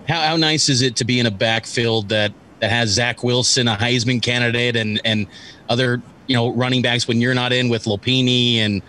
How, 0.08 0.20
how 0.20 0.36
nice 0.36 0.68
is 0.68 0.82
it 0.82 0.96
to 0.96 1.04
be 1.04 1.20
in 1.20 1.26
a 1.26 1.30
backfield 1.30 2.08
that 2.08 2.32
that 2.60 2.70
has 2.70 2.90
Zach 2.90 3.22
Wilson, 3.22 3.68
a 3.68 3.76
Heisman 3.76 4.22
candidate, 4.22 4.76
and 4.76 5.00
and 5.04 5.26
other 5.68 6.00
you 6.26 6.36
know 6.36 6.52
running 6.54 6.82
backs 6.82 7.08
when 7.08 7.20
you're 7.20 7.34
not 7.34 7.52
in 7.52 7.68
with 7.68 7.84
Lopini 7.84 8.56
and 8.56 8.82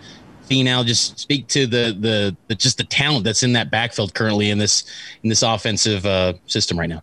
Finau. 0.48 0.84
Just 0.84 1.18
speak 1.18 1.46
to 1.48 1.66
the, 1.66 1.96
the, 1.98 2.36
the 2.48 2.54
just 2.54 2.78
the 2.78 2.84
talent 2.84 3.24
that's 3.24 3.42
in 3.42 3.52
that 3.52 3.70
backfield 3.70 4.14
currently 4.14 4.50
in 4.50 4.58
this 4.58 4.84
in 5.22 5.28
this 5.28 5.42
offensive 5.42 6.04
uh, 6.06 6.34
system 6.46 6.78
right 6.78 6.88
now. 6.88 7.02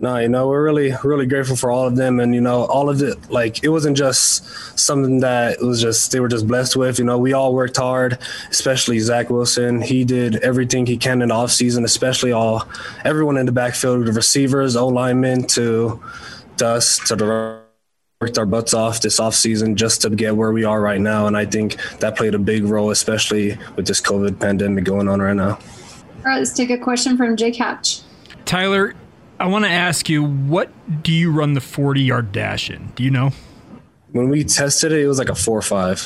No, 0.00 0.18
you 0.18 0.28
know, 0.28 0.48
we're 0.48 0.62
really, 0.62 0.92
really 1.04 1.24
grateful 1.24 1.54
for 1.54 1.70
all 1.70 1.86
of 1.86 1.94
them. 1.94 2.18
And, 2.18 2.34
you 2.34 2.40
know, 2.40 2.64
all 2.64 2.90
of 2.90 3.00
it, 3.00 3.30
like, 3.30 3.62
it 3.62 3.68
wasn't 3.68 3.96
just 3.96 4.44
something 4.78 5.20
that 5.20 5.62
was 5.62 5.80
just, 5.80 6.10
they 6.10 6.18
were 6.18 6.28
just 6.28 6.48
blessed 6.48 6.76
with. 6.76 6.98
You 6.98 7.04
know, 7.04 7.16
we 7.16 7.32
all 7.32 7.54
worked 7.54 7.76
hard, 7.76 8.18
especially 8.50 8.98
Zach 8.98 9.30
Wilson. 9.30 9.80
He 9.80 10.04
did 10.04 10.36
everything 10.36 10.84
he 10.84 10.96
can 10.96 11.22
in 11.22 11.28
the 11.28 11.34
offseason, 11.34 11.84
especially 11.84 12.32
all, 12.32 12.68
everyone 13.04 13.38
in 13.38 13.46
the 13.46 13.52
backfield, 13.52 14.04
the 14.04 14.12
receivers, 14.12 14.74
O 14.74 14.88
linemen 14.88 15.44
to, 15.44 16.02
to 16.58 16.80
to 17.06 17.16
the 17.16 17.63
worked 18.24 18.38
our 18.38 18.46
butts 18.46 18.72
off 18.72 19.02
this 19.02 19.20
offseason 19.20 19.74
just 19.74 20.00
to 20.00 20.08
get 20.08 20.34
where 20.34 20.50
we 20.50 20.64
are 20.64 20.80
right 20.80 21.00
now. 21.00 21.26
And 21.26 21.36
I 21.36 21.44
think 21.44 21.76
that 21.98 22.16
played 22.16 22.34
a 22.34 22.38
big 22.38 22.64
role, 22.64 22.90
especially 22.90 23.58
with 23.76 23.86
this 23.86 24.00
COVID 24.00 24.40
pandemic 24.40 24.84
going 24.84 25.10
on 25.10 25.20
right 25.20 25.36
now. 25.36 25.50
All 25.50 25.58
right, 26.24 26.38
let's 26.38 26.54
take 26.54 26.70
a 26.70 26.78
question 26.78 27.18
from 27.18 27.36
Jake 27.36 27.56
Hatch. 27.56 28.00
Tyler, 28.46 28.94
I 29.38 29.46
want 29.48 29.66
to 29.66 29.70
ask 29.70 30.08
you, 30.08 30.24
what 30.24 30.70
do 31.02 31.12
you 31.12 31.32
run 31.32 31.52
the 31.52 31.60
40 31.60 32.00
yard 32.00 32.32
dash 32.32 32.70
in? 32.70 32.92
Do 32.96 33.04
you 33.04 33.10
know? 33.10 33.30
When 34.12 34.30
we 34.30 34.42
tested 34.42 34.90
it, 34.90 35.00
it 35.00 35.06
was 35.06 35.18
like 35.18 35.28
a 35.28 35.34
four 35.34 35.58
or 35.58 35.62
five. 35.62 36.00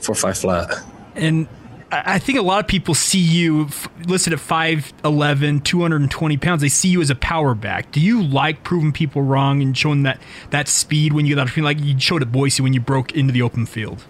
four 0.00 0.16
five 0.16 0.38
flat. 0.38 0.74
And 1.14 1.46
I 1.92 2.20
think 2.20 2.38
a 2.38 2.42
lot 2.42 2.60
of 2.60 2.68
people 2.68 2.94
see 2.94 3.18
you 3.18 3.68
listed 4.06 4.32
at 4.32 4.38
5'11, 4.38 5.64
220 5.64 6.36
pounds. 6.36 6.62
They 6.62 6.68
see 6.68 6.88
you 6.88 7.00
as 7.00 7.10
a 7.10 7.16
power 7.16 7.54
back. 7.54 7.90
Do 7.90 8.00
you 8.00 8.22
like 8.22 8.62
proving 8.62 8.92
people 8.92 9.22
wrong 9.22 9.60
and 9.60 9.76
showing 9.76 10.04
that, 10.04 10.20
that 10.50 10.68
speed 10.68 11.12
when 11.12 11.26
you 11.26 11.34
get 11.34 11.40
out 11.40 11.48
of 11.48 11.52
field, 11.52 11.64
like 11.64 11.80
you 11.80 11.98
showed 11.98 12.22
at 12.22 12.30
Boise 12.30 12.62
when 12.62 12.72
you 12.72 12.80
broke 12.80 13.12
into 13.12 13.32
the 13.32 13.42
open 13.42 13.66
field? 13.66 14.04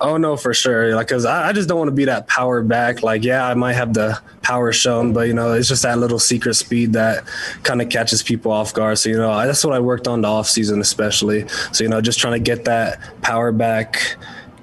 Oh 0.00 0.16
no, 0.16 0.36
for 0.36 0.54
sure. 0.54 0.94
Like, 0.96 1.08
cause 1.08 1.24
I, 1.26 1.48
I 1.48 1.52
just 1.52 1.68
don't 1.68 1.78
want 1.78 1.88
to 1.88 1.94
be 1.94 2.06
that 2.06 2.26
power 2.26 2.62
back. 2.62 3.02
Like, 3.02 3.22
yeah, 3.22 3.46
I 3.46 3.54
might 3.54 3.74
have 3.74 3.92
the 3.92 4.18
power 4.42 4.72
shown, 4.72 5.12
but 5.12 5.28
you 5.28 5.34
know, 5.34 5.52
it's 5.52 5.68
just 5.68 5.82
that 5.82 5.98
little 5.98 6.18
secret 6.18 6.54
speed 6.54 6.94
that 6.94 7.24
kind 7.62 7.82
of 7.82 7.90
catches 7.90 8.22
people 8.22 8.50
off 8.50 8.72
guard. 8.72 8.98
So 8.98 9.10
you 9.10 9.18
know, 9.18 9.46
that's 9.46 9.64
what 9.64 9.74
I 9.74 9.78
worked 9.78 10.08
on 10.08 10.22
the 10.22 10.28
off 10.28 10.48
season, 10.48 10.80
especially. 10.80 11.46
So 11.72 11.84
you 11.84 11.90
know, 11.90 12.00
just 12.00 12.18
trying 12.18 12.32
to 12.32 12.40
get 12.40 12.64
that 12.64 12.98
power 13.20 13.52
back 13.52 14.16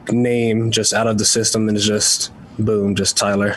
name 0.09 0.71
just 0.71 0.93
out 0.93 1.05
of 1.05 1.17
the 1.17 1.25
system 1.25 1.69
and 1.69 1.77
just 1.77 2.31
boom, 2.59 2.95
just 2.95 3.17
Tyler. 3.17 3.55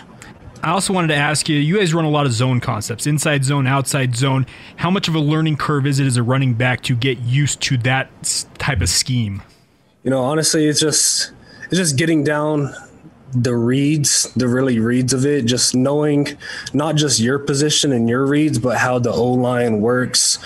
I 0.62 0.70
also 0.70 0.92
wanted 0.92 1.08
to 1.08 1.14
ask 1.14 1.48
you, 1.48 1.56
you 1.56 1.78
guys 1.78 1.94
run 1.94 2.04
a 2.04 2.10
lot 2.10 2.26
of 2.26 2.32
zone 2.32 2.60
concepts, 2.60 3.06
inside 3.06 3.44
zone, 3.44 3.66
outside 3.66 4.14
zone. 4.14 4.44
How 4.76 4.90
much 4.90 5.08
of 5.08 5.14
a 5.14 5.18
learning 5.18 5.56
curve 5.56 5.86
is 5.86 5.98
it 6.00 6.06
as 6.06 6.18
a 6.18 6.22
running 6.22 6.52
back 6.52 6.82
to 6.82 6.94
get 6.94 7.18
used 7.20 7.62
to 7.62 7.78
that 7.78 8.44
type 8.58 8.82
of 8.82 8.90
scheme? 8.90 9.42
You 10.02 10.10
know, 10.10 10.22
honestly, 10.22 10.66
it's 10.66 10.80
just 10.80 11.32
it's 11.64 11.76
just 11.76 11.96
getting 11.96 12.24
down 12.24 12.74
the 13.32 13.54
reads, 13.54 14.32
the 14.34 14.48
really 14.48 14.78
reads 14.78 15.12
of 15.12 15.24
it, 15.24 15.44
just 15.44 15.74
knowing 15.74 16.26
not 16.72 16.96
just 16.96 17.20
your 17.20 17.38
position 17.38 17.92
and 17.92 18.08
your 18.08 18.26
reads, 18.26 18.58
but 18.58 18.78
how 18.78 18.98
the 18.98 19.10
O 19.10 19.32
line 19.32 19.80
works. 19.80 20.38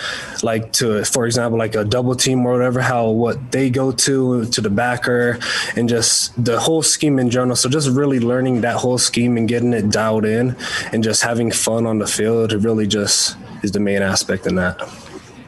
Like 0.42 0.72
to, 0.74 1.04
for 1.04 1.26
example, 1.26 1.58
like 1.58 1.74
a 1.74 1.84
double 1.84 2.14
team 2.14 2.44
or 2.44 2.52
whatever, 2.52 2.80
how 2.80 3.08
what 3.08 3.52
they 3.52 3.70
go 3.70 3.92
to 3.92 4.44
to 4.46 4.60
the 4.60 4.70
backer, 4.70 5.38
and 5.76 5.88
just 5.88 6.32
the 6.42 6.60
whole 6.60 6.82
scheme 6.82 7.18
in 7.18 7.30
general. 7.30 7.56
So 7.56 7.68
just 7.68 7.88
really 7.88 8.20
learning 8.20 8.60
that 8.60 8.76
whole 8.76 8.98
scheme 8.98 9.36
and 9.36 9.48
getting 9.48 9.72
it 9.72 9.90
dialed 9.90 10.24
in, 10.24 10.56
and 10.92 11.02
just 11.02 11.22
having 11.22 11.50
fun 11.50 11.86
on 11.86 11.98
the 11.98 12.06
field. 12.06 12.52
It 12.52 12.58
really 12.58 12.86
just 12.86 13.36
is 13.62 13.72
the 13.72 13.80
main 13.80 14.02
aspect 14.02 14.46
in 14.46 14.56
that. 14.56 14.80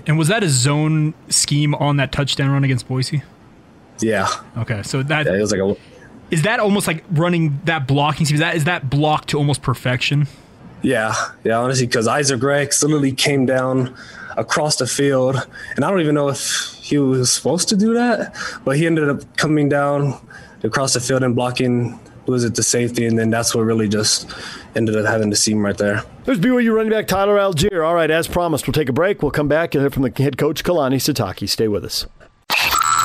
And 0.07 0.16
was 0.16 0.29
that 0.29 0.42
a 0.42 0.49
zone 0.49 1.14
scheme 1.29 1.75
on 1.75 1.96
that 1.96 2.12
touchdown 2.12 2.51
run 2.51 2.64
against 2.64 2.87
Boise? 2.88 3.22
Yeah. 4.01 4.29
Okay, 4.57 4.83
so 4.83 5.03
that 5.03 5.27
yeah, 5.27 5.35
it 5.35 5.40
was 5.40 5.53
like 5.53 5.61
a. 5.61 5.77
Is 6.31 6.43
that 6.43 6.61
almost 6.61 6.87
like 6.87 7.05
running 7.11 7.61
that 7.65 7.87
blocking 7.87 8.27
scheme? 8.27 8.37
Is 8.37 8.41
that 8.41 8.57
is 8.57 8.65
that 8.65 8.91
block 8.91 9.27
to 9.27 9.39
almost 9.39 9.62
perfection? 9.62 10.27
Yeah, 10.83 11.15
yeah, 11.45 11.59
honestly, 11.59 11.87
because 11.87 12.07
Isaac 12.07 12.43
Rex 12.43 12.83
literally 12.83 13.12
came 13.12 13.47
down 13.47 13.95
across 14.37 14.77
the 14.77 14.87
field, 14.87 15.37
and 15.75 15.85
I 15.85 15.91
don't 15.91 16.01
even 16.01 16.15
know 16.15 16.29
if 16.29 16.79
he 16.81 16.99
was 16.99 17.33
supposed 17.33 17.69
to 17.71 17.77
do 17.77 17.95
that, 17.95 18.37
but 18.65 18.77
he 18.77 18.87
ended 18.87 19.09
up 19.09 19.37
coming 19.37 19.69
down 19.69 20.21
across 20.62 20.95
the 20.95 21.01
field 21.01 21.23
and 21.23 21.35
blocking. 21.35 21.99
Was 22.27 22.43
it 22.43 22.57
the 22.57 22.62
safety, 22.65 23.07
and 23.07 23.17
then 23.17 23.31
that's 23.31 23.55
what 23.55 23.61
really 23.62 23.89
just 23.89 24.29
ended 24.75 24.97
up 24.97 25.07
having 25.07 25.31
the 25.31 25.37
seam 25.37 25.65
right 25.65 25.79
there. 25.79 26.03
There's 26.25 26.41
BYU 26.41 26.75
running 26.75 26.91
back 26.91 27.07
Tyler 27.07 27.37
Allgeier. 27.37 27.87
All 27.87 27.95
right, 27.95 28.11
as 28.11 28.27
promised, 28.27 28.67
we'll 28.67 28.73
take 28.73 28.89
a 28.89 28.93
break. 28.93 29.23
We'll 29.23 29.31
come 29.31 29.47
back 29.47 29.77
and 29.77 29.83
hear 29.83 29.91
from 29.91 30.03
the 30.03 30.23
head 30.23 30.37
coach 30.37 30.65
Kalani 30.65 30.97
Sitake. 30.97 31.49
Stay 31.49 31.69
with 31.69 31.85
us. 31.85 32.07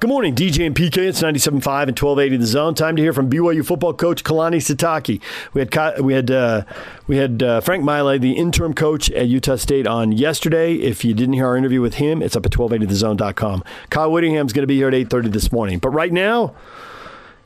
Good 0.00 0.10
morning, 0.10 0.36
DJ 0.36 0.64
and 0.64 0.76
PK. 0.76 1.08
It's 1.08 1.22
97.5 1.22 1.56
and 1.56 1.98
1280 1.98 2.36
The 2.36 2.46
Zone. 2.46 2.76
Time 2.76 2.94
to 2.94 3.02
hear 3.02 3.12
from 3.12 3.28
BYU 3.28 3.66
football 3.66 3.92
coach 3.92 4.22
Kalani 4.22 4.58
Sitake. 4.58 5.20
We 5.54 5.60
had 5.60 6.00
we 6.00 6.12
had 6.12 6.30
uh, 6.30 6.62
we 7.08 7.16
had 7.16 7.42
uh, 7.42 7.60
Frank 7.60 7.82
Maile, 7.82 8.16
the 8.16 8.34
interim 8.34 8.74
coach 8.74 9.10
at 9.10 9.26
Utah 9.26 9.56
State, 9.56 9.88
on 9.88 10.12
yesterday. 10.12 10.74
If 10.76 11.04
you 11.04 11.14
didn't 11.14 11.32
hear 11.32 11.46
our 11.46 11.56
interview 11.56 11.80
with 11.80 11.94
him, 11.94 12.22
it's 12.22 12.36
up 12.36 12.46
at 12.46 12.52
1280thezone.com. 12.52 13.64
Kyle 13.90 14.12
Whittingham's 14.12 14.52
going 14.52 14.62
to 14.62 14.68
be 14.68 14.76
here 14.76 14.86
at 14.86 14.94
8:30 14.94 15.32
this 15.32 15.50
morning. 15.50 15.80
But 15.80 15.88
right 15.88 16.12
now, 16.12 16.54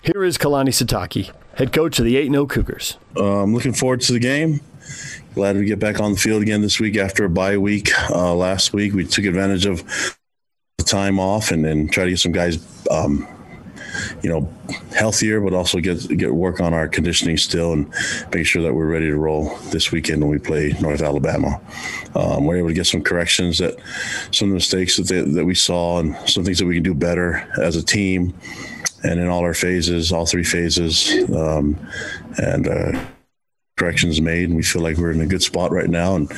here 0.02 0.22
is 0.22 0.36
Kalani 0.36 0.74
Sitake, 0.74 1.30
head 1.56 1.72
coach 1.72 1.98
of 2.00 2.04
the 2.04 2.16
8-0 2.16 2.50
Cougars. 2.50 2.98
Uh, 3.16 3.44
I'm 3.44 3.54
looking 3.54 3.72
forward 3.72 4.02
to 4.02 4.12
the 4.12 4.20
game. 4.20 4.60
Glad 5.34 5.54
to 5.54 5.64
get 5.64 5.78
back 5.78 6.00
on 6.00 6.12
the 6.12 6.18
field 6.18 6.42
again 6.42 6.60
this 6.60 6.78
week 6.78 6.98
after 6.98 7.24
a 7.24 7.30
bye 7.30 7.56
week. 7.56 7.98
Uh, 8.10 8.34
last 8.34 8.74
week 8.74 8.92
we 8.92 9.06
took 9.06 9.24
advantage 9.24 9.64
of 9.64 10.18
time 10.92 11.18
off 11.18 11.50
and 11.50 11.90
try 11.90 12.04
to 12.04 12.10
get 12.10 12.18
some 12.18 12.32
guys, 12.32 12.58
um, 12.90 13.26
you 14.22 14.28
know, 14.28 14.46
healthier, 14.94 15.40
but 15.40 15.54
also 15.54 15.80
get 15.80 16.06
get 16.18 16.34
work 16.34 16.60
on 16.60 16.74
our 16.74 16.86
conditioning 16.86 17.38
still 17.38 17.72
and 17.72 17.92
make 18.32 18.46
sure 18.46 18.62
that 18.62 18.74
we're 18.74 18.86
ready 18.86 19.06
to 19.06 19.16
roll 19.16 19.56
this 19.70 19.90
weekend 19.90 20.20
when 20.20 20.30
we 20.30 20.38
play 20.38 20.74
North 20.80 21.02
Alabama. 21.02 21.60
Um, 22.14 22.44
we're 22.44 22.58
able 22.58 22.68
to 22.68 22.74
get 22.74 22.86
some 22.86 23.02
corrections 23.02 23.58
that 23.58 23.74
some 24.30 24.48
of 24.48 24.50
the 24.50 24.60
mistakes 24.62 24.96
that 24.98 25.08
they, 25.08 25.22
that 25.22 25.44
we 25.44 25.54
saw 25.54 25.98
and 25.98 26.14
some 26.28 26.44
things 26.44 26.58
that 26.58 26.66
we 26.66 26.74
can 26.74 26.82
do 26.82 26.94
better 26.94 27.48
as 27.60 27.76
a 27.76 27.82
team 27.82 28.34
and 29.02 29.18
in 29.18 29.28
all 29.28 29.40
our 29.40 29.54
phases, 29.54 30.12
all 30.12 30.26
three 30.26 30.44
phases, 30.44 30.94
um, 31.34 31.78
and. 32.36 32.68
Uh, 32.68 32.92
corrections 33.82 34.20
made, 34.20 34.48
and 34.48 34.56
we 34.56 34.62
feel 34.62 34.80
like 34.80 34.96
we're 34.96 35.10
in 35.10 35.20
a 35.20 35.26
good 35.26 35.42
spot 35.42 35.72
right 35.72 35.90
now, 35.90 36.14
and 36.14 36.30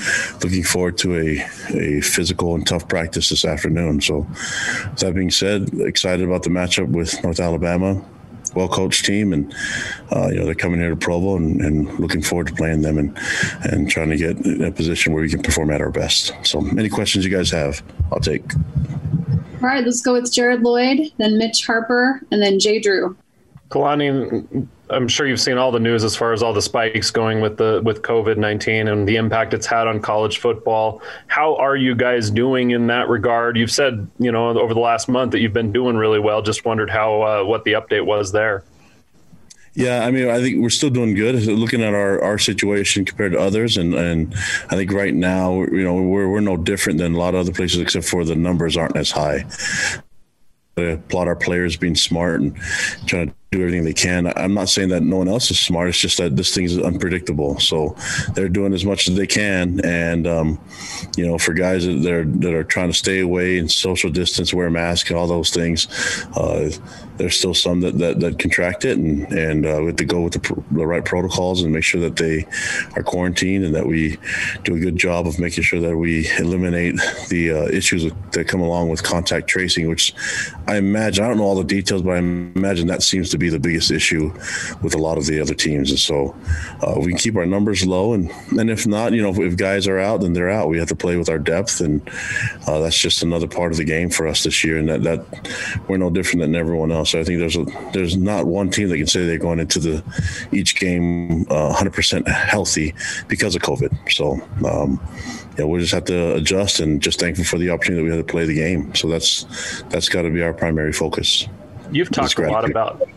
looking 0.43 0.63
forward 0.63 0.97
to 0.97 1.15
a 1.15 1.45
a 1.75 2.01
physical 2.01 2.55
and 2.55 2.67
tough 2.67 2.89
practice 2.89 3.29
this 3.29 3.45
afternoon. 3.45 4.01
So, 4.01 4.27
that 5.01 5.13
being 5.15 5.31
said, 5.31 5.69
excited 5.81 6.27
about 6.27 6.43
the 6.45 6.49
matchup 6.49 6.89
with 6.89 7.23
North 7.23 7.41
Alabama. 7.41 8.03
Well 8.55 8.69
coached 8.69 9.05
team, 9.05 9.35
and 9.35 9.53
uh, 10.11 10.29
you 10.31 10.39
know 10.39 10.47
they're 10.47 10.55
coming 10.55 10.81
here 10.81 10.89
to 10.89 10.97
Provo, 10.97 11.37
and, 11.37 11.61
and, 11.61 11.99
looking 11.99 12.23
forward 12.23 12.47
to 12.47 12.55
playing 12.55 12.81
them 12.81 12.97
and 12.97 13.19
and 13.65 13.91
trying 13.91 14.09
to 14.11 14.17
get 14.17 14.39
in 14.39 14.65
a 14.65 14.73
position 14.73 15.13
where 15.13 15.23
we 15.23 15.29
can 15.29 15.43
perform 15.43 15.71
at 15.71 15.83
our 15.83 15.91
best. 15.91 16.33
So, 16.45 16.65
any 16.79 16.89
questions 16.89 17.27
you 17.27 17.31
guys 17.31 17.51
have, 17.51 17.83
I'll 18.11 18.21
take. 18.21 18.45
All 18.55 19.69
right, 19.69 19.85
let's 19.85 20.01
go 20.01 20.15
with 20.15 20.33
Jared 20.33 20.63
Lloyd, 20.63 21.13
then 21.19 21.37
Mitch 21.37 21.67
Harper, 21.67 22.23
and 22.31 22.41
then 22.41 22.59
Jay 22.59 22.81
Drew. 22.81 23.17
Kalani, 23.71 24.69
I'm 24.91 25.09
sure 25.09 25.27
you've 25.27 25.41
seen 25.41 25.57
all 25.57 25.73
the 25.73 25.81
news 25.81 26.05
as 26.05 26.15
far 26.15 26.33
as 26.33 26.43
all 26.43 26.53
the 26.53 26.63
spikes 26.63 27.11
going 27.11 27.41
with 27.41 27.57
the 27.57 27.81
with 27.85 28.03
COVID 28.03 28.37
nineteen 28.37 28.89
and 28.89 29.09
the 29.09 29.17
impact 29.17 29.55
it's 29.55 29.67
had 29.67 29.87
on 29.87 30.01
college 30.01 30.39
football. 30.39 31.01
How 31.27 31.57
are 31.57 31.77
you 31.77 31.95
guys 31.95 32.31
doing 32.31 32.73
in 32.73 32.87
that 32.89 33.09
regard? 33.09 33.57
You've 33.57 33.71
said 33.71 34.07
you 34.19 34.31
know 34.31 34.49
over 34.59 34.75
the 34.75 34.81
last 34.81 35.09
month 35.09 35.33
that 35.33 35.41
you've 35.41 35.55
been 35.55 35.73
doing 35.73 35.97
really 35.97 36.21
well. 36.21 36.43
Just 36.43 36.65
wondered 36.65 36.91
how 36.91 37.23
uh, 37.23 37.45
what 37.45 37.65
the 37.65 37.73
update 37.73 38.05
was 38.05 38.33
there. 38.33 38.65
Yeah, 39.77 40.05
I 40.05 40.13
mean, 40.13 40.29
I 40.29 40.41
think 40.41 40.63
we're 40.63 40.71
still 40.71 40.91
doing 40.91 41.15
good. 41.15 41.35
Looking 41.47 41.83
at 41.83 41.95
our, 41.95 42.23
our 42.23 42.39
situation 42.39 43.05
compared 43.05 43.33
to 43.33 43.41
others, 43.41 43.77
and, 43.77 43.93
and 43.93 44.33
I 44.71 44.77
think 44.77 44.93
right 44.93 45.13
now, 45.13 45.63
you 45.63 45.83
know, 45.83 45.95
we're 45.95 46.29
we're 46.29 46.41
no 46.41 46.57
different 46.57 46.99
than 46.99 47.15
a 47.15 47.19
lot 47.19 47.35
of 47.35 47.41
other 47.41 47.53
places, 47.53 47.81
except 47.81 48.07
for 48.07 48.25
the 48.25 48.37
numbers 48.37 48.77
aren't 48.77 48.97
as 48.97 49.11
high. 49.11 49.45
I 50.77 50.83
applaud 50.83 51.29
our 51.29 51.37
players 51.37 51.77
being 51.77 51.97
smart 51.97 52.41
and 52.41 52.57
trying 53.07 53.29
to 53.29 53.35
do 53.55 53.63
everything 53.63 53.85
they 53.85 53.93
can. 53.93 54.33
I'm 54.37 54.55
not 54.55 54.69
saying 54.69 54.89
that 54.89 55.03
no 55.03 55.19
one 55.19 55.29
else 55.29 55.51
is 55.51 55.61
smart. 55.61 55.89
It's 55.89 55.99
just 55.99 56.19
that 56.19 56.37
this 56.37 56.55
thing 56.55 56.65
is 56.65 56.79
unpredictable. 56.79 57.59
So 57.61 57.97
they're 58.35 58.49
doing 58.49 58.75
as 58.75 58.85
much 58.85 59.09
as 59.09 59.15
they 59.15 59.27
can. 59.27 59.81
And, 59.85 60.27
um, 60.27 60.61
you 61.17 61.27
know, 61.27 61.39
for 61.39 61.55
guys 61.55 61.87
that 61.87 62.13
are, 62.13 62.25
that 62.25 62.55
are 62.55 62.65
trying 62.65 62.91
to 62.91 62.99
stay 62.99 63.21
away 63.21 63.59
and 63.59 63.71
social 63.71 64.11
distance, 64.11 64.53
wear 64.53 64.67
a 64.67 64.71
mask, 64.71 65.11
all 65.13 65.27
those 65.27 65.51
things, 65.51 65.87
uh, 66.37 66.71
there's 67.17 67.37
still 67.37 67.55
some 67.55 67.81
that, 67.81 67.99
that, 67.99 68.19
that 68.21 68.39
contract 68.39 68.85
it. 68.85 68.99
And, 68.99 69.33
and 69.33 69.67
uh, 69.67 69.79
we 69.81 69.87
have 69.87 69.97
to 69.97 70.05
go 70.05 70.23
with 70.23 70.33
the, 70.33 70.41
pr- 70.41 70.61
the 70.73 70.87
right 70.87 71.05
protocols 71.05 71.63
and 71.63 71.73
make 71.73 71.85
sure 71.85 72.01
that 72.01 72.17
they 72.17 72.47
are 72.97 73.03
quarantined 73.03 73.65
and 73.65 73.75
that 73.75 73.87
we 73.87 74.19
do 74.65 74.75
a 74.75 74.81
good 74.81 74.97
job 74.97 75.27
of 75.27 75.39
making 75.39 75.63
sure 75.63 75.81
that 75.81 75.97
we 75.97 76.29
eliminate 76.39 76.97
the 77.29 77.53
uh, 77.53 77.67
issues 77.67 78.11
that 78.33 78.49
come 78.49 78.61
along 78.61 78.89
with 78.89 79.03
contact 79.03 79.47
tracing, 79.47 79.89
which 79.89 80.13
I 80.67 80.77
imagine, 80.77 81.25
I 81.25 81.29
don't 81.29 81.37
know 81.37 81.45
all 81.45 81.55
the 81.55 81.63
details, 81.63 82.03
but 82.03 82.15
I 82.15 82.19
imagine 82.19 82.89
that 82.89 83.03
seems 83.03 83.31
to 83.31 83.39
be 83.39 83.44
the 83.49 83.59
biggest 83.59 83.91
issue 83.91 84.33
with 84.83 84.95
a 84.95 84.99
lot 84.99 85.19
of 85.19 85.27
the 85.27 85.41
other 85.41 85.55
teams. 85.55 85.91
And 85.91 85.99
so 85.99 86.35
uh, 86.83 86.95
we 86.99 87.09
can 87.09 87.19
keep 87.19 87.37
our 87.37 87.47
numbers 87.47 87.87
low. 87.87 88.13
And, 88.13 88.31
and 88.59 88.71
if 88.71 88.87
not, 88.87 89.13
you 89.13 89.23
know, 89.23 89.31
if, 89.31 89.39
if, 89.39 89.57
guys 89.57 89.87
are 89.87 89.99
out, 89.99 90.21
then 90.21 90.33
they're 90.33 90.51
out. 90.51 90.69
We 90.69 90.79
have 90.79 90.89
to 90.89 90.97
play 90.97 91.17
with 91.17 91.29
our 91.29 91.39
depth. 91.39 91.81
And 91.81 92.07
uh, 92.67 92.81
that's 92.81 92.99
just 92.99 93.23
another 93.23 93.49
part 93.49 93.73
of 93.73 93.79
the 93.79 93.85
game 93.85 94.11
for 94.11 94.27
us 94.27 94.43
this 94.45 94.65
year. 94.65 94.79
And 94.79 94.89
that, 94.89 95.03
that 95.03 95.85
we're 95.89 95.97
no 95.97 96.11
different 96.11 96.41
than 96.41 96.55
everyone 96.55 96.91
else. 96.91 97.11
So 97.11 97.21
I 97.21 97.25
think 97.25 97.39
there's 97.39 97.57
a, 97.57 97.65
there's 97.93 98.17
not 98.17 98.47
one 98.47 98.71
team 98.71 98.89
that 98.89 98.99
can 98.99 99.07
say 99.07 99.27
they're 99.27 99.39
going 99.39 99.61
into 99.61 99.79
the 99.79 100.03
each 100.53 100.77
game 100.77 101.43
uh, 101.51 101.75
100% 101.75 102.27
healthy 102.29 102.95
because 103.29 103.55
of 103.55 103.63
COVID. 103.63 104.13
So, 104.13 104.41
um, 104.67 105.01
yeah, 105.59 105.65
we'll 105.65 105.81
just 105.81 105.95
have 105.95 106.05
to 106.07 106.35
adjust 106.35 106.81
and 106.81 107.01
just 107.01 107.21
thankful 107.21 107.45
for 107.45 107.59
the 107.59 107.71
opportunity 107.71 108.03
that 108.03 108.05
we 108.05 108.17
had 108.17 108.27
to 108.27 108.31
play 108.31 108.45
the 108.45 108.55
game. 108.55 108.95
So 108.95 109.09
that's 109.09 109.45
that's 109.91 110.09
got 110.09 110.23
to 110.23 110.31
be 110.31 110.43
our 110.43 110.53
primary 110.53 110.93
focus. 110.93 111.47
You've 111.91 112.11
talked 112.11 112.39
a 112.39 112.51
lot 112.51 112.69
about 112.69 113.09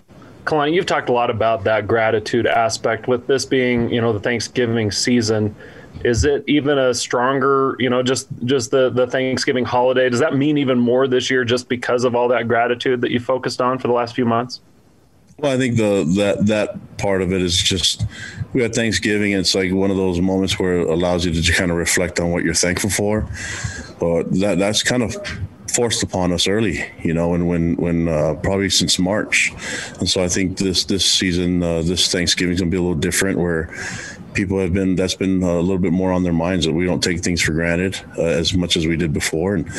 Kalani, 0.47 0.73
you've 0.73 0.85
talked 0.85 1.09
a 1.09 1.11
lot 1.11 1.29
about 1.29 1.65
that 1.65 1.87
gratitude 1.87 2.47
aspect 2.47 3.07
with 3.07 3.27
this 3.27 3.45
being, 3.45 3.89
you 3.89 3.99
know, 3.99 4.13
the 4.13 4.19
Thanksgiving 4.19 4.91
season. 4.91 5.53
Is 6.05 6.23
it 6.23 6.45
even 6.47 6.77
a 6.77 6.93
stronger, 6.93 7.75
you 7.79 7.89
know, 7.89 8.01
just 8.01 8.29
just 8.45 8.71
the 8.71 8.89
the 8.89 9.07
Thanksgiving 9.07 9.65
holiday? 9.65 10.09
Does 10.09 10.21
that 10.21 10.37
mean 10.37 10.57
even 10.57 10.79
more 10.79 11.05
this 11.05 11.29
year 11.29 11.43
just 11.43 11.67
because 11.67 12.05
of 12.05 12.15
all 12.15 12.29
that 12.29 12.47
gratitude 12.47 13.01
that 13.01 13.11
you 13.11 13.19
focused 13.19 13.59
on 13.59 13.77
for 13.77 13.87
the 13.87 13.93
last 13.93 14.15
few 14.15 14.25
months? 14.25 14.61
Well, 15.37 15.51
I 15.51 15.57
think 15.57 15.75
the 15.75 16.05
that 16.15 16.45
that 16.45 16.97
part 16.97 17.21
of 17.21 17.33
it 17.33 17.41
is 17.41 17.57
just 17.57 18.05
we 18.53 18.61
had 18.61 18.73
Thanksgiving. 18.73 19.33
It's 19.33 19.53
like 19.53 19.73
one 19.73 19.91
of 19.91 19.97
those 19.97 20.21
moments 20.21 20.57
where 20.57 20.77
it 20.79 20.87
allows 20.87 21.25
you 21.25 21.33
to 21.33 21.53
kind 21.53 21.71
of 21.71 21.77
reflect 21.77 22.21
on 22.21 22.31
what 22.31 22.45
you're 22.45 22.53
thankful 22.53 22.89
for. 22.89 23.27
But 23.99 24.31
that 24.39 24.59
that's 24.59 24.81
kind 24.81 25.03
of 25.03 25.15
forced 25.77 26.01
upon 26.01 26.33
us 26.33 26.47
early, 26.47 26.83
you 27.03 27.13
know, 27.13 27.35
and 27.35 27.47
when 27.47 27.75
when 27.75 28.07
uh, 28.07 28.33
probably 28.41 28.67
since 28.67 28.97
March, 28.97 29.53
and 29.99 30.09
so 30.09 30.23
I 30.23 30.27
think 30.27 30.57
this 30.57 30.85
this 30.85 31.05
season, 31.05 31.61
uh, 31.61 31.83
this 31.83 32.11
Thanksgiving 32.11 32.55
is 32.55 32.59
gonna 32.59 32.71
be 32.71 32.77
a 32.77 32.81
little 32.81 32.97
different, 33.09 33.37
where 33.37 33.69
people 34.33 34.59
have 34.59 34.73
been 34.73 34.95
that's 34.95 35.13
been 35.13 35.43
a 35.43 35.59
little 35.59 35.77
bit 35.77 35.93
more 35.93 36.11
on 36.11 36.23
their 36.23 36.33
minds 36.33 36.65
that 36.65 36.73
we 36.73 36.85
don't 36.85 37.03
take 37.03 37.19
things 37.19 37.43
for 37.43 37.53
granted 37.53 37.99
uh, 38.17 38.23
as 38.23 38.55
much 38.55 38.75
as 38.75 38.87
we 38.87 38.97
did 38.97 39.13
before. 39.13 39.53
And 39.53 39.69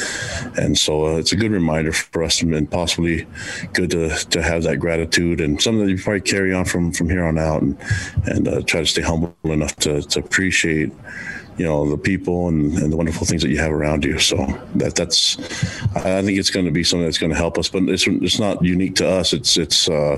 and 0.57 0.79
so 0.79 1.07
uh, 1.07 1.17
it's 1.17 1.33
a 1.33 1.37
good 1.37 1.51
reminder 1.51 1.93
for 1.93 2.23
us 2.23 2.43
and 2.43 2.71
possibly 2.71 3.27
good 3.73 3.91
to 3.91 4.11
to 4.31 4.41
have 4.41 4.63
that 4.63 4.79
gratitude 4.79 5.41
and 5.41 5.61
something 5.61 5.85
that 5.85 5.91
you 5.91 5.99
probably 5.99 6.21
carry 6.21 6.55
on 6.55 6.65
from 6.65 6.93
from 6.93 7.11
here 7.11 7.25
on 7.25 7.39
out 7.39 7.63
and 7.63 7.77
and 8.27 8.47
uh, 8.47 8.61
try 8.63 8.81
to 8.81 8.87
stay 8.87 9.03
humble 9.03 9.35
enough 9.45 9.75
to 9.77 10.01
to 10.03 10.21
appreciate 10.21 10.93
you 11.59 11.65
know 11.65 11.91
the 11.91 11.99
people 11.99 12.49
and, 12.49 12.73
and 12.79 12.93
the 12.93 12.97
wonderful 12.97 13.27
things 13.27 13.43
that 13.43 13.51
you 13.51 13.59
have 13.59 13.73
around 13.73 14.05
you. 14.05 14.19
So 14.19 14.37
that 14.77 14.95
that's 14.95 15.39
I 15.97 16.23
think 16.23 16.39
it's 16.39 16.51
going 16.51 16.67
to 16.67 16.73
be 16.73 16.85
something 16.85 17.05
that's 17.05 17.19
going 17.19 17.33
to 17.33 17.37
help 17.37 17.59
us, 17.59 17.69
but 17.69 17.83
it's 17.85 18.07
it's 18.07 18.39
not 18.39 18.65
unique 18.65 18.95
to 18.97 19.09
us. 19.09 19.33
It's 19.33 19.57
it's 19.57 19.89
uh, 19.89 20.17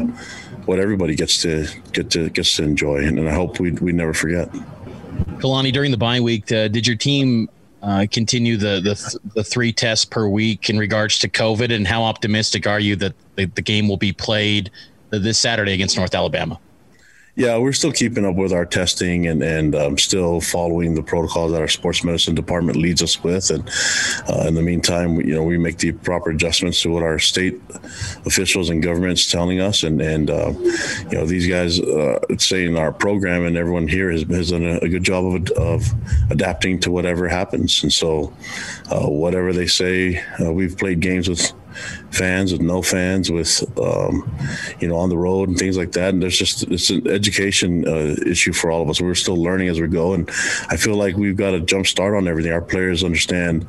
what 0.66 0.78
everybody 0.78 1.14
gets 1.14 1.40
to 1.42 1.66
get 1.92 2.10
to 2.10 2.28
gets 2.30 2.56
to 2.56 2.62
enjoy, 2.62 2.98
and, 2.98 3.18
and 3.18 3.28
I 3.28 3.32
hope 3.32 3.58
we 3.58 3.72
we 3.72 3.92
never 3.92 4.12
forget. 4.12 4.50
Kalani, 5.38 5.72
during 5.72 5.90
the 5.90 5.96
bye 5.96 6.20
week, 6.20 6.52
uh, 6.52 6.68
did 6.68 6.86
your 6.86 6.96
team 6.96 7.48
uh, 7.82 8.06
continue 8.10 8.58
the, 8.58 8.80
the 8.80 9.18
the 9.34 9.44
three 9.44 9.72
tests 9.72 10.04
per 10.04 10.28
week 10.28 10.68
in 10.68 10.78
regards 10.78 11.18
to 11.20 11.28
COVID, 11.28 11.74
and 11.74 11.86
how 11.86 12.02
optimistic 12.02 12.66
are 12.66 12.80
you 12.80 12.96
that 12.96 13.14
the, 13.36 13.46
the 13.46 13.62
game 13.62 13.88
will 13.88 13.96
be 13.96 14.12
played 14.12 14.70
this 15.08 15.38
Saturday 15.38 15.72
against 15.72 15.96
North 15.96 16.14
Alabama? 16.14 16.60
Yeah, 17.36 17.58
we're 17.58 17.72
still 17.72 17.92
keeping 17.92 18.26
up 18.26 18.34
with 18.34 18.52
our 18.52 18.66
testing 18.66 19.28
and 19.28 19.40
and 19.42 19.74
um, 19.76 19.98
still 19.98 20.40
following 20.40 20.94
the 20.94 21.02
protocols 21.02 21.52
that 21.52 21.60
our 21.60 21.68
sports 21.68 22.02
medicine 22.02 22.34
department 22.34 22.76
leads 22.76 23.02
us 23.02 23.22
with. 23.22 23.50
And 23.50 23.70
uh, 24.28 24.48
in 24.48 24.54
the 24.54 24.62
meantime, 24.62 25.20
you 25.20 25.34
know, 25.34 25.44
we 25.44 25.56
make 25.56 25.78
the 25.78 25.92
proper 25.92 26.30
adjustments 26.30 26.82
to 26.82 26.90
what 26.90 27.04
our 27.04 27.20
state 27.20 27.60
officials 28.26 28.68
and 28.68 28.82
governments 28.82 29.30
telling 29.30 29.60
us. 29.60 29.84
And 29.84 30.02
and 30.02 30.28
uh, 30.28 30.52
you 30.58 31.18
know, 31.18 31.24
these 31.24 31.46
guys 31.46 31.78
uh, 31.78 32.18
saying 32.38 32.76
our 32.76 32.92
program 32.92 33.44
and 33.46 33.56
everyone 33.56 33.86
here 33.86 34.10
has, 34.10 34.22
has 34.24 34.50
done 34.50 34.64
a, 34.64 34.88
good 34.88 35.04
job 35.04 35.24
of 35.24 35.50
of 35.52 35.84
adapting 36.30 36.80
to 36.80 36.90
whatever 36.90 37.28
happens. 37.28 37.80
And 37.84 37.92
so, 37.92 38.34
uh, 38.90 39.08
whatever 39.08 39.52
they 39.52 39.68
say, 39.68 40.20
uh, 40.40 40.52
we've 40.52 40.76
played 40.76 40.98
games 40.98 41.28
with 41.28 41.52
fans 42.10 42.52
with 42.52 42.60
no 42.60 42.82
fans 42.82 43.30
with 43.30 43.62
um, 43.78 44.30
you 44.80 44.88
know 44.88 44.96
on 44.96 45.08
the 45.08 45.18
road 45.18 45.48
and 45.48 45.58
things 45.58 45.76
like 45.76 45.92
that. 45.92 46.12
And 46.14 46.22
there's 46.22 46.38
just 46.38 46.64
it's 46.64 46.90
an 46.90 47.06
education 47.08 47.86
uh, 47.86 48.16
issue 48.26 48.52
for 48.52 48.70
all 48.70 48.82
of 48.82 48.88
us. 48.88 49.00
We're 49.00 49.14
still 49.14 49.36
learning 49.36 49.68
as 49.68 49.80
we 49.80 49.88
go. 49.88 50.14
And 50.14 50.28
i 50.68 50.76
feel 50.76 50.96
like 50.96 51.16
we've 51.16 51.36
got 51.36 51.54
a 51.54 51.60
jump 51.60 51.86
start 51.86 52.14
on 52.14 52.28
everything. 52.28 52.52
Our 52.52 52.60
players 52.60 53.04
understand 53.04 53.66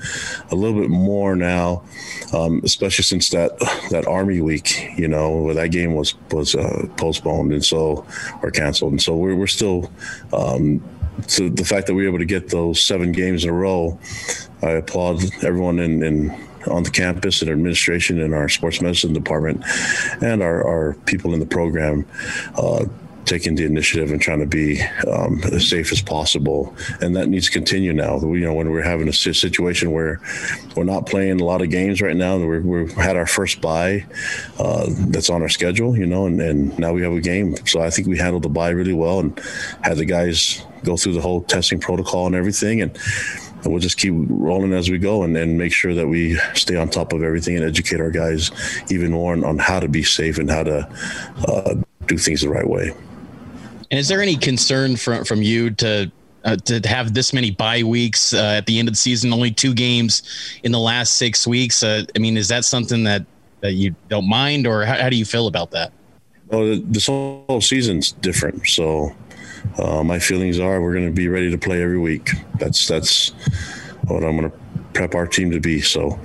a 0.52 0.56
little 0.56 0.80
bit 0.80 0.90
more 0.90 1.36
now 1.36 1.84
um, 2.34 2.62
especially 2.64 3.04
since 3.04 3.30
that 3.30 3.58
that 3.90 4.08
army 4.08 4.42
week 4.42 4.92
you 4.98 5.08
know 5.08 5.42
where 5.42 5.54
that 5.54 5.70
game 5.70 5.94
was 5.94 6.16
was 6.32 6.56
uh, 6.56 6.88
postponed 6.98 7.54
and 7.54 7.64
so 7.64 8.06
or 8.42 8.52
canceled. 8.52 8.94
And 8.94 9.02
so 9.02 9.16
we're, 9.16 9.36
we're 9.36 9.48
still 9.48 9.92
um, 10.34 10.84
so 11.28 11.50
the 11.50 11.66
fact 11.66 11.88
that 11.88 11.94
we 11.94 12.04
were 12.04 12.10
able 12.10 12.20
to 12.20 12.26
get 12.26 12.50
those 12.50 12.82
seven 12.82 13.12
games 13.12 13.44
in 13.44 13.50
a 13.50 13.54
row 13.54 14.00
i 14.64 14.72
applaud 14.72 15.22
everyone 15.44 15.78
in, 15.78 16.02
in 16.02 16.30
on 16.68 16.84
the 16.84 16.92
campus 16.92 17.42
and 17.42 17.50
administration 17.50 18.20
and 18.22 18.34
our 18.34 18.50
sports 18.50 18.82
medicine 18.82 19.14
department 19.14 19.64
and 20.22 20.42
our, 20.42 20.66
our 20.66 20.94
people 21.06 21.34
in 21.34 21.40
the 21.40 21.46
program 21.46 22.06
uh, 22.56 22.86
taking 23.26 23.56
the 23.56 23.64
initiative 23.66 24.12
and 24.12 24.22
trying 24.22 24.40
to 24.40 24.46
be 24.46 24.82
um, 25.08 25.42
as 25.54 25.68
safe 25.70 25.92
as 25.92 26.02
possible. 26.02 26.76
And 27.00 27.16
that 27.16 27.28
needs 27.28 27.46
to 27.46 27.52
continue 27.52 27.94
now. 27.94 28.20
You 28.20 28.42
know, 28.42 28.54
when 28.54 28.70
we're 28.72 28.82
having 28.82 29.08
a 29.08 29.14
situation 29.14 29.92
where 29.92 30.20
we're 30.76 30.84
not 30.84 31.06
playing 31.06 31.40
a 31.40 31.46
lot 31.46 31.62
of 31.62 31.70
games 31.70 32.02
right 32.02 32.16
now, 32.16 32.38
we're, 32.38 32.62
we've 32.62 32.92
had 32.94 33.16
our 33.16 33.28
first 33.28 33.62
bye 33.62 34.06
uh, 34.60 34.88
that's 35.08 35.30
on 35.30 35.42
our 35.42 35.50
schedule, 35.50 35.98
you 35.98 36.06
know, 36.06 36.26
and, 36.26 36.42
and 36.42 36.78
now 36.78 36.92
we 36.94 37.02
have 37.04 37.14
a 37.14 37.22
game. 37.22 37.56
So 37.68 37.82
I 37.82 37.90
think 37.90 38.08
we 38.08 38.18
handled 38.18 38.44
the 38.44 38.50
bye 38.50 38.70
really 38.70 38.94
well 38.94 39.20
and 39.20 39.40
had 39.82 39.98
the 39.98 40.06
guys 40.06 40.66
go 40.84 40.98
through 40.98 41.14
the 41.14 41.22
whole 41.22 41.42
testing 41.44 41.80
protocol 41.80 42.26
and 42.26 42.36
everything. 42.36 42.82
And 42.82 42.98
we'll 43.66 43.80
just 43.80 43.98
keep 43.98 44.14
rolling 44.16 44.74
as 44.74 44.90
we 44.90 44.98
go 44.98 45.24
and, 45.24 45.36
and 45.38 45.58
make 45.58 45.74
sure 45.74 45.94
that 45.94 46.08
we 46.08 46.36
stay 46.54 46.76
on 46.76 46.90
top 46.90 47.14
of 47.14 47.24
everything 47.24 47.56
and 47.56 47.66
educate 47.66 48.00
our 48.00 48.12
guys 48.12 48.52
even 48.90 49.12
more 49.12 49.34
on, 49.34 49.44
on 49.44 49.58
how 49.58 49.80
to 49.80 49.88
be 49.88 50.04
safe 50.04 50.38
and 50.38 50.50
how 50.50 50.64
to 50.64 50.90
uh, 51.48 51.76
do 52.08 52.18
things 52.18 52.42
the 52.42 52.50
right 52.50 52.68
way. 52.68 52.92
And 53.92 54.00
is 54.00 54.08
there 54.08 54.22
any 54.22 54.38
concern 54.38 54.96
from 54.96 55.26
from 55.26 55.42
you 55.42 55.70
to 55.72 56.12
uh, 56.46 56.56
to 56.56 56.80
have 56.88 57.14
this 57.14 57.34
many 57.34 57.52
bye 57.52 57.84
weeks 57.84 58.34
uh, 58.34 58.56
at 58.58 58.66
the 58.66 58.80
end 58.80 58.88
of 58.88 58.94
the 58.94 58.98
season? 58.98 59.34
Only 59.34 59.52
two 59.52 59.74
games 59.74 60.24
in 60.64 60.72
the 60.72 60.80
last 60.80 61.16
six 61.16 61.46
weeks. 61.46 61.84
Uh, 61.84 62.04
I 62.16 62.20
mean, 62.20 62.38
is 62.38 62.48
that 62.48 62.64
something 62.64 63.04
that 63.04 63.26
that 63.60 63.74
you 63.74 63.94
don't 64.10 64.28
mind, 64.28 64.66
or 64.66 64.86
how, 64.86 64.96
how 64.96 65.10
do 65.10 65.18
you 65.18 65.26
feel 65.26 65.48
about 65.48 65.72
that? 65.72 65.92
Well, 66.48 66.80
this 66.84 67.08
whole 67.08 67.62
season's 67.62 68.14
different, 68.14 68.68
so 68.68 69.16
uh, 69.78 70.04
my 70.04 70.20
feelings 70.20 70.60
are 70.60 70.82
we're 70.82 70.94
going 70.94 71.06
to 71.06 71.12
be 71.12 71.28
ready 71.28 71.50
to 71.52 71.58
play 71.58 71.82
every 71.82 72.00
week. 72.00 72.32
That's 72.60 72.88
that's 72.88 73.30
what 74.08 74.24
I'm 74.24 74.38
going 74.38 74.52
to 74.52 74.58
prep 74.94 75.16
our 75.16 75.28
team 75.28 75.52
to 75.52 75.60
be. 75.60 75.82
So, 75.82 76.20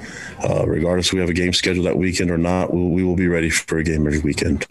uh, 0.48 0.66
regardless 0.66 1.12
we 1.12 1.20
have 1.20 1.28
a 1.28 1.34
game 1.34 1.52
scheduled 1.52 1.86
that 1.86 1.96
weekend 1.96 2.30
or 2.30 2.38
not, 2.38 2.72
we'll, 2.72 2.88
we 2.88 3.04
will 3.04 3.16
be 3.16 3.28
ready 3.28 3.50
for 3.50 3.78
a 3.78 3.84
game 3.84 4.06
every 4.06 4.20
weekend. 4.20 4.66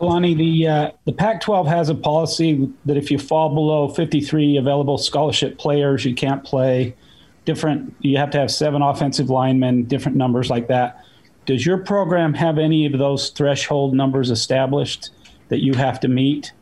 Lonnie, 0.00 0.34
the 0.34 0.66
uh, 0.66 0.90
the 1.04 1.12
Pac-12 1.12 1.68
has 1.68 1.88
a 1.88 1.94
policy 1.94 2.68
that 2.86 2.96
if 2.96 3.10
you 3.10 3.18
fall 3.18 3.54
below 3.54 3.88
53 3.88 4.56
available 4.56 4.98
scholarship 4.98 5.58
players, 5.58 6.04
you 6.04 6.14
can't 6.14 6.42
play. 6.42 6.96
Different, 7.44 7.94
you 8.00 8.18
have 8.18 8.30
to 8.30 8.38
have 8.38 8.50
seven 8.50 8.82
offensive 8.82 9.30
linemen, 9.30 9.84
different 9.84 10.16
numbers 10.16 10.50
like 10.50 10.68
that. 10.68 11.04
Does 11.44 11.66
your 11.66 11.78
program 11.78 12.34
have 12.34 12.58
any 12.58 12.86
of 12.86 12.92
those 12.98 13.30
threshold 13.30 13.94
numbers 13.94 14.30
established 14.30 15.10
that 15.48 15.60
you 15.60 15.74
have 15.74 15.98
to 16.00 16.08
meet? 16.08 16.52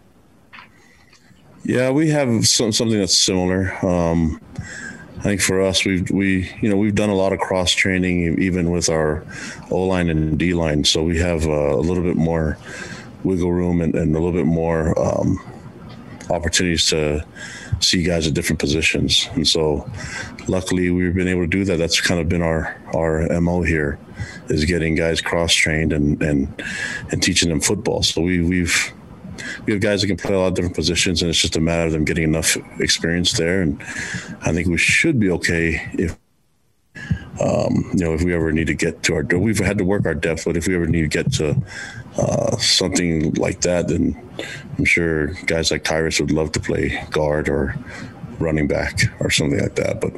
Yeah, 1.63 1.91
we 1.91 2.09
have 2.11 2.47
some, 2.47 2.73
something 2.73 2.99
that's 2.99 3.17
similar. 3.17 3.75
Um, 3.85 4.41
I 5.19 5.23
think 5.23 5.43
for 5.43 5.61
us, 5.61 5.85
we've 5.85 6.11
we 6.11 6.51
you 6.63 6.71
know 6.71 6.77
we've 6.77 6.95
done 6.95 7.11
a 7.11 7.15
lot 7.15 7.35
of 7.35 7.39
cross 7.39 7.73
training 7.73 8.41
even 8.41 8.71
with 8.71 8.89
our 8.89 9.23
O 9.71 9.83
line 9.83 10.09
and 10.09 10.39
D 10.39 10.55
line, 10.55 10.85
so 10.85 11.03
we 11.03 11.19
have 11.19 11.47
uh, 11.47 11.77
a 11.77 11.77
little 11.77 12.03
bit 12.03 12.17
more 12.17 12.57
wiggle 13.23 13.53
room 13.53 13.83
and, 13.83 13.95
and 13.95 14.17
a 14.17 14.19
little 14.19 14.33
bit 14.33 14.47
more 14.47 14.99
um, 14.99 15.39
opportunities 16.31 16.87
to 16.87 17.23
see 17.81 18.03
guys 18.03 18.27
at 18.27 18.33
different 18.33 18.59
positions. 18.59 19.29
And 19.35 19.47
so, 19.47 19.91
luckily, 20.49 20.91
we've 20.91 21.15
been 21.15 21.29
able 21.29 21.43
to 21.43 21.47
do 21.47 21.67
that. 21.67 21.77
That's 21.77 22.01
kind 22.01 22.19
of 22.19 22.31
been 22.31 22.43
our 22.43 22.81
our 22.95 23.29
mo 23.43 23.61
here, 23.61 23.99
is 24.49 24.65
getting 24.65 24.95
guys 24.95 25.21
cross 25.21 25.53
trained 25.53 25.93
and 25.93 26.23
and 26.23 26.63
and 27.13 27.23
teaching 27.23 27.51
them 27.51 27.61
football. 27.61 28.03
So 28.03 28.23
we 28.23 28.41
we've 28.41 28.91
we 29.67 29.73
have 29.73 29.83
guys 29.83 30.01
that 30.01 30.07
can 30.07 30.17
play 30.17 30.35
a 30.35 30.39
lot 30.39 30.49
of 30.49 30.55
different 30.55 30.75
positions, 30.75 31.23
and 31.23 31.29
it's 31.29 31.41
just 31.41 31.57
a 31.57 31.61
matter 31.61 31.87
of 31.87 31.93
them 31.93 32.05
getting 32.05 32.25
enough 32.25 32.57
experience 32.81 33.33
there. 33.33 33.63
And 33.63 33.81
I 34.43 34.53
think 34.53 34.69
we 34.69 34.79
should 34.79 35.19
be 35.19 35.31
okay 35.31 35.89
if. 35.95 36.19
Um, 37.41 37.93
you 37.95 38.05
know, 38.05 38.13
if 38.13 38.23
we 38.23 38.35
ever 38.35 38.53
need 38.53 38.67
to 38.67 38.75
get 38.75 39.03
to 39.05 39.15
our, 39.15 39.23
we've 39.23 39.59
had 39.59 39.79
to 39.79 39.85
work 39.85 40.05
our 40.05 40.15
depth, 40.15 40.45
but 40.45 40.59
if 40.59 40.67
we 40.67 40.75
ever 40.75 40.87
need 40.87 41.03
to 41.03 41.09
get 41.09 41.33
to 41.35 41.57
uh, 42.19 42.57
something 42.59 43.33
like 43.35 43.63
that, 43.63 43.89
then 43.89 44.21
I'm 44.77 44.85
sure 44.85 45.29
guys 45.47 45.71
like 45.71 45.85
Tyrus 45.85 46.21
would 46.21 46.33
love 46.33 46.53
to 46.53 46.61
play 46.61 47.03
guard 47.11 47.49
or 47.49 47.77
running 48.41 48.67
back 48.67 49.01
or 49.21 49.31
something 49.31 49.61
like 49.61 49.77
that. 49.77 50.01
But 50.01 50.15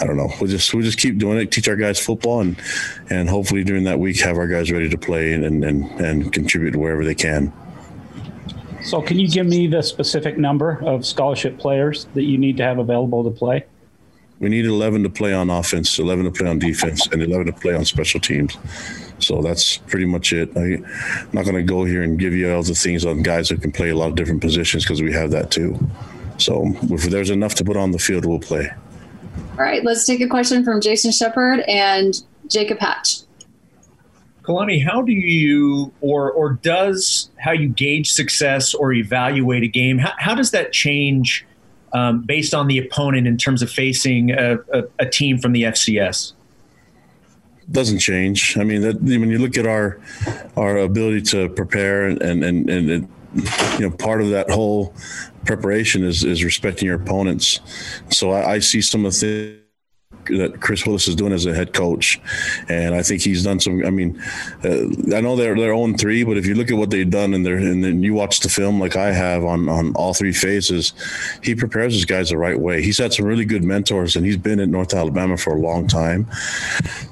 I 0.00 0.06
don't 0.06 0.16
know. 0.16 0.28
We'll 0.40 0.50
just 0.50 0.74
we'll 0.74 0.82
just 0.82 0.98
keep 0.98 1.18
doing 1.18 1.38
it, 1.38 1.50
teach 1.50 1.68
our 1.68 1.76
guys 1.76 1.98
football, 1.98 2.40
and 2.40 2.60
and 3.08 3.28
hopefully 3.28 3.64
during 3.64 3.84
that 3.84 3.98
week 3.98 4.20
have 4.20 4.36
our 4.36 4.48
guys 4.48 4.70
ready 4.70 4.88
to 4.88 4.98
play 4.98 5.32
and 5.32 5.44
and, 5.64 5.84
and 6.00 6.32
contribute 6.32 6.76
wherever 6.76 7.04
they 7.04 7.14
can. 7.14 7.52
So, 8.82 9.02
can 9.02 9.18
you 9.18 9.28
give 9.28 9.46
me 9.46 9.66
the 9.66 9.82
specific 9.82 10.38
number 10.38 10.82
of 10.82 11.04
scholarship 11.04 11.58
players 11.58 12.06
that 12.14 12.24
you 12.24 12.38
need 12.38 12.56
to 12.58 12.62
have 12.62 12.78
available 12.78 13.24
to 13.24 13.30
play? 13.30 13.64
We 14.40 14.48
need 14.48 14.64
11 14.64 15.02
to 15.02 15.10
play 15.10 15.34
on 15.34 15.50
offense, 15.50 15.98
11 15.98 16.24
to 16.24 16.30
play 16.30 16.48
on 16.48 16.58
defense, 16.58 17.06
and 17.08 17.22
11 17.22 17.46
to 17.46 17.52
play 17.52 17.74
on 17.74 17.84
special 17.84 18.20
teams. 18.20 18.56
So 19.18 19.42
that's 19.42 19.76
pretty 19.76 20.06
much 20.06 20.32
it. 20.32 20.56
I, 20.56 20.60
am 20.60 21.28
not 21.34 21.44
going 21.44 21.56
to 21.56 21.62
go 21.62 21.84
here 21.84 22.02
and 22.02 22.18
give 22.18 22.32
you 22.32 22.50
all 22.50 22.62
the 22.62 22.74
things 22.74 23.04
on 23.04 23.22
guys 23.22 23.50
that 23.50 23.60
can 23.60 23.70
play 23.70 23.90
a 23.90 23.96
lot 23.96 24.08
of 24.08 24.14
different 24.14 24.40
positions 24.40 24.84
because 24.84 25.02
we 25.02 25.12
have 25.12 25.30
that 25.32 25.50
too. 25.50 25.78
So 26.38 26.64
if 26.84 27.02
there's 27.02 27.28
enough 27.28 27.54
to 27.56 27.64
put 27.64 27.76
on 27.76 27.90
the 27.90 27.98
field, 27.98 28.24
we'll 28.24 28.38
play. 28.38 28.72
All 29.52 29.64
right, 29.64 29.84
let's 29.84 30.06
take 30.06 30.22
a 30.22 30.28
question 30.28 30.64
from 30.64 30.80
Jason 30.80 31.12
Shepard 31.12 31.60
and 31.68 32.22
Jacob 32.48 32.78
Hatch. 32.78 33.20
Kalani, 34.42 34.84
how 34.84 35.02
do 35.02 35.12
you 35.12 35.92
or 36.00 36.30
or 36.32 36.54
does 36.54 37.30
how 37.38 37.52
you 37.52 37.68
gauge 37.68 38.10
success 38.10 38.74
or 38.74 38.92
evaluate 38.92 39.62
a 39.62 39.68
game? 39.68 39.98
How, 39.98 40.12
how 40.18 40.34
does 40.34 40.50
that 40.52 40.72
change 40.72 41.46
um, 41.92 42.22
based 42.22 42.54
on 42.54 42.66
the 42.66 42.78
opponent 42.78 43.26
in 43.26 43.36
terms 43.36 43.62
of 43.62 43.70
facing 43.70 44.30
a, 44.30 44.58
a, 44.72 44.84
a 45.00 45.06
team 45.06 45.38
from 45.38 45.52
the 45.52 45.64
FCS? 45.64 46.32
doesn't 47.72 48.00
change. 48.00 48.58
I 48.58 48.64
mean, 48.64 48.82
that, 48.82 49.00
when 49.00 49.30
you 49.30 49.38
look 49.38 49.56
at 49.56 49.66
our 49.66 50.00
our 50.56 50.78
ability 50.78 51.22
to 51.22 51.48
prepare 51.50 52.06
and 52.06 52.20
and 52.22 52.42
and, 52.44 52.90
it, 52.90 53.04
you 53.78 53.88
know, 53.88 53.90
part 53.96 54.20
of 54.20 54.30
that 54.30 54.50
whole 54.50 54.94
preparation 55.44 56.04
is 56.04 56.24
is 56.24 56.42
respecting 56.44 56.86
your 56.86 56.96
opponents. 56.96 57.60
So 58.10 58.32
I, 58.32 58.54
I 58.54 58.58
see 58.58 58.80
some 58.80 59.04
of 59.04 59.12
the 59.20 59.59
that 60.26 60.60
Chris 60.60 60.86
Willis 60.86 61.08
is 61.08 61.14
doing 61.14 61.32
as 61.32 61.46
a 61.46 61.54
head 61.54 61.72
coach, 61.72 62.20
and 62.68 62.94
I 62.94 63.02
think 63.02 63.22
he's 63.22 63.44
done 63.44 63.60
some. 63.60 63.84
I 63.84 63.90
mean, 63.90 64.20
uh, 64.64 65.16
I 65.16 65.20
know 65.20 65.36
they're 65.36 65.56
they're 65.56 65.72
own 65.72 65.96
three, 65.96 66.24
but 66.24 66.36
if 66.36 66.46
you 66.46 66.54
look 66.54 66.70
at 66.70 66.76
what 66.76 66.90
they've 66.90 67.08
done 67.08 67.34
and 67.34 67.44
they're 67.44 67.56
and 67.56 67.82
then 67.82 68.02
you 68.02 68.14
watch 68.14 68.40
the 68.40 68.48
film 68.48 68.80
like 68.80 68.96
I 68.96 69.12
have 69.12 69.44
on 69.44 69.68
on 69.68 69.94
all 69.94 70.14
three 70.14 70.32
phases, 70.32 70.92
he 71.42 71.54
prepares 71.54 71.94
his 71.94 72.04
guys 72.04 72.30
the 72.30 72.38
right 72.38 72.58
way. 72.58 72.82
He's 72.82 72.98
had 72.98 73.12
some 73.12 73.24
really 73.24 73.44
good 73.44 73.64
mentors, 73.64 74.16
and 74.16 74.26
he's 74.26 74.36
been 74.36 74.60
at 74.60 74.68
North 74.68 74.94
Alabama 74.94 75.36
for 75.36 75.54
a 75.54 75.60
long 75.60 75.86
time 75.86 76.26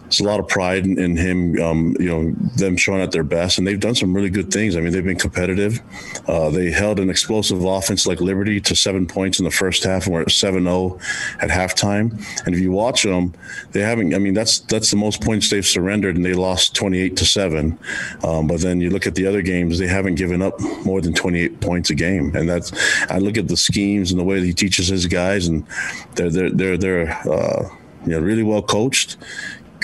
it's 0.08 0.20
a 0.20 0.24
lot 0.24 0.40
of 0.40 0.48
pride 0.48 0.86
in, 0.86 0.98
in 0.98 1.16
him, 1.16 1.60
um, 1.60 1.94
you 2.00 2.06
know, 2.06 2.32
them 2.56 2.78
showing 2.78 3.02
at 3.02 3.12
their 3.12 3.22
best, 3.22 3.58
and 3.58 3.66
they've 3.66 3.78
done 3.78 3.94
some 3.94 4.14
really 4.14 4.30
good 4.30 4.50
things. 4.50 4.74
I 4.74 4.80
mean, 4.80 4.90
they've 4.90 5.04
been 5.04 5.18
competitive. 5.18 5.82
Uh, 6.26 6.48
they 6.48 6.70
held 6.70 6.98
an 6.98 7.10
explosive 7.10 7.62
offense 7.62 8.06
like 8.06 8.18
Liberty 8.22 8.58
to 8.58 8.74
seven 8.74 9.06
points 9.06 9.38
in 9.38 9.44
the 9.44 9.50
first 9.50 9.84
half, 9.84 10.06
and 10.06 10.14
we're 10.14 10.22
at 10.22 10.28
7-0 10.28 10.98
at 11.42 11.50
halftime. 11.50 12.18
And 12.46 12.54
if 12.54 12.60
you 12.60 12.72
watch 12.72 13.02
them, 13.02 13.34
they 13.72 13.82
haven't. 13.82 14.14
I 14.14 14.18
mean, 14.18 14.32
that's 14.32 14.60
that's 14.60 14.90
the 14.90 14.96
most 14.96 15.20
points 15.22 15.50
they've 15.50 15.66
surrendered, 15.66 16.16
and 16.16 16.24
they 16.24 16.32
lost 16.32 16.74
28 16.74 17.14
to 17.18 17.26
seven. 17.26 17.78
Um, 18.24 18.46
but 18.46 18.62
then 18.62 18.80
you 18.80 18.88
look 18.88 19.06
at 19.06 19.14
the 19.14 19.26
other 19.26 19.42
games, 19.42 19.78
they 19.78 19.88
haven't 19.88 20.14
given 20.14 20.40
up 20.40 20.58
more 20.86 21.02
than 21.02 21.12
28 21.12 21.60
points 21.60 21.90
a 21.90 21.94
game, 21.94 22.34
and 22.34 22.48
that's. 22.48 22.72
I 23.10 23.18
look 23.18 23.36
at 23.36 23.48
the 23.48 23.58
schemes 23.58 24.10
and 24.10 24.18
the 24.18 24.24
way 24.24 24.40
he 24.40 24.54
teaches 24.54 24.88
his 24.88 25.04
guys, 25.04 25.48
and 25.48 25.66
they're 26.14 26.30
they're 26.30 26.50
they're 26.50 26.78
they're. 26.78 27.10
Uh, 27.30 27.68
you 28.06 28.12
know, 28.12 28.20
really 28.20 28.42
well 28.42 28.62
coached 28.62 29.16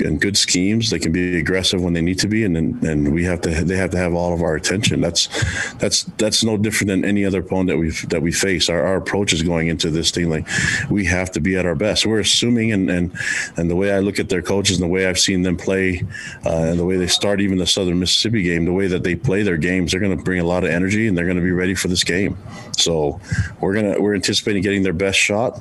and 0.00 0.20
good 0.20 0.36
schemes. 0.36 0.90
They 0.90 0.98
can 0.98 1.12
be 1.12 1.38
aggressive 1.38 1.82
when 1.82 1.92
they 1.92 2.00
need 2.00 2.18
to 2.20 2.28
be, 2.28 2.44
and 2.44 2.56
and 2.56 3.12
we 3.12 3.24
have 3.24 3.40
to 3.42 3.50
they 3.64 3.76
have 3.76 3.90
to 3.90 3.98
have 3.98 4.14
all 4.14 4.32
of 4.32 4.42
our 4.42 4.54
attention. 4.54 5.00
That's 5.00 5.28
that's 5.74 6.04
that's 6.18 6.44
no 6.44 6.56
different 6.56 6.88
than 6.88 7.04
any 7.04 7.24
other 7.24 7.40
opponent 7.40 7.68
that 7.68 7.78
we 7.78 7.90
that 8.08 8.22
we 8.22 8.32
face. 8.32 8.68
Our, 8.68 8.82
our 8.82 8.96
approach 8.96 9.32
is 9.32 9.42
going 9.42 9.68
into 9.68 9.90
this 9.90 10.10
thing 10.10 10.30
like 10.30 10.46
we 10.90 11.04
have 11.06 11.30
to 11.32 11.40
be 11.40 11.56
at 11.56 11.66
our 11.66 11.74
best. 11.74 12.06
We're 12.06 12.20
assuming, 12.20 12.72
and 12.72 12.90
and 12.90 13.12
and 13.56 13.70
the 13.70 13.76
way 13.76 13.92
I 13.92 14.00
look 14.00 14.18
at 14.18 14.28
their 14.28 14.42
coaches 14.42 14.80
and 14.80 14.84
the 14.84 14.92
way 14.92 15.06
I've 15.06 15.18
seen 15.18 15.42
them 15.42 15.56
play, 15.56 16.02
uh, 16.44 16.50
and 16.50 16.78
the 16.78 16.84
way 16.84 16.96
they 16.96 17.06
start 17.06 17.40
even 17.40 17.58
the 17.58 17.66
Southern 17.66 17.98
Mississippi 18.00 18.42
game, 18.42 18.64
the 18.64 18.72
way 18.72 18.86
that 18.86 19.02
they 19.02 19.14
play 19.14 19.42
their 19.42 19.56
games, 19.56 19.90
they're 19.90 20.00
going 20.00 20.16
to 20.16 20.22
bring 20.22 20.40
a 20.40 20.44
lot 20.44 20.64
of 20.64 20.70
energy 20.70 21.06
and 21.06 21.16
they're 21.16 21.26
going 21.26 21.36
to 21.36 21.42
be 21.42 21.52
ready 21.52 21.74
for 21.74 21.88
this 21.88 22.04
game. 22.04 22.36
So 22.76 23.20
we're 23.60 23.74
gonna 23.74 24.00
we're 24.00 24.14
anticipating 24.14 24.62
getting 24.62 24.82
their 24.82 24.92
best 24.92 25.18
shot 25.18 25.60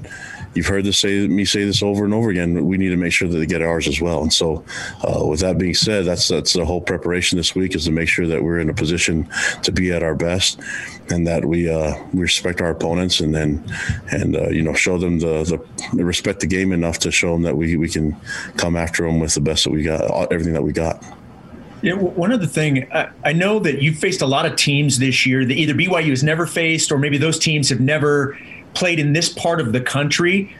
you've 0.53 0.67
heard 0.67 0.85
this 0.85 0.99
say 0.99 1.27
me 1.27 1.45
say 1.45 1.65
this 1.65 1.81
over 1.81 2.05
and 2.05 2.13
over 2.13 2.29
again. 2.29 2.65
We 2.65 2.77
need 2.77 2.89
to 2.89 2.97
make 2.97 3.11
sure 3.11 3.27
that 3.27 3.37
they 3.37 3.45
get 3.45 3.61
ours 3.61 3.87
as 3.87 3.99
well. 4.01 4.21
And 4.21 4.31
so, 4.31 4.63
uh, 5.03 5.25
with 5.25 5.39
that 5.41 5.57
being 5.57 5.73
said, 5.73 6.05
that's 6.05 6.27
that's 6.27 6.53
the 6.53 6.65
whole 6.65 6.81
preparation 6.81 7.37
this 7.37 7.55
week 7.55 7.75
is 7.75 7.85
to 7.85 7.91
make 7.91 8.09
sure 8.09 8.27
that 8.27 8.43
we're 8.43 8.59
in 8.59 8.69
a 8.69 8.73
position 8.73 9.27
to 9.63 9.71
be 9.71 9.91
at 9.91 10.03
our 10.03 10.15
best, 10.15 10.59
and 11.09 11.25
that 11.27 11.45
we 11.45 11.69
uh, 11.69 11.95
we 12.13 12.21
respect 12.21 12.61
our 12.61 12.69
opponents, 12.69 13.19
and 13.19 13.33
then 13.33 13.63
and 14.11 14.35
uh, 14.35 14.49
you 14.49 14.61
know 14.61 14.73
show 14.73 14.97
them 14.97 15.19
the, 15.19 15.43
the 15.93 16.05
respect 16.05 16.39
the 16.39 16.47
game 16.47 16.71
enough 16.71 16.99
to 16.99 17.11
show 17.11 17.33
them 17.33 17.43
that 17.43 17.57
we 17.57 17.75
we 17.77 17.89
can 17.89 18.15
come 18.57 18.75
after 18.75 19.03
them 19.03 19.19
with 19.19 19.33
the 19.33 19.41
best 19.41 19.63
that 19.63 19.71
we 19.71 19.83
got, 19.83 20.31
everything 20.31 20.53
that 20.53 20.63
we 20.63 20.71
got. 20.71 21.03
Yeah, 21.81 21.95
one 21.95 22.31
other 22.31 22.45
thing, 22.45 22.89
I, 22.93 23.09
I 23.25 23.33
know 23.33 23.59
that 23.59 23.81
you've 23.81 23.97
faced 23.97 24.21
a 24.21 24.25
lot 24.25 24.45
of 24.45 24.55
teams 24.55 24.99
this 24.99 25.25
year 25.25 25.43
that 25.43 25.53
either 25.53 25.73
BYU 25.73 26.11
has 26.11 26.23
never 26.23 26.47
faced, 26.47 26.93
or 26.93 26.97
maybe 26.97 27.17
those 27.17 27.37
teams 27.37 27.67
have 27.67 27.81
never 27.81 28.37
played 28.73 28.99
in 28.99 29.13
this 29.13 29.29
part 29.29 29.59
of 29.59 29.71
the 29.71 29.81
country. 29.81 30.55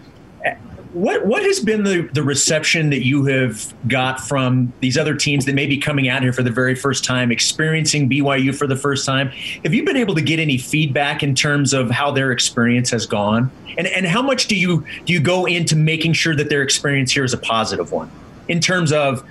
What 0.93 1.25
what 1.25 1.41
has 1.41 1.59
been 1.59 1.83
the, 1.83 2.07
the 2.13 2.21
reception 2.21 2.91
that 2.91 3.03
you 3.03 3.25
have 3.25 3.73
got 3.87 4.19
from 4.19 4.71
these 4.79 4.95
other 4.95 5.15
teams 5.15 5.45
that 5.45 5.55
may 5.55 5.65
be 5.65 5.77
coming 5.77 6.07
out 6.07 6.21
here 6.21 6.31
for 6.31 6.43
the 6.43 6.51
very 6.51 6.75
first 6.75 7.03
time, 7.03 7.31
experiencing 7.31 8.07
BYU 8.07 8.55
for 8.55 8.67
the 8.67 8.75
first 8.75 9.03
time? 9.03 9.29
Have 9.63 9.73
you 9.73 9.83
been 9.83 9.97
able 9.97 10.13
to 10.13 10.21
get 10.21 10.39
any 10.39 10.59
feedback 10.59 11.23
in 11.23 11.33
terms 11.33 11.73
of 11.73 11.89
how 11.89 12.11
their 12.11 12.31
experience 12.31 12.91
has 12.91 13.07
gone? 13.07 13.51
And 13.75 13.87
and 13.87 14.05
how 14.05 14.21
much 14.21 14.45
do 14.45 14.55
you 14.55 14.85
do 15.05 15.13
you 15.13 15.19
go 15.19 15.45
into 15.45 15.75
making 15.75 16.13
sure 16.13 16.35
that 16.35 16.49
their 16.49 16.61
experience 16.61 17.11
here 17.11 17.23
is 17.23 17.33
a 17.33 17.39
positive 17.39 17.91
one 17.91 18.11
in 18.47 18.59
terms 18.59 18.91
of 18.91 19.27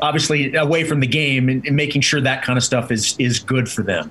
obviously 0.00 0.54
away 0.54 0.84
from 0.84 1.00
the 1.00 1.06
game 1.06 1.48
and, 1.50 1.66
and 1.66 1.76
making 1.76 2.00
sure 2.00 2.22
that 2.22 2.42
kind 2.42 2.56
of 2.56 2.64
stuff 2.64 2.90
is 2.90 3.14
is 3.18 3.38
good 3.38 3.68
for 3.70 3.82
them? 3.82 4.10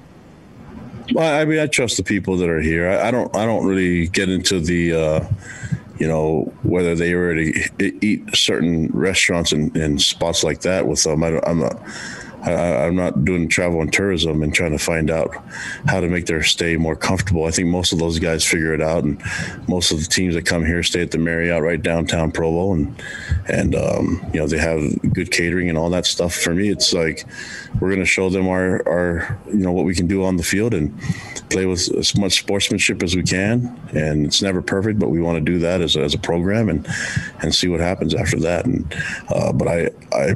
Well, 1.14 1.41
I 1.41 1.45
mean, 1.45 1.59
I 1.59 1.68
trust 1.68 1.97
the 1.97 2.03
people 2.03 2.38
that 2.38 2.49
are 2.49 2.62
here. 2.62 2.89
I, 2.89 3.07
I 3.07 3.12
don't. 3.12 3.36
I 3.36 3.45
don't 3.45 3.66
really 3.66 4.07
get 4.07 4.30
into 4.30 4.59
the, 4.59 4.93
uh, 4.93 5.28
you 5.97 6.07
know, 6.07 6.53
whether 6.64 6.95
they 6.95 7.14
already 7.14 7.53
eat 7.80 8.36
certain 8.36 8.88
restaurants 8.88 9.51
and, 9.51 9.76
and 9.76 10.01
spots 10.01 10.43
like 10.43 10.62
that 10.62 10.88
with 10.88 11.03
them. 11.03 11.24
I, 11.24 11.39
I'm 11.45 11.59
not. 11.59 11.80
I, 12.43 12.87
am 12.87 12.95
not 12.95 13.23
doing 13.23 13.47
travel 13.47 13.81
and 13.81 13.91
tourism 13.91 14.41
and 14.41 14.53
trying 14.53 14.71
to 14.71 14.77
find 14.77 15.11
out 15.11 15.35
how 15.87 15.99
to 15.99 16.07
make 16.07 16.25
their 16.25 16.43
stay 16.43 16.77
more 16.77 16.95
comfortable. 16.95 17.45
I 17.45 17.51
think 17.51 17.67
most 17.67 17.93
of 17.93 17.99
those 17.99 18.19
guys 18.19 18.45
figure 18.45 18.73
it 18.73 18.81
out, 18.81 19.03
and 19.03 19.21
most 19.67 19.91
of 19.91 19.99
the 19.99 20.05
teams 20.05 20.35
that 20.35 20.45
come 20.45 20.65
here 20.65 20.83
stay 20.83 21.01
at 21.01 21.11
the 21.11 21.17
Marriott 21.17 21.61
right 21.61 21.81
downtown 21.81 22.31
Provo, 22.31 22.73
and 22.73 23.03
and 23.47 23.75
um, 23.75 24.25
you 24.33 24.39
know 24.39 24.47
they 24.47 24.57
have 24.57 24.81
good 25.13 25.31
catering 25.31 25.69
and 25.69 25.77
all 25.77 25.89
that 25.91 26.05
stuff. 26.05 26.33
For 26.33 26.53
me, 26.53 26.69
it's 26.69 26.93
like 26.93 27.25
we're 27.79 27.89
going 27.89 27.99
to 27.99 28.05
show 28.05 28.29
them 28.29 28.47
our 28.47 28.87
our 28.87 29.39
you 29.47 29.59
know 29.59 29.71
what 29.71 29.85
we 29.85 29.95
can 29.95 30.07
do 30.07 30.23
on 30.23 30.37
the 30.37 30.43
field 30.43 30.73
and 30.73 30.97
play 31.49 31.65
with 31.65 31.93
as 31.95 32.17
much 32.17 32.39
sportsmanship 32.39 33.03
as 33.03 33.15
we 33.15 33.23
can. 33.23 33.79
And 33.93 34.25
it's 34.25 34.41
never 34.41 34.61
perfect, 34.61 34.99
but 34.99 35.09
we 35.09 35.21
want 35.21 35.37
to 35.37 35.41
do 35.41 35.59
that 35.59 35.81
as 35.81 35.95
a, 35.95 36.01
as 36.01 36.13
a 36.13 36.19
program 36.19 36.69
and 36.69 36.87
and 37.41 37.53
see 37.53 37.67
what 37.67 37.79
happens 37.79 38.15
after 38.15 38.39
that. 38.39 38.65
And 38.65 38.95
uh, 39.29 39.51
but 39.51 39.67
I 39.67 39.89
I 40.11 40.33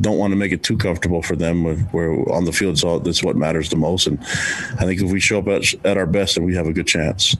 don't 0.00 0.18
want 0.18 0.32
to 0.32 0.36
make 0.36 0.52
it 0.52 0.62
too 0.62 0.76
comfortable 0.76 1.22
for 1.22 1.36
them. 1.36 1.64
Where 1.90 2.12
on 2.32 2.44
the 2.44 2.52
field, 2.52 2.78
so 2.78 2.98
that's 2.98 3.22
what 3.22 3.36
matters 3.36 3.70
the 3.70 3.76
most. 3.76 4.06
And 4.06 4.18
I 4.78 4.84
think 4.84 5.00
if 5.00 5.10
we 5.10 5.20
show 5.20 5.38
up 5.38 5.48
at, 5.48 5.74
at 5.84 5.96
our 5.96 6.06
best, 6.06 6.36
then 6.36 6.44
we 6.44 6.54
have 6.54 6.66
a 6.66 6.72
good 6.72 6.86
chance 6.86 7.36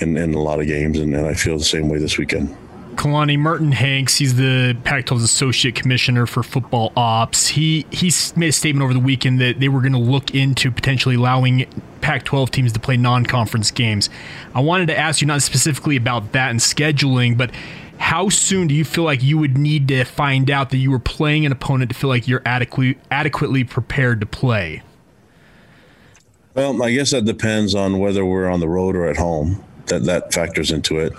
in, 0.00 0.16
in 0.16 0.34
a 0.34 0.40
lot 0.40 0.60
of 0.60 0.66
games. 0.66 0.98
And, 0.98 1.14
and 1.14 1.26
I 1.26 1.34
feel 1.34 1.58
the 1.58 1.64
same 1.64 1.88
way 1.88 1.98
this 1.98 2.18
weekend. 2.18 2.56
Kalani 3.00 3.38
Merton 3.38 3.72
Hanks, 3.72 4.18
he's 4.18 4.34
the 4.34 4.76
Pac-12's 4.84 5.22
associate 5.22 5.74
commissioner 5.74 6.26
for 6.26 6.42
football 6.42 6.92
ops. 6.96 7.46
He 7.46 7.86
he 7.90 8.12
made 8.36 8.48
a 8.48 8.52
statement 8.52 8.84
over 8.84 8.92
the 8.92 9.00
weekend 9.00 9.40
that 9.40 9.58
they 9.58 9.68
were 9.68 9.80
going 9.80 9.92
to 9.92 9.98
look 9.98 10.34
into 10.34 10.70
potentially 10.70 11.14
allowing 11.14 11.66
Pac-12 12.02 12.50
teams 12.50 12.72
to 12.72 12.80
play 12.80 12.96
non-conference 12.96 13.70
games. 13.70 14.10
I 14.54 14.60
wanted 14.60 14.86
to 14.88 14.98
ask 14.98 15.20
you 15.20 15.26
not 15.26 15.40
specifically 15.40 15.96
about 15.96 16.32
that 16.32 16.50
and 16.50 16.60
scheduling, 16.60 17.38
but 17.38 17.52
how 18.00 18.30
soon 18.30 18.66
do 18.66 18.74
you 18.74 18.84
feel 18.84 19.04
like 19.04 19.22
you 19.22 19.36
would 19.36 19.58
need 19.58 19.86
to 19.88 20.04
find 20.04 20.50
out 20.50 20.70
that 20.70 20.78
you 20.78 20.90
were 20.90 20.98
playing 20.98 21.44
an 21.44 21.52
opponent 21.52 21.90
to 21.90 21.96
feel 21.96 22.08
like 22.08 22.26
you're 22.26 22.42
adequately 22.46 22.98
adequately 23.10 23.62
prepared 23.62 24.20
to 24.20 24.26
play? 24.26 24.82
Well, 26.54 26.82
I 26.82 26.92
guess 26.92 27.10
that 27.10 27.26
depends 27.26 27.74
on 27.74 27.98
whether 27.98 28.24
we're 28.24 28.48
on 28.48 28.60
the 28.60 28.68
road 28.68 28.96
or 28.96 29.04
at 29.04 29.16
home. 29.16 29.64
That 29.86 30.04
that 30.04 30.32
factors 30.32 30.70
into 30.70 30.98
it, 31.00 31.12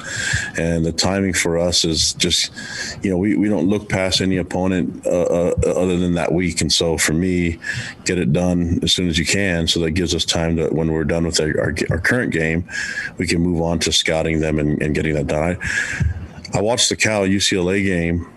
and 0.58 0.86
the 0.86 0.94
timing 0.94 1.34
for 1.34 1.58
us 1.58 1.84
is 1.84 2.14
just, 2.14 2.54
you 3.04 3.12
know, 3.12 3.18
we, 3.18 3.36
we 3.36 3.50
don't 3.50 3.68
look 3.68 3.90
past 3.90 4.22
any 4.22 4.38
opponent 4.38 5.06
uh, 5.06 5.10
uh, 5.10 5.54
other 5.66 5.98
than 5.98 6.14
that 6.14 6.32
week, 6.32 6.62
and 6.62 6.72
so 6.72 6.98
for 6.98 7.12
me, 7.12 7.60
get 8.06 8.18
it 8.18 8.32
done 8.32 8.80
as 8.82 8.94
soon 8.94 9.10
as 9.10 9.18
you 9.20 9.26
can, 9.26 9.68
so 9.68 9.82
that 9.82 9.92
gives 9.92 10.16
us 10.16 10.24
time 10.24 10.56
to 10.56 10.70
when 10.70 10.90
we're 10.90 11.04
done 11.04 11.26
with 11.26 11.42
our, 11.42 11.50
our, 11.60 11.76
our 11.90 12.00
current 12.00 12.32
game, 12.32 12.64
we 13.18 13.28
can 13.28 13.42
move 13.42 13.62
on 13.62 13.78
to 13.80 13.92
scouting 13.92 14.40
them 14.40 14.58
and, 14.58 14.82
and 14.82 14.96
getting 14.96 15.16
that 15.16 15.28
done. 15.28 15.58
I, 15.58 16.18
I 16.54 16.62
watched 16.62 16.90
the 16.90 16.96
Cal 16.96 17.22
UCLA 17.22 17.86
game 17.86 18.32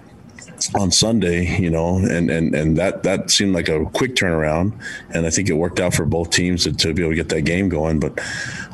on 0.75 0.91
Sunday, 0.91 1.57
you 1.61 1.71
know, 1.71 1.99
and 1.99 2.31
and 2.31 2.55
and 2.55 2.77
that 2.77 3.03
that 3.03 3.31
seemed 3.31 3.55
like 3.55 3.69
a 3.69 3.85
quick 3.87 4.15
turnaround, 4.15 4.73
and 5.11 5.27
I 5.27 5.31
think 5.31 5.49
it 5.49 5.55
worked 5.55 5.81
out 5.81 5.95
for 5.95 6.07
both 6.07 6.31
teams 6.31 6.65
to, 6.65 6.73
to 6.73 6.95
be 6.95 7.03
able 7.03 7.13
to 7.13 7.17
get 7.17 7.29
that 7.31 7.43
game 7.43 7.69
going. 7.69 8.01
But 8.01 8.21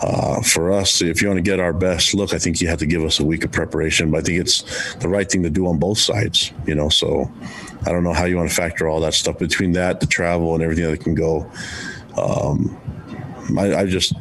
uh, 0.02 0.42
for 0.42 0.72
us, 0.72 1.02
if 1.02 1.22
you 1.22 1.28
want 1.28 1.38
to 1.38 1.42
get 1.42 1.58
our 1.58 1.72
best 1.72 2.14
look, 2.14 2.34
I 2.34 2.38
think 2.38 2.60
you 2.60 2.68
have 2.68 2.78
to 2.78 2.86
give 2.86 3.02
us 3.02 3.18
a 3.20 3.24
week 3.24 3.44
of 3.44 3.52
preparation. 3.52 4.10
But 4.10 4.18
I 4.18 4.22
think 4.22 4.40
it's 4.40 4.94
the 4.96 5.08
right 5.08 5.30
thing 5.30 5.42
to 5.42 5.50
do 5.50 5.66
on 5.66 5.78
both 5.78 5.98
sides, 5.98 6.52
you 6.66 6.74
know. 6.74 6.88
So 6.88 7.30
I 7.86 7.92
don't 7.92 8.04
know 8.04 8.12
how 8.12 8.26
you 8.26 8.36
want 8.36 8.50
to 8.50 8.54
factor 8.54 8.88
all 8.88 9.00
that 9.00 9.14
stuff 9.14 9.38
between 9.38 9.72
that, 9.72 10.00
the 10.00 10.06
travel, 10.06 10.54
and 10.54 10.62
everything 10.62 10.90
that 10.90 11.00
can 11.00 11.14
go. 11.14 11.50
Um, 12.16 12.76
I, 13.58 13.74
I 13.74 13.86
just 13.86 14.12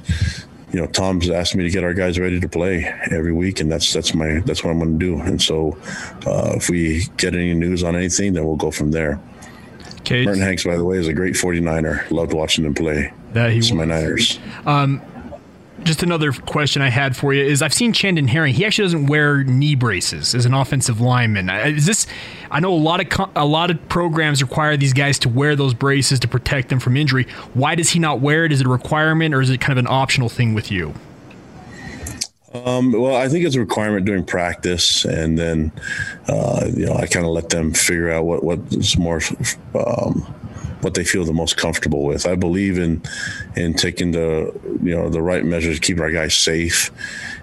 you 0.71 0.79
know, 0.79 0.87
Tom's 0.87 1.29
asked 1.29 1.55
me 1.55 1.63
to 1.63 1.69
get 1.69 1.83
our 1.83 1.93
guys 1.93 2.19
ready 2.19 2.39
to 2.39 2.47
play 2.49 2.85
every 3.11 3.33
week, 3.33 3.59
and 3.59 3.71
that's 3.71 3.91
that's 3.91 4.13
my 4.13 4.39
that's 4.45 4.63
what 4.63 4.71
I'm 4.71 4.79
going 4.79 4.99
to 4.99 5.05
do. 5.05 5.19
And 5.19 5.41
so, 5.41 5.77
uh, 6.25 6.53
if 6.55 6.69
we 6.69 7.05
get 7.17 7.33
any 7.33 7.53
news 7.53 7.83
on 7.83 7.95
anything, 7.95 8.33
then 8.33 8.45
we'll 8.45 8.55
go 8.55 8.71
from 8.71 8.91
there. 8.91 9.19
Okay. 10.01 10.25
Merton 10.25 10.41
Hanks, 10.41 10.63
by 10.63 10.77
the 10.77 10.85
way, 10.85 10.97
is 10.97 11.07
a 11.07 11.13
great 11.13 11.35
49er. 11.35 12.09
Loved 12.09 12.33
watching 12.33 12.65
him 12.65 12.73
play. 12.73 13.13
That 13.33 13.51
he 13.51 13.57
was. 13.57 13.71
my 13.71 13.85
Niners. 13.85 14.39
Um, 14.65 15.01
just 15.83 16.03
another 16.03 16.31
question 16.31 16.81
I 16.81 16.89
had 16.89 17.15
for 17.15 17.33
you 17.33 17.43
is 17.43 17.61
I've 17.61 17.73
seen 17.73 17.93
Chandon 17.93 18.27
Herring. 18.27 18.53
He 18.53 18.65
actually 18.65 18.85
doesn't 18.85 19.07
wear 19.07 19.43
knee 19.43 19.75
braces 19.75 20.35
as 20.35 20.45
an 20.45 20.53
offensive 20.53 21.01
lineman. 21.01 21.49
Is 21.49 21.85
this? 21.85 22.07
I 22.51 22.59
know 22.59 22.73
a 22.73 22.75
lot 22.75 22.99
of 22.99 23.29
a 23.35 23.45
lot 23.45 23.71
of 23.71 23.89
programs 23.89 24.41
require 24.41 24.77
these 24.77 24.93
guys 24.93 25.19
to 25.19 25.29
wear 25.29 25.55
those 25.55 25.73
braces 25.73 26.19
to 26.19 26.27
protect 26.27 26.69
them 26.69 26.79
from 26.79 26.97
injury. 26.97 27.25
Why 27.53 27.75
does 27.75 27.89
he 27.89 27.99
not 27.99 28.21
wear 28.21 28.45
it? 28.45 28.51
Is 28.51 28.61
it 28.61 28.67
a 28.67 28.69
requirement 28.69 29.33
or 29.33 29.41
is 29.41 29.49
it 29.49 29.59
kind 29.61 29.77
of 29.77 29.83
an 29.83 29.91
optional 29.91 30.29
thing 30.29 30.53
with 30.53 30.71
you? 30.71 30.93
Um, 32.53 32.91
well, 32.91 33.15
I 33.15 33.29
think 33.29 33.45
it's 33.45 33.55
a 33.55 33.59
requirement 33.59 34.05
during 34.05 34.25
practice, 34.25 35.05
and 35.05 35.37
then 35.37 35.71
uh, 36.27 36.65
you 36.73 36.85
know 36.85 36.93
I 36.93 37.05
kind 37.05 37.25
of 37.25 37.31
let 37.31 37.49
them 37.49 37.73
figure 37.73 38.09
out 38.11 38.25
what 38.25 38.43
what's 38.43 38.97
more 38.97 39.21
um, 39.75 40.25
what 40.81 40.93
they 40.93 41.03
feel 41.03 41.25
the 41.25 41.33
most 41.33 41.57
comfortable 41.57 42.03
with. 42.03 42.25
I 42.25 42.35
believe 42.35 42.77
in 42.77 43.01
in 43.55 43.73
taking 43.73 44.11
the 44.11 44.53
you 44.81 44.95
know 44.95 45.09
the 45.09 45.21
right 45.21 45.43
measures 45.43 45.79
to 45.79 45.81
keep 45.81 45.99
our 45.99 46.11
guys 46.11 46.35
safe, 46.35 46.91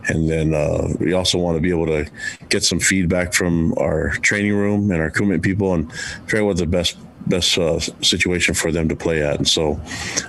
and 0.09 0.28
then 0.28 0.55
uh, 0.55 0.89
we 0.99 1.12
also 1.12 1.39
want 1.39 1.57
to 1.57 1.61
be 1.61 1.70
able 1.70 1.87
to 1.87 2.11
get 2.49 2.64
some 2.64 2.80
feedback 2.80 3.34
from 3.34 3.74
our 3.78 4.11
training 4.22 4.55
room 4.55 4.91
and 4.91 5.01
our 5.01 5.07
equipment 5.07 5.43
people 5.43 5.74
and 5.74 5.93
figure 6.26 6.41
out 6.41 6.47
what 6.47 6.57
the 6.57 6.66
best 6.66 6.97
best 7.26 7.59
uh, 7.59 7.80
situation 7.80 8.55
for 8.55 8.70
them 8.70 8.89
to 8.89 8.97
play 8.97 9.22
at. 9.22 9.37
And 9.37 9.49
so 9.49 9.80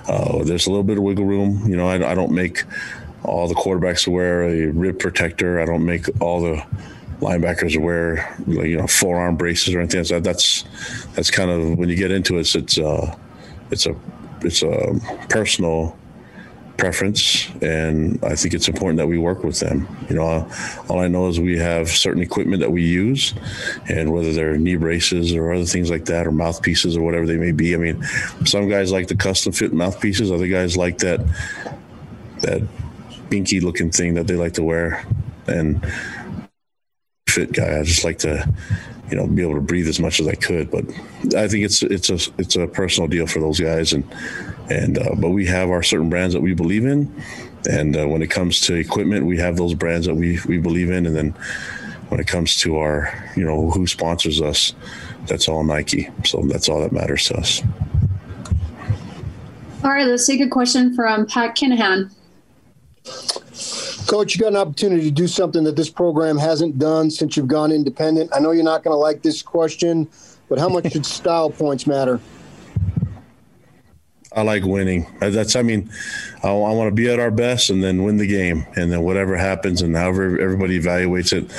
uh, 0.08 0.42
there's 0.44 0.66
a 0.66 0.70
little 0.70 0.84
bit 0.84 0.98
of 0.98 1.04
wiggle 1.04 1.24
room. 1.24 1.62
You 1.68 1.76
know, 1.76 1.88
I, 1.88 2.10
I 2.10 2.14
don't 2.14 2.32
make 2.32 2.64
all 3.22 3.46
the 3.48 3.54
quarterbacks 3.54 4.06
wear 4.06 4.42
a 4.44 4.66
rib 4.66 4.98
protector. 4.98 5.60
I 5.60 5.64
don't 5.64 5.84
make 5.84 6.06
all 6.20 6.40
the 6.40 6.66
linebackers 7.20 7.80
wear 7.80 8.34
you 8.46 8.76
know 8.76 8.86
forearm 8.86 9.36
braces 9.36 9.74
or 9.74 9.80
anything. 9.80 10.04
So 10.04 10.20
that's 10.20 10.64
that's 11.14 11.30
kind 11.30 11.50
of 11.50 11.78
when 11.78 11.88
you 11.88 11.96
get 11.96 12.10
into 12.10 12.36
it, 12.36 12.40
it's 12.40 12.54
it's, 12.54 12.78
uh, 12.78 13.16
it's 13.70 13.86
a 13.86 13.94
it's 14.42 14.62
a 14.62 14.98
personal 15.28 15.96
preference, 16.76 17.48
and 17.60 18.24
I 18.24 18.36
think 18.36 18.54
it's 18.54 18.68
important 18.68 18.98
that 18.98 19.08
we 19.08 19.18
work 19.18 19.42
with 19.42 19.58
them. 19.58 19.88
You 20.08 20.16
know, 20.16 20.48
all 20.88 21.00
I 21.00 21.08
know 21.08 21.26
is 21.26 21.40
we 21.40 21.58
have 21.58 21.88
certain 21.88 22.22
equipment 22.22 22.60
that 22.60 22.70
we 22.70 22.82
use, 22.82 23.34
and 23.88 24.12
whether 24.12 24.32
they're 24.32 24.56
knee 24.56 24.76
braces 24.76 25.34
or 25.34 25.52
other 25.52 25.64
things 25.64 25.90
like 25.90 26.04
that, 26.06 26.26
or 26.26 26.32
mouthpieces 26.32 26.96
or 26.96 27.02
whatever 27.02 27.26
they 27.26 27.36
may 27.36 27.52
be. 27.52 27.74
I 27.74 27.78
mean, 27.78 28.02
some 28.46 28.68
guys 28.68 28.92
like 28.92 29.08
the 29.08 29.16
custom 29.16 29.52
fit 29.52 29.72
mouthpieces. 29.72 30.30
Other 30.30 30.46
guys 30.46 30.76
like 30.76 30.98
that 30.98 31.20
that 32.40 32.62
binky 33.28 33.60
looking 33.60 33.90
thing 33.90 34.14
that 34.14 34.28
they 34.28 34.36
like 34.36 34.52
to 34.54 34.62
wear, 34.62 35.04
and 35.48 35.84
fit 37.28 37.52
guy. 37.52 37.78
I 37.78 37.82
just 37.82 38.04
like 38.04 38.18
to, 38.18 38.48
you 39.10 39.16
know, 39.16 39.26
be 39.26 39.42
able 39.42 39.54
to 39.54 39.60
breathe 39.60 39.88
as 39.88 40.00
much 40.00 40.20
as 40.20 40.28
I 40.28 40.34
could. 40.34 40.70
But 40.70 40.84
I 41.36 41.48
think 41.48 41.64
it's 41.64 41.82
it's 41.82 42.10
a 42.10 42.18
it's 42.38 42.56
a 42.56 42.66
personal 42.66 43.08
deal 43.08 43.26
for 43.26 43.40
those 43.40 43.60
guys, 43.60 43.92
and 43.92 44.04
and 44.70 44.98
uh, 44.98 45.14
but 45.16 45.30
we 45.30 45.46
have 45.46 45.70
our 45.70 45.82
certain 45.82 46.10
brands 46.10 46.34
that 46.34 46.40
we 46.40 46.54
believe 46.54 46.84
in, 46.84 47.12
and 47.68 47.96
uh, 47.96 48.06
when 48.06 48.22
it 48.22 48.30
comes 48.30 48.60
to 48.62 48.74
equipment, 48.74 49.26
we 49.26 49.38
have 49.38 49.56
those 49.56 49.74
brands 49.74 50.06
that 50.06 50.14
we 50.14 50.38
we 50.46 50.58
believe 50.58 50.90
in, 50.90 51.06
and 51.06 51.16
then 51.16 51.30
when 52.08 52.20
it 52.20 52.26
comes 52.26 52.56
to 52.60 52.78
our 52.78 53.12
you 53.36 53.44
know 53.44 53.70
who 53.70 53.86
sponsors 53.86 54.40
us, 54.40 54.74
that's 55.26 55.48
all 55.48 55.64
Nike. 55.64 56.08
So 56.24 56.42
that's 56.42 56.68
all 56.68 56.80
that 56.80 56.92
matters 56.92 57.26
to 57.28 57.36
us. 57.36 57.62
All 59.84 59.92
right, 59.92 60.06
let's 60.06 60.26
take 60.26 60.40
a 60.40 60.48
question 60.48 60.94
from 60.94 61.26
Pat 61.26 61.56
Kinahan. 61.56 62.10
Coach, 64.08 64.34
you 64.34 64.40
got 64.40 64.48
an 64.48 64.56
opportunity 64.56 65.02
to 65.02 65.10
do 65.10 65.28
something 65.28 65.64
that 65.64 65.76
this 65.76 65.90
program 65.90 66.38
hasn't 66.38 66.78
done 66.78 67.10
since 67.10 67.36
you've 67.36 67.46
gone 67.46 67.70
independent. 67.70 68.30
I 68.34 68.40
know 68.40 68.52
you're 68.52 68.64
not 68.64 68.82
going 68.82 68.94
to 68.94 68.98
like 68.98 69.20
this 69.20 69.42
question, 69.42 70.08
but 70.48 70.58
how 70.58 70.70
much 70.70 70.90
should 70.92 71.04
style 71.04 71.50
points 71.50 71.86
matter? 71.86 72.18
I 74.32 74.42
like 74.42 74.64
winning. 74.64 75.06
That's, 75.20 75.56
I 75.56 75.62
mean, 75.62 75.90
I, 76.42 76.48
I 76.48 76.52
want 76.52 76.88
to 76.88 76.94
be 76.94 77.10
at 77.10 77.18
our 77.18 77.30
best 77.30 77.68
and 77.68 77.84
then 77.84 78.02
win 78.02 78.16
the 78.16 78.26
game, 78.26 78.66
and 78.76 78.90
then 78.90 79.02
whatever 79.02 79.36
happens 79.36 79.82
and 79.82 79.94
however 79.94 80.40
everybody 80.40 80.80
evaluates 80.80 81.34
it, 81.34 81.50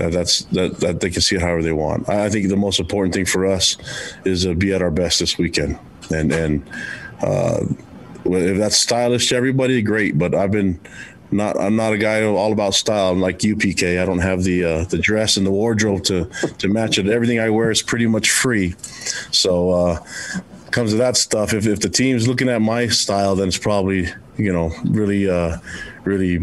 uh, 0.00 0.08
that's 0.08 0.44
that, 0.46 0.78
that 0.78 1.00
they 1.00 1.10
can 1.10 1.20
see 1.20 1.34
it 1.34 1.42
however 1.42 1.64
they 1.64 1.72
want. 1.72 2.08
I, 2.08 2.26
I 2.26 2.28
think 2.28 2.48
the 2.48 2.56
most 2.56 2.78
important 2.78 3.12
thing 3.12 3.26
for 3.26 3.44
us 3.44 3.76
is 4.24 4.44
to 4.44 4.54
be 4.54 4.72
at 4.72 4.82
our 4.82 4.92
best 4.92 5.18
this 5.18 5.36
weekend, 5.36 5.78
and 6.10 6.32
and 6.32 6.70
uh, 7.22 7.64
if 8.24 8.58
that's 8.58 8.78
stylish 8.78 9.28
to 9.30 9.36
everybody, 9.36 9.82
great. 9.82 10.18
But 10.18 10.34
I've 10.34 10.50
been 10.52 10.80
not 11.30 11.58
I'm 11.58 11.76
not 11.76 11.92
a 11.92 11.98
guy 11.98 12.24
all 12.24 12.52
about 12.52 12.74
style. 12.74 13.10
I'm 13.10 13.20
like 13.20 13.38
UPK. 13.38 14.00
I 14.00 14.06
don't 14.06 14.20
have 14.20 14.44
the 14.44 14.64
uh, 14.64 14.84
the 14.84 14.98
dress 14.98 15.36
and 15.36 15.46
the 15.46 15.50
wardrobe 15.50 16.04
to 16.04 16.24
to 16.58 16.68
match 16.68 16.98
it. 16.98 17.06
Everything 17.06 17.38
I 17.40 17.50
wear 17.50 17.70
is 17.70 17.82
pretty 17.82 18.06
much 18.06 18.30
free. 18.30 18.74
So 19.30 19.70
uh, 19.70 19.98
comes 20.70 20.92
to 20.92 20.96
that 20.98 21.16
stuff. 21.16 21.52
If 21.52 21.66
if 21.66 21.80
the 21.80 21.88
team's 21.88 22.28
looking 22.28 22.48
at 22.48 22.60
my 22.60 22.88
style, 22.88 23.34
then 23.36 23.48
it's 23.48 23.58
probably 23.58 24.08
you 24.36 24.52
know 24.52 24.70
really 24.84 25.28
uh, 25.28 25.58
really 26.04 26.36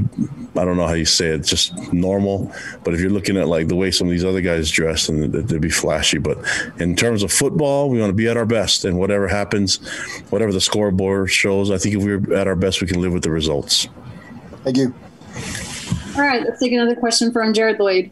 I 0.57 0.65
don't 0.65 0.77
know 0.77 0.87
how 0.87 0.93
you 0.93 1.05
say 1.05 1.27
it, 1.27 1.39
just 1.39 1.75
normal. 1.91 2.53
But 2.83 2.93
if 2.93 2.99
you're 2.99 3.09
looking 3.09 3.37
at 3.37 3.47
like 3.47 3.67
the 3.67 3.75
way 3.75 3.91
some 3.91 4.07
of 4.07 4.11
these 4.11 4.25
other 4.25 4.41
guys 4.41 4.69
dress, 4.71 5.09
and 5.09 5.33
they'd 5.33 5.61
be 5.61 5.69
flashy. 5.69 6.17
But 6.17 6.37
in 6.79 6.95
terms 6.95 7.23
of 7.23 7.31
football, 7.31 7.89
we 7.89 7.99
want 7.99 8.09
to 8.09 8.15
be 8.15 8.27
at 8.27 8.37
our 8.37 8.45
best, 8.45 8.85
and 8.85 8.97
whatever 8.97 9.27
happens, 9.27 9.77
whatever 10.29 10.51
the 10.51 10.61
scoreboard 10.61 11.31
shows, 11.31 11.71
I 11.71 11.77
think 11.77 11.95
if 11.95 12.03
we're 12.03 12.35
at 12.35 12.47
our 12.47 12.55
best, 12.55 12.81
we 12.81 12.87
can 12.87 13.01
live 13.01 13.13
with 13.13 13.23
the 13.23 13.31
results. 13.31 13.87
Thank 14.65 14.77
you. 14.77 14.93
All 16.15 16.21
right, 16.21 16.43
let's 16.43 16.59
take 16.59 16.71
another 16.71 16.95
question 16.95 17.31
from 17.31 17.53
Jared 17.53 17.79
Lloyd. 17.79 18.09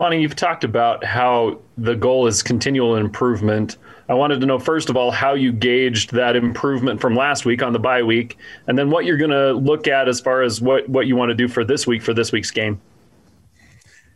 Lonnie, 0.00 0.20
you've 0.20 0.34
talked 0.34 0.64
about 0.64 1.04
how 1.04 1.60
the 1.78 1.94
goal 1.94 2.26
is 2.26 2.42
continual 2.42 2.96
improvement. 2.96 3.76
I 4.08 4.14
wanted 4.14 4.40
to 4.40 4.46
know, 4.46 4.58
first 4.58 4.90
of 4.90 4.96
all, 4.96 5.12
how 5.12 5.34
you 5.34 5.52
gauged 5.52 6.12
that 6.14 6.34
improvement 6.34 7.00
from 7.00 7.14
last 7.14 7.44
week 7.44 7.62
on 7.62 7.72
the 7.72 7.78
bye 7.78 8.02
week, 8.02 8.36
and 8.66 8.76
then 8.76 8.90
what 8.90 9.04
you're 9.04 9.16
going 9.16 9.30
to 9.30 9.52
look 9.52 9.86
at 9.86 10.08
as 10.08 10.20
far 10.20 10.42
as 10.42 10.60
what, 10.60 10.88
what 10.88 11.06
you 11.06 11.14
want 11.14 11.30
to 11.30 11.34
do 11.36 11.46
for 11.46 11.64
this 11.64 11.86
week, 11.86 12.02
for 12.02 12.12
this 12.12 12.32
week's 12.32 12.50
game. 12.50 12.80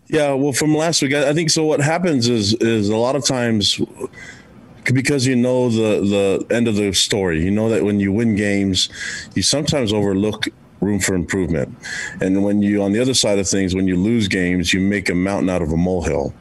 Yeah, 0.09 0.33
well, 0.33 0.53
from 0.53 0.75
last 0.75 1.01
week, 1.01 1.15
I 1.15 1.33
think 1.33 1.51
so. 1.51 1.65
What 1.65 1.81
happens 1.81 2.29
is 2.29 2.55
is 2.55 2.89
a 2.89 2.97
lot 2.97 3.17
of 3.17 3.25
times 3.25 3.81
because 4.95 5.27
you 5.27 5.37
know 5.37 5.69
the 5.69 6.01
the 6.49 6.55
end 6.55 6.69
of 6.69 6.77
the 6.77 6.93
story. 6.93 7.43
You 7.43 7.51
know 7.51 7.69
that 7.69 7.85
when 7.85 8.01
you 8.01 8.13
win 8.13 8.37
games, 8.37 8.89
you 9.35 9.43
sometimes 9.43 9.93
overlook 9.93 10.49
room 10.81 11.01
for 11.01 11.15
improvement. 11.15 11.75
And 12.21 12.45
when 12.45 12.63
you 12.63 12.83
on 12.83 12.93
the 12.93 13.01
other 13.01 13.15
side 13.15 13.39
of 13.39 13.49
things, 13.49 13.75
when 13.75 13.87
you 13.87 13.97
lose 13.97 14.29
games, 14.29 14.73
you 14.73 14.81
make 14.81 15.09
a 15.09 15.15
mountain 15.15 15.51
out 15.51 15.63
of 15.63 15.73
a 15.73 15.77
molehill. 15.77 16.35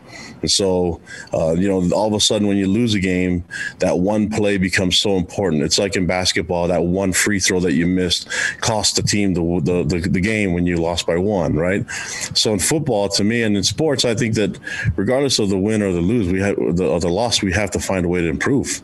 And 0.45 0.51
so, 0.51 1.01
uh, 1.33 1.53
you 1.53 1.67
know, 1.67 1.89
all 1.95 2.05
of 2.05 2.13
a 2.13 2.19
sudden 2.19 2.47
when 2.47 2.57
you 2.57 2.67
lose 2.67 2.93
a 2.93 2.99
game, 2.99 3.43
that 3.79 3.97
one 3.97 4.29
play 4.29 4.57
becomes 4.59 4.95
so 4.95 5.17
important. 5.17 5.63
It's 5.63 5.79
like 5.79 5.95
in 5.95 6.05
basketball, 6.05 6.67
that 6.67 6.83
one 6.83 7.13
free 7.13 7.39
throw 7.39 7.59
that 7.61 7.73
you 7.73 7.87
missed 7.87 8.29
cost 8.61 8.95
the 8.95 9.01
team 9.01 9.33
the, 9.33 9.41
the, 9.63 9.83
the, 9.83 10.07
the 10.07 10.21
game 10.21 10.53
when 10.53 10.67
you 10.67 10.77
lost 10.77 11.07
by 11.07 11.17
one, 11.17 11.55
right? 11.55 11.89
So 12.35 12.53
in 12.53 12.59
football, 12.59 13.09
to 13.09 13.23
me, 13.23 13.41
and 13.41 13.57
in 13.57 13.63
sports, 13.63 14.05
I 14.05 14.13
think 14.13 14.35
that 14.35 14.59
regardless 14.95 15.39
of 15.39 15.49
the 15.49 15.57
win 15.57 15.81
or 15.81 15.91
the 15.91 15.99
lose, 15.99 16.31
we 16.31 16.39
have 16.41 16.57
the, 16.57 16.99
the 16.99 17.09
loss, 17.09 17.41
we 17.41 17.51
have 17.53 17.71
to 17.71 17.79
find 17.79 18.05
a 18.05 18.07
way 18.07 18.21
to 18.21 18.27
improve. 18.27 18.83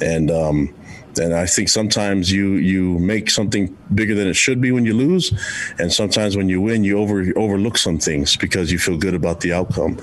And, 0.00 0.28
um, 0.32 0.74
and 1.18 1.34
I 1.34 1.46
think 1.46 1.68
sometimes 1.68 2.30
you 2.32 2.54
you 2.54 2.98
make 2.98 3.30
something 3.30 3.76
bigger 3.94 4.14
than 4.14 4.28
it 4.28 4.34
should 4.34 4.60
be 4.60 4.72
when 4.72 4.84
you 4.84 4.94
lose, 4.94 5.32
and 5.78 5.92
sometimes 5.92 6.36
when 6.36 6.48
you 6.48 6.60
win, 6.60 6.84
you 6.84 6.98
over 6.98 7.24
overlook 7.36 7.78
some 7.78 7.98
things 7.98 8.36
because 8.36 8.70
you 8.72 8.78
feel 8.78 8.96
good 8.96 9.14
about 9.14 9.40
the 9.40 9.52
outcome. 9.52 9.98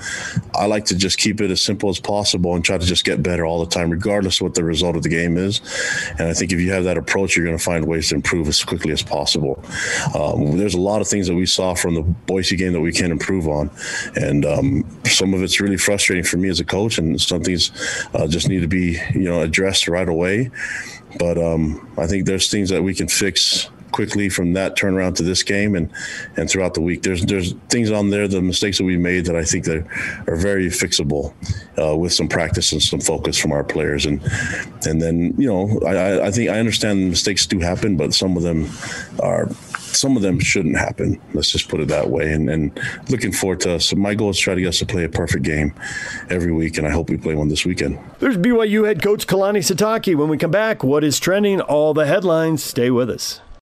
I 0.54 0.66
like 0.66 0.84
to 0.86 0.96
just 0.96 1.18
keep 1.18 1.40
it 1.40 1.50
as 1.50 1.60
simple 1.60 1.88
as 1.88 2.00
possible 2.00 2.54
and 2.54 2.64
try 2.64 2.78
to 2.78 2.86
just 2.86 3.04
get 3.04 3.22
better 3.22 3.44
all 3.44 3.60
the 3.64 3.70
time, 3.70 3.90
regardless 3.90 4.40
of 4.40 4.42
what 4.42 4.54
the 4.54 4.64
result 4.64 4.96
of 4.96 5.02
the 5.02 5.08
game 5.08 5.36
is. 5.36 5.60
And 6.18 6.28
I 6.28 6.34
think 6.34 6.52
if 6.52 6.60
you 6.60 6.72
have 6.72 6.84
that 6.84 6.98
approach, 6.98 7.36
you're 7.36 7.44
going 7.44 7.58
to 7.58 7.62
find 7.62 7.86
ways 7.86 8.08
to 8.08 8.14
improve 8.14 8.48
as 8.48 8.62
quickly 8.62 8.92
as 8.92 9.02
possible. 9.02 9.62
Um, 10.14 10.56
there's 10.56 10.74
a 10.74 10.80
lot 10.80 11.00
of 11.00 11.08
things 11.08 11.26
that 11.28 11.34
we 11.34 11.46
saw 11.46 11.74
from 11.74 11.94
the 11.94 12.02
Boise 12.02 12.56
game 12.56 12.72
that 12.72 12.80
we 12.80 12.92
can 12.92 13.10
improve 13.10 13.48
on, 13.48 13.70
and 14.16 14.44
um, 14.44 15.00
some 15.04 15.34
of 15.34 15.42
it's 15.42 15.60
really 15.60 15.76
frustrating 15.76 16.24
for 16.24 16.36
me 16.36 16.48
as 16.48 16.60
a 16.60 16.64
coach, 16.64 16.98
and 16.98 17.20
some 17.20 17.42
things 17.42 17.70
uh, 18.14 18.26
just 18.26 18.48
need 18.48 18.60
to 18.60 18.68
be 18.68 18.98
you 19.12 19.20
know 19.20 19.40
addressed 19.40 19.88
right 19.88 20.08
away. 20.08 20.50
But 21.18 21.38
um, 21.38 21.88
I 21.98 22.06
think 22.06 22.26
there's 22.26 22.50
things 22.50 22.70
that 22.70 22.82
we 22.82 22.94
can 22.94 23.08
fix 23.08 23.70
quickly 23.94 24.28
from 24.28 24.54
that 24.54 24.76
turnaround 24.76 25.14
to 25.14 25.22
this 25.22 25.44
game 25.44 25.76
and 25.76 25.88
and 26.36 26.50
throughout 26.50 26.74
the 26.74 26.80
week. 26.80 27.02
There's 27.02 27.24
there's 27.24 27.52
things 27.68 27.92
on 27.92 28.10
there, 28.10 28.26
the 28.26 28.42
mistakes 28.42 28.78
that 28.78 28.84
we 28.84 28.96
made 28.96 29.26
that 29.26 29.36
I 29.36 29.44
think 29.44 29.64
that 29.66 29.86
are 30.26 30.36
very 30.36 30.66
fixable 30.66 31.32
uh, 31.80 31.96
with 31.96 32.12
some 32.12 32.28
practice 32.28 32.72
and 32.72 32.82
some 32.82 33.00
focus 33.00 33.38
from 33.38 33.52
our 33.52 33.62
players. 33.62 34.04
And 34.04 34.20
and 34.84 35.00
then 35.00 35.34
you 35.38 35.48
know 35.48 35.80
I, 35.86 36.26
I 36.26 36.30
think 36.32 36.50
I 36.50 36.58
understand 36.58 37.08
mistakes 37.08 37.46
do 37.46 37.60
happen, 37.60 37.96
but 37.96 38.12
some 38.14 38.36
of 38.36 38.42
them 38.42 38.68
are 39.20 39.48
some 39.94 40.16
of 40.16 40.22
them 40.22 40.38
shouldn't 40.38 40.76
happen. 40.76 41.20
Let's 41.32 41.50
just 41.50 41.68
put 41.68 41.80
it 41.80 41.88
that 41.88 42.10
way. 42.10 42.32
And, 42.32 42.50
and 42.50 42.80
looking 43.08 43.32
forward 43.32 43.60
to 43.60 43.74
us. 43.74 43.86
So 43.86 43.96
my 43.96 44.14
goal 44.14 44.30
is 44.30 44.36
to 44.38 44.42
try 44.42 44.54
to 44.54 44.60
get 44.60 44.68
us 44.68 44.78
to 44.78 44.86
play 44.86 45.04
a 45.04 45.08
perfect 45.08 45.44
game 45.44 45.74
every 46.30 46.52
week, 46.52 46.78
and 46.78 46.86
I 46.86 46.90
hope 46.90 47.10
we 47.10 47.16
play 47.16 47.34
one 47.34 47.48
this 47.48 47.64
weekend. 47.64 47.98
There's 48.18 48.36
BYU 48.36 48.86
head 48.86 49.02
coach 49.02 49.26
Kalani 49.26 49.58
Sitake. 49.58 50.14
When 50.16 50.28
we 50.28 50.38
come 50.38 50.50
back, 50.50 50.82
what 50.82 51.04
is 51.04 51.18
trending? 51.18 51.60
All 51.60 51.94
the 51.94 52.06
headlines. 52.06 52.62
Stay 52.62 52.90
with 52.90 53.10
us. 53.10 53.40